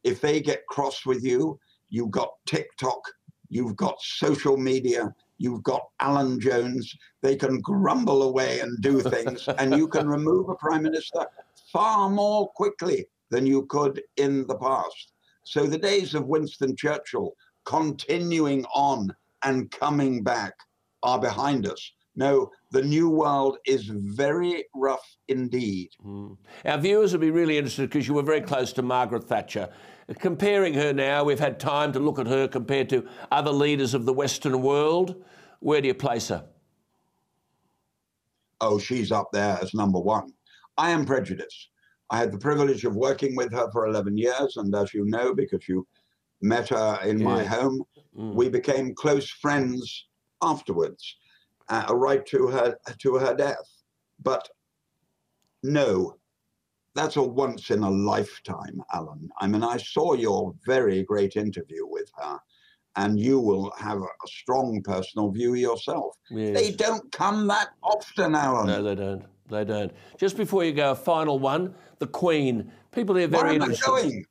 If 0.04 0.20
they 0.20 0.40
get 0.40 0.66
cross 0.66 1.04
with 1.04 1.24
you, 1.24 1.58
you've 1.88 2.12
got 2.12 2.30
TikTok, 2.46 3.00
you've 3.48 3.76
got 3.76 4.00
social 4.00 4.56
media, 4.56 5.12
you've 5.38 5.62
got 5.62 5.82
Alan 6.00 6.38
Jones. 6.38 6.94
They 7.22 7.34
can 7.34 7.60
grumble 7.60 8.22
away 8.22 8.60
and 8.60 8.80
do 8.80 9.00
things, 9.00 9.48
and 9.58 9.74
you 9.76 9.88
can 9.88 10.08
remove 10.08 10.48
a 10.48 10.54
prime 10.54 10.82
minister 10.82 11.26
far 11.72 12.08
more 12.08 12.48
quickly 12.54 13.06
than 13.30 13.46
you 13.46 13.66
could 13.66 14.02
in 14.16 14.46
the 14.46 14.56
past. 14.56 15.12
So 15.44 15.66
the 15.66 15.78
days 15.78 16.14
of 16.14 16.26
Winston 16.26 16.76
Churchill 16.76 17.34
continuing 17.64 18.64
on 18.74 19.14
and 19.44 19.70
coming 19.70 20.22
back 20.22 20.54
are 21.02 21.18
behind 21.18 21.66
us. 21.66 21.92
No, 22.18 22.50
the 22.72 22.82
new 22.82 23.08
world 23.08 23.58
is 23.64 23.84
very 23.92 24.64
rough 24.74 25.16
indeed. 25.28 25.90
Hmm. 26.02 26.32
Our 26.64 26.78
viewers 26.78 27.12
will 27.12 27.20
be 27.20 27.30
really 27.30 27.56
interested 27.56 27.88
because 27.88 28.08
you 28.08 28.14
were 28.14 28.24
very 28.24 28.40
close 28.40 28.72
to 28.72 28.82
Margaret 28.82 29.22
Thatcher. 29.22 29.68
Comparing 30.18 30.74
her 30.74 30.92
now, 30.92 31.22
we've 31.22 31.38
had 31.38 31.60
time 31.60 31.92
to 31.92 32.00
look 32.00 32.18
at 32.18 32.26
her 32.26 32.48
compared 32.48 32.88
to 32.88 33.06
other 33.30 33.52
leaders 33.52 33.94
of 33.94 34.04
the 34.04 34.12
Western 34.12 34.62
world. 34.62 35.22
Where 35.60 35.80
do 35.80 35.86
you 35.86 35.94
place 35.94 36.26
her? 36.26 36.44
Oh, 38.60 38.80
she's 38.80 39.12
up 39.12 39.28
there 39.32 39.56
as 39.62 39.72
number 39.72 40.00
one. 40.00 40.32
I 40.76 40.90
am 40.90 41.04
prejudiced. 41.04 41.68
I 42.10 42.18
had 42.18 42.32
the 42.32 42.38
privilege 42.38 42.84
of 42.84 42.96
working 42.96 43.36
with 43.36 43.52
her 43.52 43.70
for 43.70 43.86
11 43.86 44.18
years, 44.18 44.56
and 44.56 44.74
as 44.74 44.92
you 44.92 45.04
know, 45.04 45.36
because 45.36 45.68
you 45.68 45.86
met 46.42 46.70
her 46.70 46.98
in 47.04 47.22
my 47.22 47.44
home, 47.44 47.84
hmm. 48.16 48.34
we 48.34 48.48
became 48.48 48.92
close 48.92 49.30
friends 49.30 50.08
afterwards, 50.42 51.16
uh, 51.68 51.86
right 51.90 52.24
to 52.26 52.48
her 52.48 52.76
to 52.98 53.14
her 53.16 53.34
death. 53.34 53.68
But 54.22 54.48
no, 55.62 56.16
that's 56.94 57.16
a 57.16 57.22
once 57.22 57.70
in 57.70 57.82
a 57.82 57.90
lifetime, 57.90 58.82
Alan. 58.92 59.28
I 59.40 59.46
mean, 59.46 59.62
I 59.62 59.76
saw 59.76 60.14
your 60.14 60.54
very 60.66 61.02
great 61.04 61.36
interview 61.36 61.86
with 61.86 62.10
her, 62.16 62.38
and 62.96 63.18
you 63.18 63.38
will 63.38 63.72
have 63.78 63.98
a 63.98 64.26
strong 64.26 64.82
personal 64.82 65.30
view 65.30 65.54
yourself. 65.54 66.16
They 66.30 66.72
don't 66.72 67.10
come 67.12 67.46
that 67.48 67.68
often, 67.82 68.34
Alan. 68.34 68.66
No, 68.66 68.82
they 68.82 68.94
don't. 68.94 69.24
They 69.48 69.64
don't. 69.64 69.92
Just 70.18 70.36
before 70.36 70.64
you 70.64 70.72
go, 70.72 70.90
a 70.90 70.94
final 70.94 71.38
one 71.38 71.74
the 71.98 72.06
Queen. 72.06 72.70
People 72.92 73.14
here 73.16 73.28
very 73.28 73.56
interested. 73.56 74.24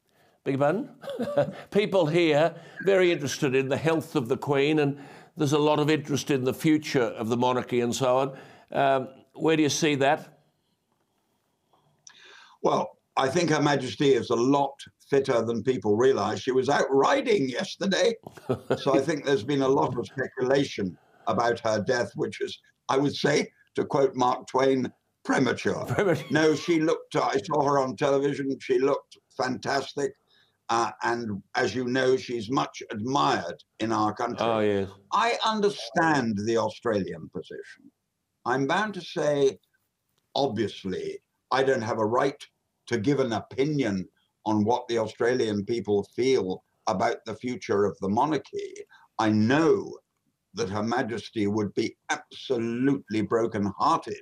your 0.45 0.57
pardon? 0.57 0.89
People 1.71 2.05
here 2.05 2.55
very 2.83 3.11
interested 3.11 3.55
in 3.55 3.67
the 3.67 3.77
health 3.77 4.15
of 4.15 4.27
the 4.27 4.37
Queen, 4.37 4.79
and 4.79 4.97
there's 5.37 5.53
a 5.53 5.59
lot 5.59 5.79
of 5.79 5.89
interest 5.89 6.31
in 6.31 6.43
the 6.43 6.53
future 6.53 7.03
of 7.03 7.29
the 7.29 7.37
monarchy 7.37 7.79
and 7.81 7.95
so 7.95 8.17
on. 8.17 8.37
Um, 8.71 9.07
where 9.33 9.55
do 9.55 9.63
you 9.63 9.69
see 9.69 9.95
that? 9.95 10.41
Well, 12.63 12.97
I 13.15 13.29
think 13.29 13.51
Her 13.51 13.61
Majesty 13.61 14.13
is 14.13 14.31
a 14.31 14.35
lot 14.35 14.73
fitter 15.09 15.41
than 15.43 15.63
people 15.63 15.95
realize. 15.95 16.41
She 16.41 16.51
was 16.51 16.69
out 16.69 16.87
riding 16.89 17.47
yesterday. 17.47 18.15
so 18.77 18.95
I 18.95 19.01
think 19.01 19.25
there's 19.25 19.43
been 19.43 19.61
a 19.61 19.67
lot 19.67 19.97
of 19.97 20.05
speculation 20.07 20.97
about 21.27 21.59
her 21.59 21.81
death, 21.81 22.11
which 22.15 22.41
is, 22.41 22.59
I 22.89 22.97
would 22.97 23.15
say, 23.15 23.47
to 23.75 23.85
quote 23.85 24.15
Mark 24.15 24.47
Twain, 24.47 24.91
premature. 25.23 25.85
no, 26.31 26.55
she 26.55 26.79
looked, 26.79 27.15
I 27.15 27.37
saw 27.37 27.61
her 27.63 27.79
on 27.79 27.95
television. 27.95 28.49
She 28.59 28.79
looked 28.79 29.17
fantastic. 29.37 30.13
Uh, 30.69 30.91
and 31.03 31.41
as 31.55 31.73
you 31.73 31.85
know, 31.85 32.17
she's 32.17 32.49
much 32.49 32.83
admired 32.91 33.63
in 33.79 33.91
our 33.91 34.13
country. 34.13 34.45
Oh, 34.45 34.59
yes. 34.59 34.89
I 35.13 35.37
understand 35.45 36.37
the 36.45 36.57
Australian 36.57 37.29
position. 37.33 37.89
I'm 38.45 38.67
bound 38.67 38.93
to 38.95 39.01
say, 39.01 39.59
obviously, 40.35 41.19
I 41.51 41.63
don't 41.63 41.81
have 41.81 41.99
a 41.99 42.05
right 42.05 42.41
to 42.87 42.97
give 42.97 43.19
an 43.19 43.33
opinion 43.33 44.07
on 44.45 44.65
what 44.65 44.87
the 44.87 44.97
Australian 44.97 45.65
people 45.65 46.03
feel 46.15 46.63
about 46.87 47.17
the 47.25 47.35
future 47.35 47.85
of 47.85 47.97
the 47.99 48.09
monarchy. 48.09 48.73
I 49.19 49.29
know 49.29 49.97
that 50.53 50.69
Her 50.69 50.83
Majesty 50.83 51.47
would 51.47 51.73
be 51.75 51.95
absolutely 52.09 53.21
broken-hearted 53.21 54.21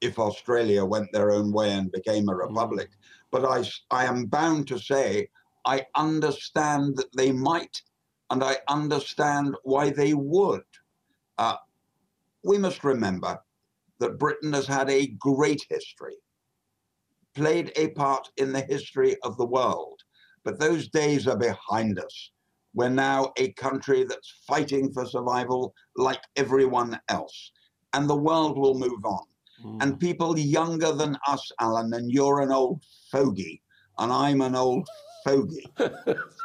if 0.00 0.18
Australia 0.18 0.84
went 0.84 1.12
their 1.12 1.30
own 1.30 1.52
way 1.52 1.72
and 1.72 1.92
became 1.92 2.28
a 2.28 2.34
republic. 2.34 2.90
But 3.30 3.44
I, 3.44 3.68
I 3.90 4.06
am 4.06 4.26
bound 4.26 4.66
to 4.68 4.78
say, 4.78 5.28
I 5.64 5.86
understand 5.94 6.96
that 6.96 7.14
they 7.16 7.32
might, 7.32 7.82
and 8.30 8.42
I 8.42 8.58
understand 8.68 9.56
why 9.62 9.90
they 9.90 10.14
would. 10.14 10.62
Uh, 11.38 11.56
we 12.44 12.58
must 12.58 12.84
remember 12.84 13.38
that 13.98 14.18
Britain 14.18 14.52
has 14.52 14.66
had 14.66 14.88
a 14.90 15.08
great 15.18 15.62
history, 15.68 16.16
played 17.34 17.72
a 17.76 17.88
part 17.88 18.28
in 18.36 18.52
the 18.52 18.62
history 18.62 19.16
of 19.22 19.36
the 19.36 19.46
world. 19.46 20.00
But 20.44 20.58
those 20.58 20.88
days 20.88 21.28
are 21.28 21.36
behind 21.36 21.98
us. 21.98 22.30
We're 22.72 22.88
now 22.88 23.32
a 23.36 23.52
country 23.52 24.04
that's 24.04 24.42
fighting 24.46 24.92
for 24.92 25.04
survival 25.04 25.74
like 25.96 26.22
everyone 26.36 26.98
else. 27.08 27.52
And 27.92 28.08
the 28.08 28.16
world 28.16 28.56
will 28.58 28.78
move 28.78 29.04
on. 29.04 29.26
And 29.82 30.00
people 30.00 30.38
younger 30.38 30.92
than 30.92 31.18
us, 31.26 31.50
Alan, 31.60 31.92
and 31.92 32.10
you're 32.10 32.40
an 32.40 32.52
old 32.52 32.82
fogey, 33.10 33.60
and 33.98 34.10
I'm 34.12 34.40
an 34.40 34.54
old 34.54 34.88
fogey. 35.24 35.66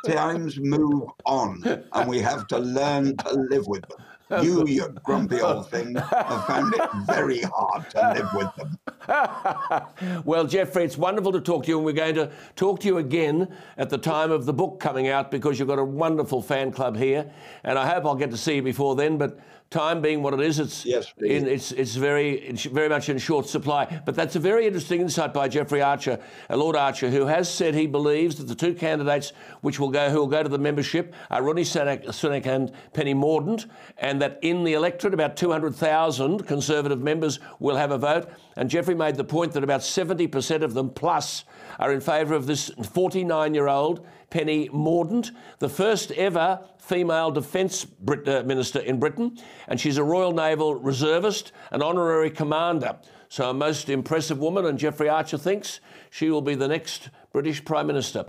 Times 0.06 0.60
move 0.60 1.10
on, 1.26 1.64
and 1.94 2.10
we 2.10 2.20
have 2.20 2.48
to 2.48 2.60
learn 2.60 3.18
to 3.18 3.34
live 3.34 3.68
with 3.68 3.84
them. 3.88 4.00
You, 4.44 4.66
you 4.68 4.88
grumpy 5.04 5.40
old 5.40 5.70
thing, 5.70 5.96
have 5.96 6.48
found 6.48 6.74
it 6.74 6.82
very 7.06 7.42
hard 7.42 7.90
to 7.92 8.14
live 8.16 8.30
with 8.34 8.56
them. 8.56 8.80
Well, 10.26 10.46
Jeffrey, 10.48 10.84
it's 10.84 10.98
wonderful 10.98 11.32
to 11.34 11.42
talk 11.42 11.66
to 11.66 11.70
you, 11.70 11.78
and 11.78 11.86
we're 11.86 11.94
going 11.94 12.16
to 12.16 12.32
talk 12.56 12.80
to 12.80 12.88
you 12.88 12.98
again 12.98 13.56
at 13.78 13.92
the 13.92 14.00
time 14.00 14.32
of 14.32 14.46
the 14.46 14.54
book 14.54 14.80
coming 14.80 15.08
out 15.10 15.30
because 15.30 15.60
you've 15.60 15.68
got 15.68 15.78
a 15.78 15.84
wonderful 15.84 16.42
fan 16.42 16.72
club 16.72 16.98
here, 16.98 17.32
and 17.64 17.78
I 17.78 17.88
hope 17.88 18.06
I'll 18.06 18.16
get 18.16 18.32
to 18.32 18.38
see 18.38 18.56
you 18.56 18.62
before 18.64 18.96
then. 18.96 19.18
But 19.20 19.40
time 19.70 20.02
being 20.02 20.22
what 20.22 20.34
it 20.34 20.40
is, 20.40 20.60
it's 20.60 20.86
Yes, 20.86 21.14
in, 21.18 21.48
it's 21.48 21.72
it's 21.72 21.96
very 21.96 22.34
it's 22.34 22.64
very 22.66 22.90
much 22.90 23.10
in 23.10 23.18
short 23.18 23.48
supply. 23.48 24.02
But 24.06 24.16
that's 24.16 24.36
a 24.36 24.40
very 24.40 24.68
interesting 24.68 25.02
insight 25.02 25.34
by 25.34 25.48
Jeffrey 25.48 25.82
Archer, 25.82 26.20
uh, 26.50 26.56
Lord 26.56 26.76
Archer, 26.76 27.10
who 27.10 27.26
has 27.26 27.52
said 27.52 27.74
he 27.76 27.88
believes 27.88 28.36
that 28.38 28.48
the 28.48 28.56
two 28.56 28.74
candidates 28.74 29.34
which 29.62 29.80
will 29.80 29.90
go 29.90 30.10
who 30.10 30.20
will 30.20 30.28
go 30.28 30.44
to 30.44 30.50
the 30.50 30.58
membership 30.58 31.14
are 31.30 31.44
Ronnie 31.44 31.64
Sunak, 31.64 32.06
Sunak 32.06 32.46
and 32.46 32.72
Penny 32.94 33.14
Mordaunt, 33.14 33.66
and 33.98 34.22
that 34.22 34.40
in 34.42 34.64
the 34.64 34.74
electorate 34.74 35.14
about 35.14 35.36
200,000 35.36 36.46
Conservative 36.46 37.02
members 37.02 37.40
will 37.60 37.76
have 37.76 37.92
a 37.92 37.98
vote. 37.98 38.30
And 38.56 38.70
Jeffrey 38.70 38.96
made 38.96 39.16
the 39.16 39.24
point 39.24 39.54
that 39.54 39.64
about 39.64 39.82
70% 39.82 40.62
of 40.62 40.74
them 40.74 40.90
plus 40.90 41.44
are 41.80 41.92
in 41.92 42.00
favour 42.00 42.34
of 42.34 42.48
this 42.48 42.70
49-year-old 42.70 44.06
Penny 44.36 44.68
Mordaunt, 44.68 45.32
the 45.60 45.70
first 45.70 46.12
ever 46.12 46.60
female 46.78 47.32
defence 47.32 47.86
Brit- 47.86 48.28
uh, 48.28 48.44
minister 48.44 48.80
in 48.80 49.00
Britain, 49.00 49.38
and 49.70 49.80
she's 49.80 49.96
a 49.96 50.04
Royal 50.04 50.34
Naval 50.34 50.76
reservist, 50.76 51.54
an 51.72 51.82
honorary 51.82 52.30
commander. 52.30 52.98
So 53.30 53.50
a 53.50 53.54
most 53.54 53.88
impressive 53.88 54.38
woman, 54.40 54.66
and 54.66 54.78
Jeffrey 54.78 55.08
Archer 55.08 55.38
thinks 55.38 55.80
she 56.10 56.30
will 56.30 56.42
be 56.42 56.54
the 56.54 56.68
next 56.68 57.12
British 57.32 57.64
Prime 57.64 57.88
Minister. 57.88 58.26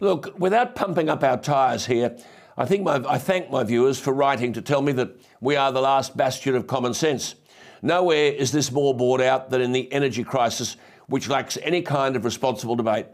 Look, 0.00 0.38
without 0.38 0.74
pumping 0.74 1.10
up 1.10 1.22
our 1.22 1.36
tyres 1.36 1.84
here, 1.84 2.16
I 2.56 2.64
think 2.64 2.82
my, 2.82 2.94
I 3.06 3.18
thank 3.18 3.50
my 3.50 3.64
viewers 3.64 4.00
for 4.00 4.14
writing 4.14 4.54
to 4.54 4.62
tell 4.62 4.80
me 4.80 4.92
that 4.92 5.10
we 5.42 5.54
are 5.54 5.70
the 5.70 5.82
last 5.82 6.16
bastion 6.16 6.54
of 6.54 6.66
common 6.66 6.94
sense. 6.94 7.34
Nowhere 7.82 8.32
is 8.32 8.52
this 8.52 8.72
more 8.72 8.96
bought 8.96 9.20
out 9.20 9.50
than 9.50 9.60
in 9.60 9.72
the 9.72 9.92
energy 9.92 10.24
crisis, 10.24 10.78
which 11.08 11.28
lacks 11.28 11.58
any 11.60 11.82
kind 11.82 12.16
of 12.16 12.24
responsible 12.24 12.74
debate. 12.74 13.04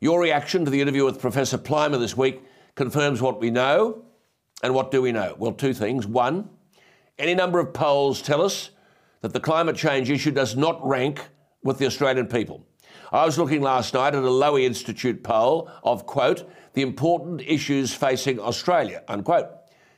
Your 0.00 0.20
reaction 0.20 0.64
to 0.64 0.70
the 0.70 0.80
interview 0.80 1.04
with 1.04 1.20
Professor 1.20 1.58
Plimer 1.58 1.98
this 1.98 2.16
week 2.16 2.42
confirms 2.76 3.20
what 3.20 3.40
we 3.40 3.50
know 3.50 4.04
And 4.62 4.74
what 4.74 4.90
do 4.90 5.02
we 5.02 5.12
know? 5.12 5.34
Well, 5.38 5.52
two 5.52 5.72
things. 5.72 6.06
One, 6.06 6.48
any 7.18 7.34
number 7.34 7.58
of 7.60 7.72
polls 7.72 8.22
tell 8.22 8.42
us 8.42 8.70
that 9.20 9.32
the 9.32 9.40
climate 9.40 9.76
change 9.76 10.10
issue 10.10 10.30
does 10.30 10.56
not 10.56 10.84
rank 10.86 11.28
with 11.62 11.78
the 11.78 11.86
Australian 11.86 12.26
people. 12.26 12.64
I 13.12 13.24
was 13.24 13.38
looking 13.38 13.62
last 13.62 13.94
night 13.94 14.14
at 14.14 14.22
a 14.22 14.28
Lowy 14.28 14.64
Institute 14.64 15.22
poll 15.22 15.70
of, 15.82 16.06
quote, 16.06 16.50
the 16.74 16.82
important 16.82 17.40
issues 17.40 17.94
facing 17.94 18.38
Australia, 18.38 19.02
unquote. 19.08 19.48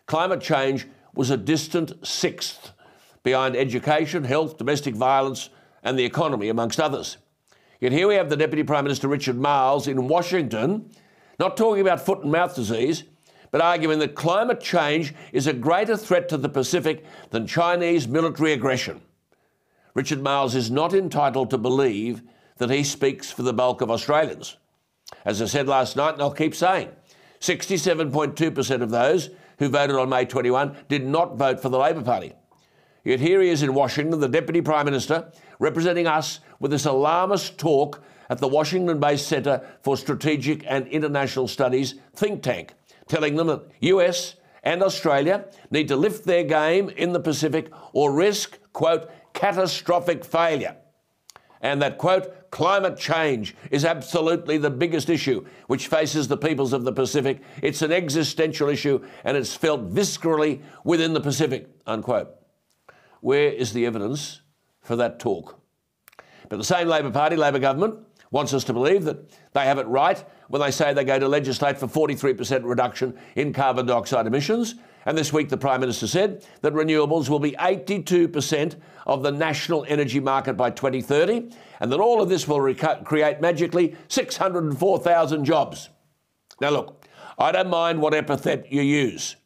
Climate 0.07 0.41
change 0.41 0.87
was 1.15 1.31
a 1.31 1.37
distant 1.37 2.07
sixth 2.07 2.73
behind 3.23 3.57
education, 3.57 4.25
health, 4.25 4.57
domestic 4.57 4.95
violence, 4.95 5.51
and 5.83 5.99
the 5.99 6.05
economy, 6.05 6.49
amongst 6.49 6.81
others. 6.81 7.17
Yet 7.81 7.93
here 7.93 8.09
we 8.09 8.15
have 8.17 8.29
the 8.29 8.37
Deputy 8.37 8.63
Prime 8.63 8.85
Minister 8.85 9.09
Richard 9.09 9.37
Marles 9.37 9.89
in 9.89 10.07
Washington, 10.07 10.91
not 11.39 11.57
talking 11.57 11.81
about 11.81 12.05
foot 12.05 12.21
and 12.23 12.31
mouth 12.31 12.55
disease, 12.55 13.05
but 13.51 13.63
arguing 13.63 13.99
that 14.01 14.15
climate 14.15 14.61
change 14.61 15.15
is 15.33 15.47
a 15.47 15.53
greater 15.55 15.97
threat 15.97 16.29
to 16.29 16.37
the 16.37 16.49
Pacific 16.49 17.05
than 17.31 17.47
Chinese 17.47 18.07
military 18.07 18.53
aggression. 18.53 19.01
Richard 19.95 20.23
Marles 20.23 20.55
is 20.55 20.71
not 20.71 20.93
entitled 20.93 21.51
to 21.51 21.59
believe 21.59 22.23
that 22.59 22.71
he 22.71 22.85
speaks 22.85 23.33
for 23.33 23.43
the 23.43 23.53
bulk 23.53 23.81
of 23.81 23.91
Australians. 23.91 24.59
As 25.25 25.41
I 25.41 25.47
said 25.47 25.67
last 25.67 25.97
night, 25.97 26.13
and 26.13 26.23
I'll 26.23 26.31
keep 26.31 26.55
saying, 26.55 26.91
67.2% 27.41 28.83
of 28.83 28.91
those 28.91 29.31
who 29.59 29.71
voted 29.71 29.97
on 29.97 30.11
May 30.11 30.27
21 30.27 30.77
did 30.89 31.07
not 31.07 31.37
vote 31.37 31.61
for 31.61 31.71
the 31.71 31.79
Labor 31.79 32.03
Party. 32.03 32.35
Yet 33.03 33.21
here 33.21 33.41
he 33.41 33.49
is 33.49 33.63
in 33.63 33.73
Washington, 33.73 34.21
the 34.21 34.29
Deputy 34.29 34.61
Prime 34.61 34.85
Minister, 34.85 35.33
representing 35.59 36.07
us 36.07 36.41
with 36.61 36.71
this 36.71 36.87
alarmist 36.87 37.59
talk 37.59 38.03
at 38.29 38.39
the 38.39 38.49
Washington 38.49 39.01
based 39.01 39.27
Centre 39.27 39.67
for 39.83 39.97
Strategic 39.97 40.65
and 40.69 40.87
International 40.87 41.49
Studies 41.49 41.97
think 42.15 42.43
tank, 42.43 42.75
telling 43.09 43.35
them 43.35 43.49
that 43.49 43.63
US 43.81 44.37
and 44.63 44.83
Australia 44.83 45.47
need 45.71 45.89
to 45.89 45.97
lift 45.97 46.25
their 46.25 46.45
game 46.45 46.91
in 46.91 47.13
the 47.13 47.21
Pacific 47.21 47.71
or 47.93 48.13
risk, 48.13 48.59
quote, 48.73 49.11
catastrophic 49.33 50.25
failure. 50.25 50.77
And 51.63 51.83
that, 51.83 51.99
quote, 51.99 52.51
climate 52.51 52.97
change 52.97 53.55
is 53.71 53.85
absolutely 53.85 54.59
the 54.59 54.71
biggest 54.71 55.11
issue 55.11 55.45
which 55.67 55.89
faces 55.89 56.27
the 56.29 56.37
peoples 56.37 56.73
of 56.73 56.85
the 56.85 56.93
Pacific. 56.93 57.43
It's 57.63 57.83
an 57.83 57.93
existential 57.93 58.69
issue 58.69 59.05
and 59.25 59.37
it's 59.37 59.55
felt 59.55 59.93
viscerally 59.93 60.63
within 60.85 61.13
the 61.13 61.21
Pacific, 61.21 61.69
unquote. 61.87 62.31
Where 63.21 63.51
is 63.51 63.73
the 63.73 63.85
evidence 63.85 64.41
for 64.81 64.97
that 64.97 65.19
talk? 65.21 65.60
But 66.51 66.59
the 66.59 66.65
same 66.65 66.89
Labor 66.89 67.11
Party, 67.11 67.37
Labor 67.37 67.61
government, 67.61 67.95
wants 68.33 68.53
us 68.53 68.65
to 68.65 68.73
believe 68.73 69.05
that 69.05 69.31
they 69.53 69.65
have 69.65 69.79
it 69.79 69.87
right 69.87 70.23
when 70.49 70.61
they 70.61 70.73
say 70.73 70.93
they're 70.93 71.05
going 71.05 71.21
to 71.21 71.29
legislate 71.29 71.79
for 71.79 71.87
43% 71.87 72.63
reduction 72.65 73.17
in 73.37 73.53
carbon 73.53 73.87
dioxide 73.87 74.27
emissions. 74.27 74.75
And 75.07 75.17
this 75.17 75.33
week, 75.33 75.49
the 75.49 75.57
Prime 75.57 75.81
Minister 75.81 76.09
said 76.09 76.45
that 76.61 76.75
renewables 76.75 77.29
will 77.29 77.39
be 77.39 77.53
82% 77.53 78.77
of 79.07 79.23
the 79.23 79.31
national 79.31 79.87
energy 79.89 80.19
market 80.19 80.55
by 80.55 80.71
2030, 80.71 81.51
and 81.79 81.91
that 81.91 82.01
all 82.01 82.21
of 82.21 82.29
this 82.29 82.47
will 82.47 82.61
rec- 82.61 83.05
create 83.05 83.41
magically 83.41 83.97
604,000 84.09 85.45
jobs. 85.45 85.89
Now, 86.61 86.71
look, 86.71 87.07
I 87.39 87.53
don't 87.53 87.71
mind 87.71 88.03
what 88.03 88.13
epithet 88.13 88.71
you 88.71 88.83
use, 88.83 89.37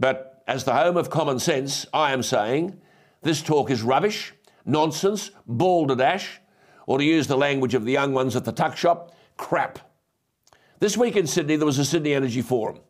but 0.00 0.42
as 0.48 0.64
the 0.64 0.72
home 0.72 0.96
of 0.96 1.10
common 1.10 1.38
sense, 1.38 1.86
I 1.92 2.12
am 2.12 2.22
saying 2.22 2.80
this 3.20 3.42
talk 3.42 3.70
is 3.70 3.82
rubbish, 3.82 4.32
nonsense, 4.64 5.30
balderdash, 5.46 6.40
or 6.86 6.98
to 6.98 7.04
use 7.04 7.26
the 7.26 7.36
language 7.36 7.74
of 7.74 7.84
the 7.84 7.92
young 7.92 8.12
ones 8.12 8.36
at 8.36 8.44
the 8.44 8.52
tuck 8.52 8.76
shop, 8.76 9.14
crap. 9.36 9.78
This 10.78 10.96
week 10.96 11.16
in 11.16 11.26
Sydney, 11.26 11.56
there 11.56 11.66
was 11.66 11.78
a 11.78 11.84
Sydney 11.84 12.14
Energy 12.14 12.42
Forum. 12.42 12.80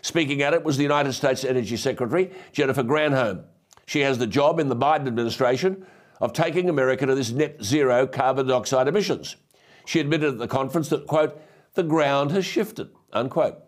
Speaking 0.00 0.42
at 0.42 0.54
it 0.54 0.64
was 0.64 0.76
the 0.76 0.82
United 0.82 1.12
States 1.12 1.44
Energy 1.44 1.76
Secretary, 1.76 2.32
Jennifer 2.52 2.82
Granholm. 2.82 3.44
She 3.86 4.00
has 4.00 4.18
the 4.18 4.26
job 4.26 4.58
in 4.58 4.68
the 4.68 4.76
Biden 4.76 5.06
administration 5.06 5.86
of 6.20 6.32
taking 6.32 6.68
America 6.68 7.06
to 7.06 7.14
this 7.14 7.30
net 7.30 7.62
zero 7.62 8.06
carbon 8.06 8.46
dioxide 8.46 8.88
emissions. 8.88 9.36
She 9.84 10.00
admitted 10.00 10.34
at 10.34 10.38
the 10.38 10.48
conference 10.48 10.88
that, 10.88 11.06
quote, 11.06 11.40
the 11.74 11.82
ground 11.82 12.30
has 12.30 12.44
shifted, 12.44 12.90
unquote. 13.12 13.58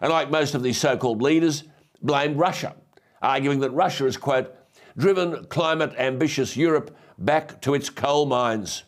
And 0.00 0.10
like 0.10 0.30
most 0.30 0.54
of 0.54 0.62
these 0.62 0.78
so 0.78 0.96
called 0.96 1.22
leaders, 1.22 1.64
blamed 2.02 2.38
Russia, 2.38 2.76
arguing 3.20 3.60
that 3.60 3.70
Russia 3.70 4.04
has, 4.04 4.16
quote, 4.16 4.54
driven 4.96 5.44
climate 5.44 5.94
ambitious 5.98 6.56
Europe 6.56 6.96
back 7.18 7.60
to 7.62 7.74
its 7.74 7.90
coal 7.90 8.26
mines, 8.26 8.84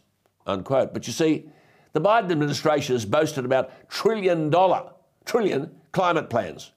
unquote. 0.47 0.93
But 0.95 1.07
you 1.07 1.12
see, 1.12 1.47
the 1.93 2.01
Biden 2.01 2.31
administration 2.31 2.95
has 2.95 3.05
boasted 3.05 3.45
about 3.45 3.89
trillion 3.89 4.51
dollar, 4.51 4.93
trillion 5.24 5.70
climate 5.93 6.31
plans. 6.31 6.72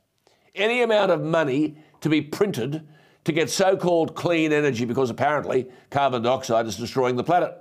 Any 0.56 0.82
amount 0.82 1.12
of 1.12 1.22
money 1.22 1.78
to 2.01 2.10
be 2.10 2.22
printed 2.22 2.88
to 3.26 3.32
get 3.32 3.49
so 3.49 3.78
called 3.78 4.16
clean 4.16 4.51
energy 4.51 4.86
because 4.86 5.10
apparently 5.10 5.68
carbon 5.89 6.24
dioxide 6.24 6.66
is 6.66 6.78
destroying 6.78 7.16
the 7.16 7.24
planet. 7.24 7.56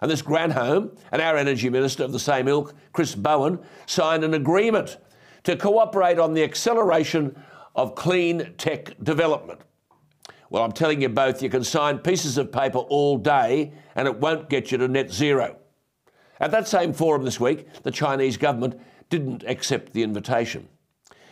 And 0.00 0.10
this 0.10 0.22
Granholm 0.22 0.98
and 1.12 1.22
our 1.22 1.36
energy 1.36 1.70
minister 1.70 2.04
of 2.04 2.12
the 2.12 2.18
same 2.18 2.48
ilk, 2.48 2.74
Chris 2.92 3.14
Bowen, 3.14 3.58
signed 3.86 4.24
an 4.24 4.34
agreement 4.34 4.98
to 5.44 5.56
cooperate 5.56 6.18
on 6.18 6.34
the 6.34 6.42
acceleration 6.42 7.40
of 7.74 7.94
clean 7.94 8.54
tech 8.58 8.94
development. 9.02 9.60
Well, 10.50 10.62
I'm 10.62 10.72
telling 10.72 11.02
you 11.02 11.08
both, 11.08 11.42
you 11.42 11.50
can 11.50 11.64
sign 11.64 11.98
pieces 11.98 12.38
of 12.38 12.52
paper 12.52 12.78
all 12.78 13.18
day 13.18 13.72
and 13.94 14.06
it 14.06 14.18
won't 14.20 14.48
get 14.48 14.70
you 14.70 14.78
to 14.78 14.88
net 14.88 15.10
zero. 15.10 15.56
At 16.38 16.50
that 16.52 16.68
same 16.68 16.92
forum 16.92 17.24
this 17.24 17.40
week, 17.40 17.82
the 17.82 17.90
Chinese 17.90 18.36
government 18.36 18.80
didn't 19.10 19.42
accept 19.44 19.92
the 19.92 20.02
invitation. 20.02 20.68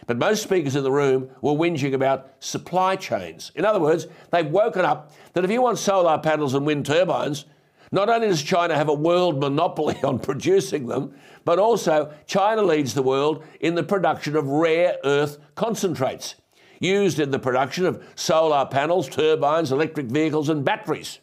But 0.07 0.19
most 0.19 0.43
speakers 0.43 0.77
in 0.77 0.83
the 0.83 0.93
room 0.93 1.31
were 1.41 1.53
whinging 1.53 1.95
about 1.95 2.31
supply 2.41 2.97
chains. 2.97 3.53
In 3.55 3.65
other 3.65 3.81
words, 3.81 4.07
they've 4.31 4.47
woken 4.47 4.85
up 4.85 5.13
that 5.33 5.45
if 5.45 5.51
you 5.51 5.63
want 5.63 5.79
solar 5.79 6.19
panels 6.19 6.55
and 6.55 6.67
wind 6.67 6.87
turbines, 6.87 7.47
not 7.91 8.09
only 8.09 8.27
does 8.27 8.43
China 8.43 8.75
have 8.75 8.89
a 8.89 8.95
world 8.95 9.41
monopoly 9.41 9.97
on 10.05 10.19
producing 10.19 10.87
them, 10.87 11.15
but 11.45 11.59
also 11.59 12.13
China 12.27 12.63
leads 12.63 12.95
the 12.95 13.03
world 13.03 13.45
in 13.61 13.75
the 13.75 13.83
production 13.83 14.37
of 14.37 14.47
rare 14.47 14.97
earth 15.05 15.39
concentrates 15.55 16.35
used 16.81 17.19
in 17.19 17.31
the 17.31 17.39
production 17.39 17.87
of 17.87 18.03
solar 18.15 18.67
panels, 18.67 19.09
turbines, 19.09 19.73
electric 19.73 20.07
vehicles, 20.07 20.49
and 20.49 20.65
batteries. 20.65 21.21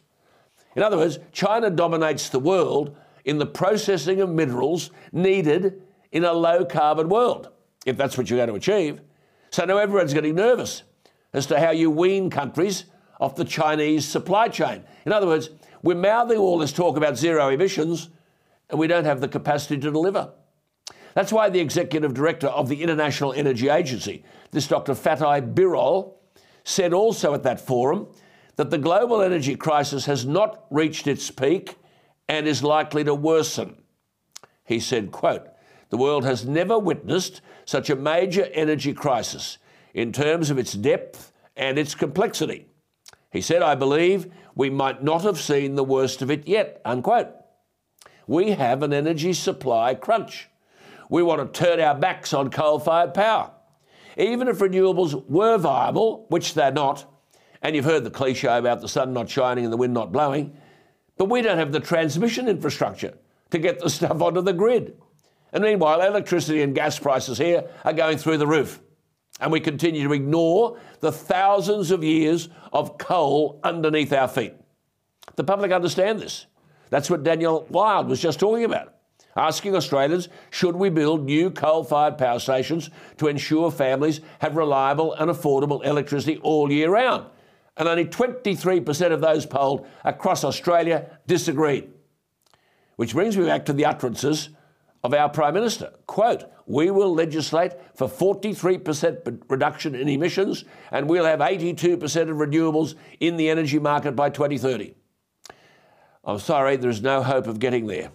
In 0.74 0.82
other 0.82 0.96
words, 0.96 1.18
China 1.32 1.70
dominates 1.70 2.28
the 2.28 2.38
world 2.38 2.96
in 3.24 3.38
the 3.38 3.46
processing 3.46 4.20
of 4.20 4.30
minerals 4.30 4.90
needed 5.12 5.82
in 6.10 6.24
a 6.24 6.32
low 6.32 6.64
carbon 6.64 7.08
world, 7.08 7.50
if 7.86 7.96
that's 7.96 8.16
what 8.16 8.28
you're 8.28 8.38
going 8.38 8.48
to 8.48 8.54
achieve. 8.54 9.00
So 9.50 9.64
now 9.64 9.78
everyone's 9.78 10.14
getting 10.14 10.34
nervous 10.34 10.82
as 11.32 11.46
to 11.46 11.60
how 11.60 11.70
you 11.70 11.90
wean 11.90 12.30
countries 12.30 12.86
off 13.20 13.36
the 13.36 13.44
Chinese 13.44 14.06
supply 14.06 14.48
chain. 14.48 14.82
In 15.06 15.12
other 15.12 15.26
words, 15.26 15.50
we're 15.82 15.94
mouthing 15.94 16.38
all 16.38 16.58
this 16.58 16.72
talk 16.72 16.96
about 16.96 17.16
zero 17.16 17.48
emissions 17.48 18.10
and 18.70 18.78
we 18.78 18.86
don't 18.86 19.04
have 19.04 19.20
the 19.20 19.28
capacity 19.28 19.76
to 19.76 19.90
deliver. 19.90 20.32
That's 21.14 21.32
why 21.32 21.50
the 21.50 21.60
executive 21.60 22.14
director 22.14 22.48
of 22.48 22.68
the 22.68 22.82
International 22.82 23.32
Energy 23.32 23.68
Agency, 23.68 24.24
this 24.50 24.66
Dr. 24.66 24.94
Fatih 24.94 25.54
Birol, 25.54 26.14
said 26.64 26.92
also 26.92 27.34
at 27.34 27.42
that 27.42 27.60
forum 27.60 28.08
that 28.56 28.70
the 28.70 28.78
global 28.78 29.22
energy 29.22 29.56
crisis 29.56 30.06
has 30.06 30.24
not 30.24 30.64
reached 30.70 31.06
its 31.06 31.30
peak 31.30 31.76
and 32.28 32.46
is 32.46 32.62
likely 32.62 33.04
to 33.04 33.14
worsen. 33.14 33.76
He 34.64 34.80
said, 34.80 35.10
quote, 35.10 35.48
the 35.90 35.96
world 35.96 36.24
has 36.24 36.46
never 36.46 36.78
witnessed 36.78 37.42
such 37.64 37.90
a 37.90 37.96
major 37.96 38.48
energy 38.52 38.94
crisis 38.94 39.58
in 39.92 40.12
terms 40.12 40.50
of 40.50 40.58
its 40.58 40.72
depth 40.72 41.32
and 41.56 41.78
its 41.78 41.94
complexity. 41.94 42.66
He 43.30 43.40
said, 43.40 43.62
I 43.62 43.74
believe 43.74 44.32
we 44.54 44.70
might 44.70 45.02
not 45.02 45.22
have 45.22 45.40
seen 45.40 45.74
the 45.74 45.84
worst 45.84 46.22
of 46.22 46.30
it 46.30 46.46
yet, 46.46 46.80
unquote. 46.84 47.28
We 48.26 48.52
have 48.52 48.82
an 48.82 48.92
energy 48.92 49.32
supply 49.32 49.94
crunch. 49.94 50.48
We 51.12 51.22
want 51.22 51.52
to 51.52 51.60
turn 51.60 51.78
our 51.78 51.94
backs 51.94 52.32
on 52.32 52.48
coal 52.48 52.78
fired 52.78 53.12
power. 53.12 53.50
Even 54.16 54.48
if 54.48 54.60
renewables 54.60 55.28
were 55.28 55.58
viable, 55.58 56.24
which 56.30 56.54
they're 56.54 56.72
not, 56.72 57.04
and 57.60 57.76
you've 57.76 57.84
heard 57.84 58.04
the 58.04 58.10
cliche 58.10 58.48
about 58.48 58.80
the 58.80 58.88
sun 58.88 59.12
not 59.12 59.28
shining 59.28 59.64
and 59.64 59.72
the 59.72 59.76
wind 59.76 59.92
not 59.92 60.10
blowing, 60.10 60.56
but 61.18 61.28
we 61.28 61.42
don't 61.42 61.58
have 61.58 61.70
the 61.70 61.80
transmission 61.80 62.48
infrastructure 62.48 63.12
to 63.50 63.58
get 63.58 63.78
the 63.78 63.90
stuff 63.90 64.22
onto 64.22 64.40
the 64.40 64.54
grid. 64.54 64.96
And 65.52 65.62
meanwhile, 65.62 66.00
electricity 66.00 66.62
and 66.62 66.74
gas 66.74 66.98
prices 66.98 67.36
here 67.36 67.68
are 67.84 67.92
going 67.92 68.16
through 68.16 68.38
the 68.38 68.46
roof. 68.46 68.80
And 69.38 69.52
we 69.52 69.60
continue 69.60 70.08
to 70.08 70.14
ignore 70.14 70.80
the 71.00 71.12
thousands 71.12 71.90
of 71.90 72.02
years 72.02 72.48
of 72.72 72.96
coal 72.96 73.60
underneath 73.62 74.14
our 74.14 74.28
feet. 74.28 74.54
The 75.36 75.44
public 75.44 75.72
understand 75.72 76.20
this. 76.20 76.46
That's 76.88 77.10
what 77.10 77.22
Daniel 77.22 77.66
Wild 77.68 78.08
was 78.08 78.18
just 78.18 78.40
talking 78.40 78.64
about 78.64 78.94
asking 79.36 79.74
Australians 79.74 80.28
should 80.50 80.76
we 80.76 80.90
build 80.90 81.24
new 81.24 81.50
coal 81.50 81.84
fired 81.84 82.18
power 82.18 82.38
stations 82.38 82.90
to 83.18 83.28
ensure 83.28 83.70
families 83.70 84.20
have 84.40 84.56
reliable 84.56 85.14
and 85.14 85.30
affordable 85.30 85.84
electricity 85.84 86.38
all 86.42 86.70
year 86.70 86.90
round. 86.90 87.26
And 87.76 87.88
only 87.88 88.04
23% 88.04 89.12
of 89.12 89.20
those 89.20 89.46
polled 89.46 89.86
across 90.04 90.44
Australia 90.44 91.18
disagreed. 91.26 91.88
Which 92.96 93.14
brings 93.14 93.36
me 93.36 93.46
back 93.46 93.64
to 93.66 93.72
the 93.72 93.86
utterances 93.86 94.50
of 95.02 95.14
our 95.14 95.28
Prime 95.28 95.54
Minister. 95.54 95.92
Quote, 96.06 96.44
we 96.66 96.90
will 96.90 97.12
legislate 97.12 97.72
for 97.96 98.08
43% 98.08 99.42
reduction 99.48 99.94
in 99.94 100.08
emissions 100.08 100.64
and 100.90 101.08
we'll 101.08 101.24
have 101.24 101.40
82% 101.40 102.02
of 102.02 102.36
renewables 102.36 102.94
in 103.18 103.36
the 103.36 103.48
energy 103.48 103.78
market 103.78 104.14
by 104.14 104.30
2030. 104.30 104.94
I'm 106.24 106.38
sorry, 106.38 106.76
there's 106.76 107.02
no 107.02 107.22
hope 107.22 107.46
of 107.46 107.58
getting 107.58 107.86
there. 107.86 108.12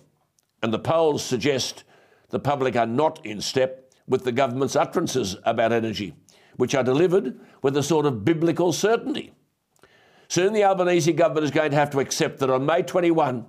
And 0.61 0.73
the 0.73 0.79
polls 0.79 1.23
suggest 1.23 1.83
the 2.29 2.39
public 2.39 2.75
are 2.75 2.85
not 2.85 3.25
in 3.25 3.41
step 3.41 3.93
with 4.07 4.23
the 4.23 4.31
government's 4.31 4.75
utterances 4.75 5.35
about 5.43 5.71
energy, 5.71 6.13
which 6.55 6.75
are 6.75 6.83
delivered 6.83 7.39
with 7.61 7.77
a 7.77 7.83
sort 7.83 8.05
of 8.05 8.25
biblical 8.25 8.73
certainty. 8.73 9.33
Soon 10.29 10.53
the 10.53 10.63
Albanese 10.63 11.13
government 11.13 11.45
is 11.45 11.51
going 11.51 11.71
to 11.71 11.77
have 11.77 11.89
to 11.91 11.99
accept 11.99 12.39
that 12.39 12.49
on 12.49 12.65
May 12.65 12.81
21, 12.81 13.45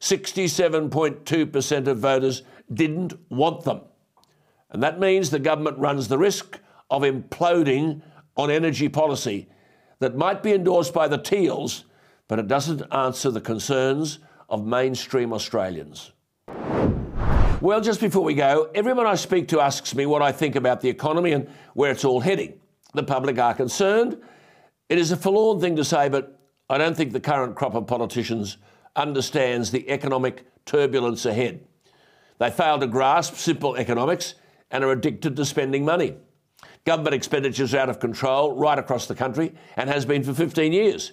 67.2% 0.00 1.86
of 1.86 1.98
voters 1.98 2.42
didn't 2.72 3.14
want 3.30 3.64
them. 3.64 3.80
And 4.70 4.82
that 4.82 5.00
means 5.00 5.30
the 5.30 5.38
government 5.38 5.78
runs 5.78 6.08
the 6.08 6.18
risk 6.18 6.58
of 6.90 7.02
imploding 7.02 8.02
on 8.36 8.50
energy 8.50 8.88
policy 8.88 9.48
that 10.00 10.16
might 10.16 10.42
be 10.42 10.52
endorsed 10.52 10.94
by 10.94 11.08
the 11.08 11.18
Teals, 11.18 11.84
but 12.28 12.38
it 12.38 12.46
doesn't 12.46 12.82
answer 12.92 13.30
the 13.30 13.40
concerns 13.40 14.18
of 14.48 14.64
mainstream 14.66 15.32
Australians. 15.32 16.12
Well, 17.60 17.80
just 17.80 18.00
before 18.00 18.22
we 18.22 18.34
go, 18.34 18.70
everyone 18.72 19.06
I 19.06 19.16
speak 19.16 19.48
to 19.48 19.60
asks 19.60 19.92
me 19.92 20.06
what 20.06 20.22
I 20.22 20.30
think 20.30 20.54
about 20.54 20.80
the 20.80 20.88
economy 20.88 21.32
and 21.32 21.48
where 21.74 21.90
it's 21.90 22.04
all 22.04 22.20
heading. 22.20 22.60
The 22.94 23.02
public 23.02 23.36
are 23.40 23.52
concerned. 23.52 24.16
It 24.88 24.96
is 24.96 25.10
a 25.10 25.16
forlorn 25.16 25.60
thing 25.60 25.74
to 25.74 25.84
say, 25.84 26.08
but 26.08 26.40
I 26.70 26.78
don't 26.78 26.96
think 26.96 27.12
the 27.12 27.18
current 27.18 27.56
crop 27.56 27.74
of 27.74 27.88
politicians 27.88 28.58
understands 28.94 29.72
the 29.72 29.90
economic 29.90 30.46
turbulence 30.66 31.26
ahead. 31.26 31.66
They 32.38 32.48
fail 32.48 32.78
to 32.78 32.86
grasp 32.86 33.34
simple 33.34 33.74
economics 33.74 34.34
and 34.70 34.84
are 34.84 34.92
addicted 34.92 35.34
to 35.34 35.44
spending 35.44 35.84
money. 35.84 36.16
Government 36.84 37.14
expenditure 37.14 37.64
is 37.64 37.74
out 37.74 37.90
of 37.90 37.98
control 37.98 38.54
right 38.54 38.78
across 38.78 39.06
the 39.06 39.16
country 39.16 39.52
and 39.76 39.90
has 39.90 40.06
been 40.06 40.22
for 40.22 40.32
15 40.32 40.72
years. 40.72 41.10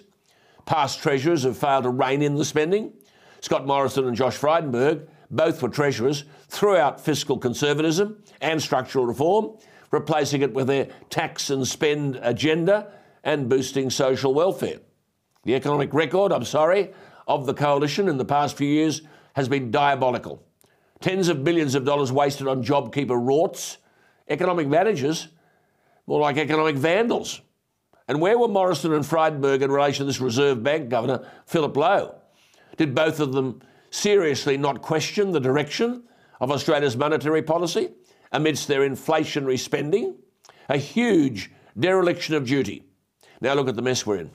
Past 0.64 1.02
treasurers 1.02 1.42
have 1.42 1.58
failed 1.58 1.82
to 1.82 1.90
rein 1.90 2.22
in 2.22 2.36
the 2.36 2.44
spending. 2.44 2.92
Scott 3.40 3.66
Morrison 3.66 4.06
and 4.06 4.16
Josh 4.16 4.38
Frydenberg, 4.38 5.08
both 5.30 5.62
were 5.62 5.68
treasurers, 5.68 6.24
threw 6.48 6.76
out 6.76 7.00
fiscal 7.00 7.38
conservatism 7.38 8.22
and 8.40 8.60
structural 8.60 9.06
reform, 9.06 9.56
replacing 9.90 10.42
it 10.42 10.52
with 10.52 10.66
their 10.66 10.88
tax 11.10 11.50
and 11.50 11.66
spend 11.66 12.18
agenda 12.22 12.92
and 13.24 13.48
boosting 13.48 13.90
social 13.90 14.34
welfare. 14.34 14.78
The 15.44 15.54
economic 15.54 15.92
record, 15.94 16.32
I'm 16.32 16.44
sorry, 16.44 16.92
of 17.26 17.46
the 17.46 17.54
coalition 17.54 18.08
in 18.08 18.18
the 18.18 18.24
past 18.24 18.56
few 18.56 18.68
years 18.68 19.02
has 19.34 19.48
been 19.48 19.70
diabolical. 19.70 20.42
Tens 21.00 21.28
of 21.28 21.44
billions 21.44 21.74
of 21.74 21.84
dollars 21.84 22.10
wasted 22.10 22.46
on 22.46 22.64
JobKeeper 22.64 23.08
rorts. 23.08 23.76
Economic 24.28 24.66
managers, 24.66 25.28
more 26.06 26.20
like 26.20 26.36
economic 26.36 26.76
vandals. 26.76 27.40
And 28.08 28.20
where 28.20 28.38
were 28.38 28.48
Morrison 28.48 28.92
and 28.92 29.04
Frydenberg 29.04 29.62
in 29.62 29.70
relation 29.70 30.04
to 30.04 30.06
this 30.06 30.20
Reserve 30.20 30.62
Bank 30.62 30.88
Governor, 30.88 31.28
Philip 31.46 31.76
Lowe? 31.76 32.14
Did 32.76 32.94
both 32.94 33.20
of 33.20 33.32
them 33.32 33.62
seriously 33.90 34.56
not 34.56 34.82
question 34.82 35.32
the 35.32 35.40
direction 35.40 36.04
of 36.40 36.50
Australia's 36.50 36.96
monetary 36.96 37.42
policy 37.42 37.90
amidst 38.32 38.68
their 38.68 38.88
inflationary 38.88 39.58
spending? 39.58 40.16
A 40.68 40.76
huge 40.76 41.50
dereliction 41.78 42.34
of 42.34 42.46
duty. 42.46 42.84
Now 43.40 43.54
look 43.54 43.68
at 43.68 43.76
the 43.76 43.82
mess 43.82 44.06
we're 44.06 44.18
in. 44.18 44.30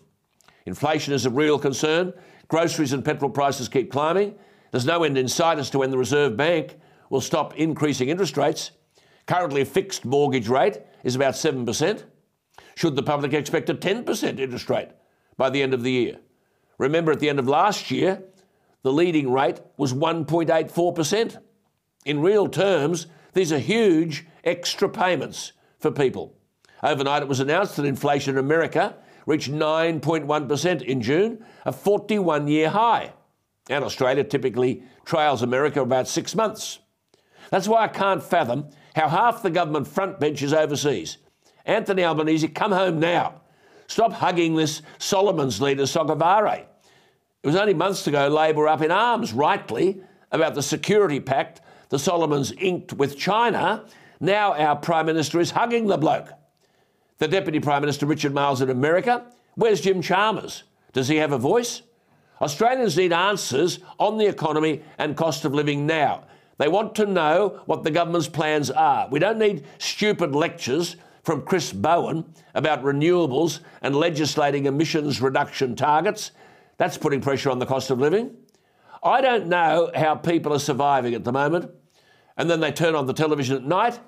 Inflation 0.65 1.13
is 1.13 1.25
a 1.25 1.29
real 1.29 1.59
concern. 1.59 2.13
Groceries 2.47 2.93
and 2.93 3.03
petrol 3.03 3.31
prices 3.31 3.67
keep 3.67 3.91
climbing. 3.91 4.35
There's 4.71 4.85
no 4.85 5.03
end 5.03 5.17
in 5.17 5.27
sight 5.27 5.59
as 5.59 5.69
to 5.71 5.79
when 5.79 5.91
the 5.91 5.97
Reserve 5.97 6.37
Bank 6.37 6.77
will 7.09 7.21
stop 7.21 7.55
increasing 7.55 8.09
interest 8.09 8.37
rates. 8.37 8.71
Currently, 9.27 9.61
a 9.61 9.65
fixed 9.65 10.05
mortgage 10.05 10.47
rate 10.47 10.79
is 11.03 11.15
about 11.15 11.33
7%. 11.33 12.03
Should 12.75 12.95
the 12.95 13.03
public 13.03 13.33
expect 13.33 13.69
a 13.69 13.73
10% 13.73 14.39
interest 14.39 14.69
rate 14.69 14.89
by 15.37 15.49
the 15.49 15.61
end 15.61 15.73
of 15.73 15.83
the 15.83 15.91
year? 15.91 16.19
Remember, 16.77 17.11
at 17.11 17.19
the 17.19 17.29
end 17.29 17.39
of 17.39 17.47
last 17.47 17.91
year, 17.91 18.23
the 18.83 18.91
leading 18.91 19.31
rate 19.31 19.61
was 19.77 19.93
1.84%. 19.93 21.37
In 22.05 22.21
real 22.21 22.47
terms, 22.47 23.07
these 23.33 23.51
are 23.51 23.59
huge 23.59 24.25
extra 24.43 24.89
payments 24.89 25.53
for 25.79 25.91
people. 25.91 26.35
Overnight, 26.83 27.21
it 27.21 27.27
was 27.29 27.39
announced 27.39 27.75
that 27.75 27.85
inflation 27.85 28.35
in 28.35 28.39
America 28.39 28.95
reached 29.25 29.51
9.1% 29.51 30.81
in 30.81 31.01
June, 31.01 31.45
a 31.65 31.71
41 31.71 32.47
year 32.47 32.69
high. 32.69 33.13
And 33.69 33.83
Australia 33.83 34.23
typically 34.23 34.83
trails 35.05 35.43
America 35.43 35.81
about 35.81 36.07
six 36.07 36.35
months. 36.35 36.79
That's 37.51 37.67
why 37.67 37.83
I 37.83 37.87
can't 37.87 38.23
fathom 38.23 38.69
how 38.95 39.07
half 39.07 39.43
the 39.43 39.49
government 39.51 39.87
front 39.87 40.19
bench 40.19 40.41
is 40.41 40.53
overseas. 40.53 41.17
Anthony 41.65 42.03
Albanese, 42.03 42.47
come 42.47 42.71
home 42.71 42.99
now. 42.99 43.41
Stop 43.87 44.13
hugging 44.13 44.55
this 44.55 44.81
Solomon's 44.97 45.61
leader, 45.61 45.83
Sogavare. 45.83 46.65
It 47.43 47.47
was 47.47 47.55
only 47.55 47.73
months 47.73 48.05
ago 48.05 48.27
Labor 48.27 48.67
up 48.67 48.81
in 48.81 48.91
arms, 48.91 49.33
rightly, 49.33 50.01
about 50.31 50.53
the 50.53 50.61
security 50.61 51.19
pact 51.19 51.61
the 51.89 51.99
Solomons 51.99 52.53
inked 52.53 52.93
with 52.93 53.17
China. 53.17 53.85
Now 54.19 54.53
our 54.53 54.77
Prime 54.77 55.07
Minister 55.07 55.39
is 55.39 55.51
hugging 55.51 55.87
the 55.87 55.97
bloke. 55.97 56.29
The 57.17 57.27
Deputy 57.27 57.59
Prime 57.59 57.81
Minister, 57.81 58.05
Richard 58.05 58.33
Marles, 58.33 58.61
in 58.61 58.69
America. 58.69 59.25
Where's 59.55 59.81
Jim 59.81 60.01
Chalmers? 60.01 60.63
Does 60.93 61.07
he 61.07 61.17
have 61.17 61.33
a 61.33 61.37
voice? 61.37 61.81
Australians 62.41 62.95
need 62.95 63.11
answers 63.11 63.79
on 63.99 64.17
the 64.17 64.25
economy 64.25 64.83
and 64.97 65.17
cost 65.17 65.43
of 65.43 65.53
living 65.53 65.85
now. 65.85 66.23
They 66.57 66.67
want 66.67 66.95
to 66.95 67.05
know 67.05 67.61
what 67.65 67.83
the 67.83 67.91
government's 67.91 68.29
plans 68.29 68.71
are. 68.71 69.09
We 69.09 69.19
don't 69.19 69.37
need 69.37 69.65
stupid 69.77 70.33
lectures 70.33 70.95
from 71.23 71.41
Chris 71.41 71.73
Bowen 71.73 72.23
about 72.55 72.83
renewables 72.83 73.59
and 73.81 73.95
legislating 73.95 74.65
emissions 74.65 75.21
reduction 75.21 75.75
targets. 75.75 76.31
That's 76.81 76.97
putting 76.97 77.21
pressure 77.21 77.51
on 77.51 77.59
the 77.59 77.67
cost 77.67 77.91
of 77.91 77.99
living. 77.99 78.35
I 79.03 79.21
don't 79.21 79.45
know 79.45 79.91
how 79.93 80.15
people 80.15 80.51
are 80.51 80.57
surviving 80.57 81.13
at 81.13 81.23
the 81.23 81.31
moment. 81.31 81.69
And 82.37 82.49
then 82.49 82.59
they 82.59 82.71
turn 82.71 82.95
on 82.95 83.05
the 83.05 83.13
television 83.13 83.55
at 83.55 83.63
night 83.63 83.99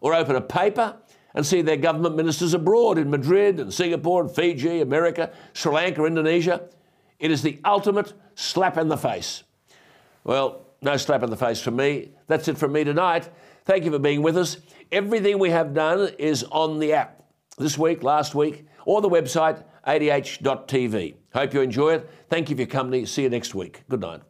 or 0.00 0.14
open 0.14 0.36
a 0.36 0.40
paper 0.40 0.96
and 1.34 1.44
see 1.44 1.60
their 1.60 1.76
government 1.76 2.16
ministers 2.16 2.54
abroad 2.54 2.96
in 2.96 3.10
Madrid 3.10 3.60
and 3.60 3.70
Singapore 3.70 4.22
and 4.22 4.34
Fiji, 4.34 4.80
America, 4.80 5.30
Sri 5.52 5.74
Lanka, 5.74 6.06
Indonesia. 6.06 6.70
It 7.18 7.30
is 7.30 7.42
the 7.42 7.60
ultimate 7.66 8.14
slap 8.34 8.78
in 8.78 8.88
the 8.88 8.96
face. 8.96 9.42
Well, 10.24 10.68
no 10.80 10.96
slap 10.96 11.22
in 11.22 11.28
the 11.28 11.36
face 11.36 11.60
for 11.60 11.70
me. 11.70 12.12
That's 12.28 12.48
it 12.48 12.56
from 12.56 12.72
me 12.72 12.82
tonight. 12.82 13.28
Thank 13.66 13.84
you 13.84 13.90
for 13.90 13.98
being 13.98 14.22
with 14.22 14.38
us. 14.38 14.56
Everything 14.90 15.38
we 15.38 15.50
have 15.50 15.74
done 15.74 16.08
is 16.18 16.44
on 16.44 16.78
the 16.78 16.94
app 16.94 17.24
this 17.58 17.76
week, 17.76 18.02
last 18.02 18.34
week, 18.34 18.64
or 18.86 19.02
the 19.02 19.10
website 19.10 19.62
adh.tv. 19.86 21.14
Hope 21.34 21.54
you 21.54 21.60
enjoy 21.60 21.94
it. 21.94 22.10
Thank 22.28 22.50
you 22.50 22.56
for 22.56 22.62
your 22.62 22.68
company. 22.68 23.06
See 23.06 23.22
you 23.22 23.30
next 23.30 23.54
week. 23.54 23.84
Good 23.88 24.00
night. 24.00 24.22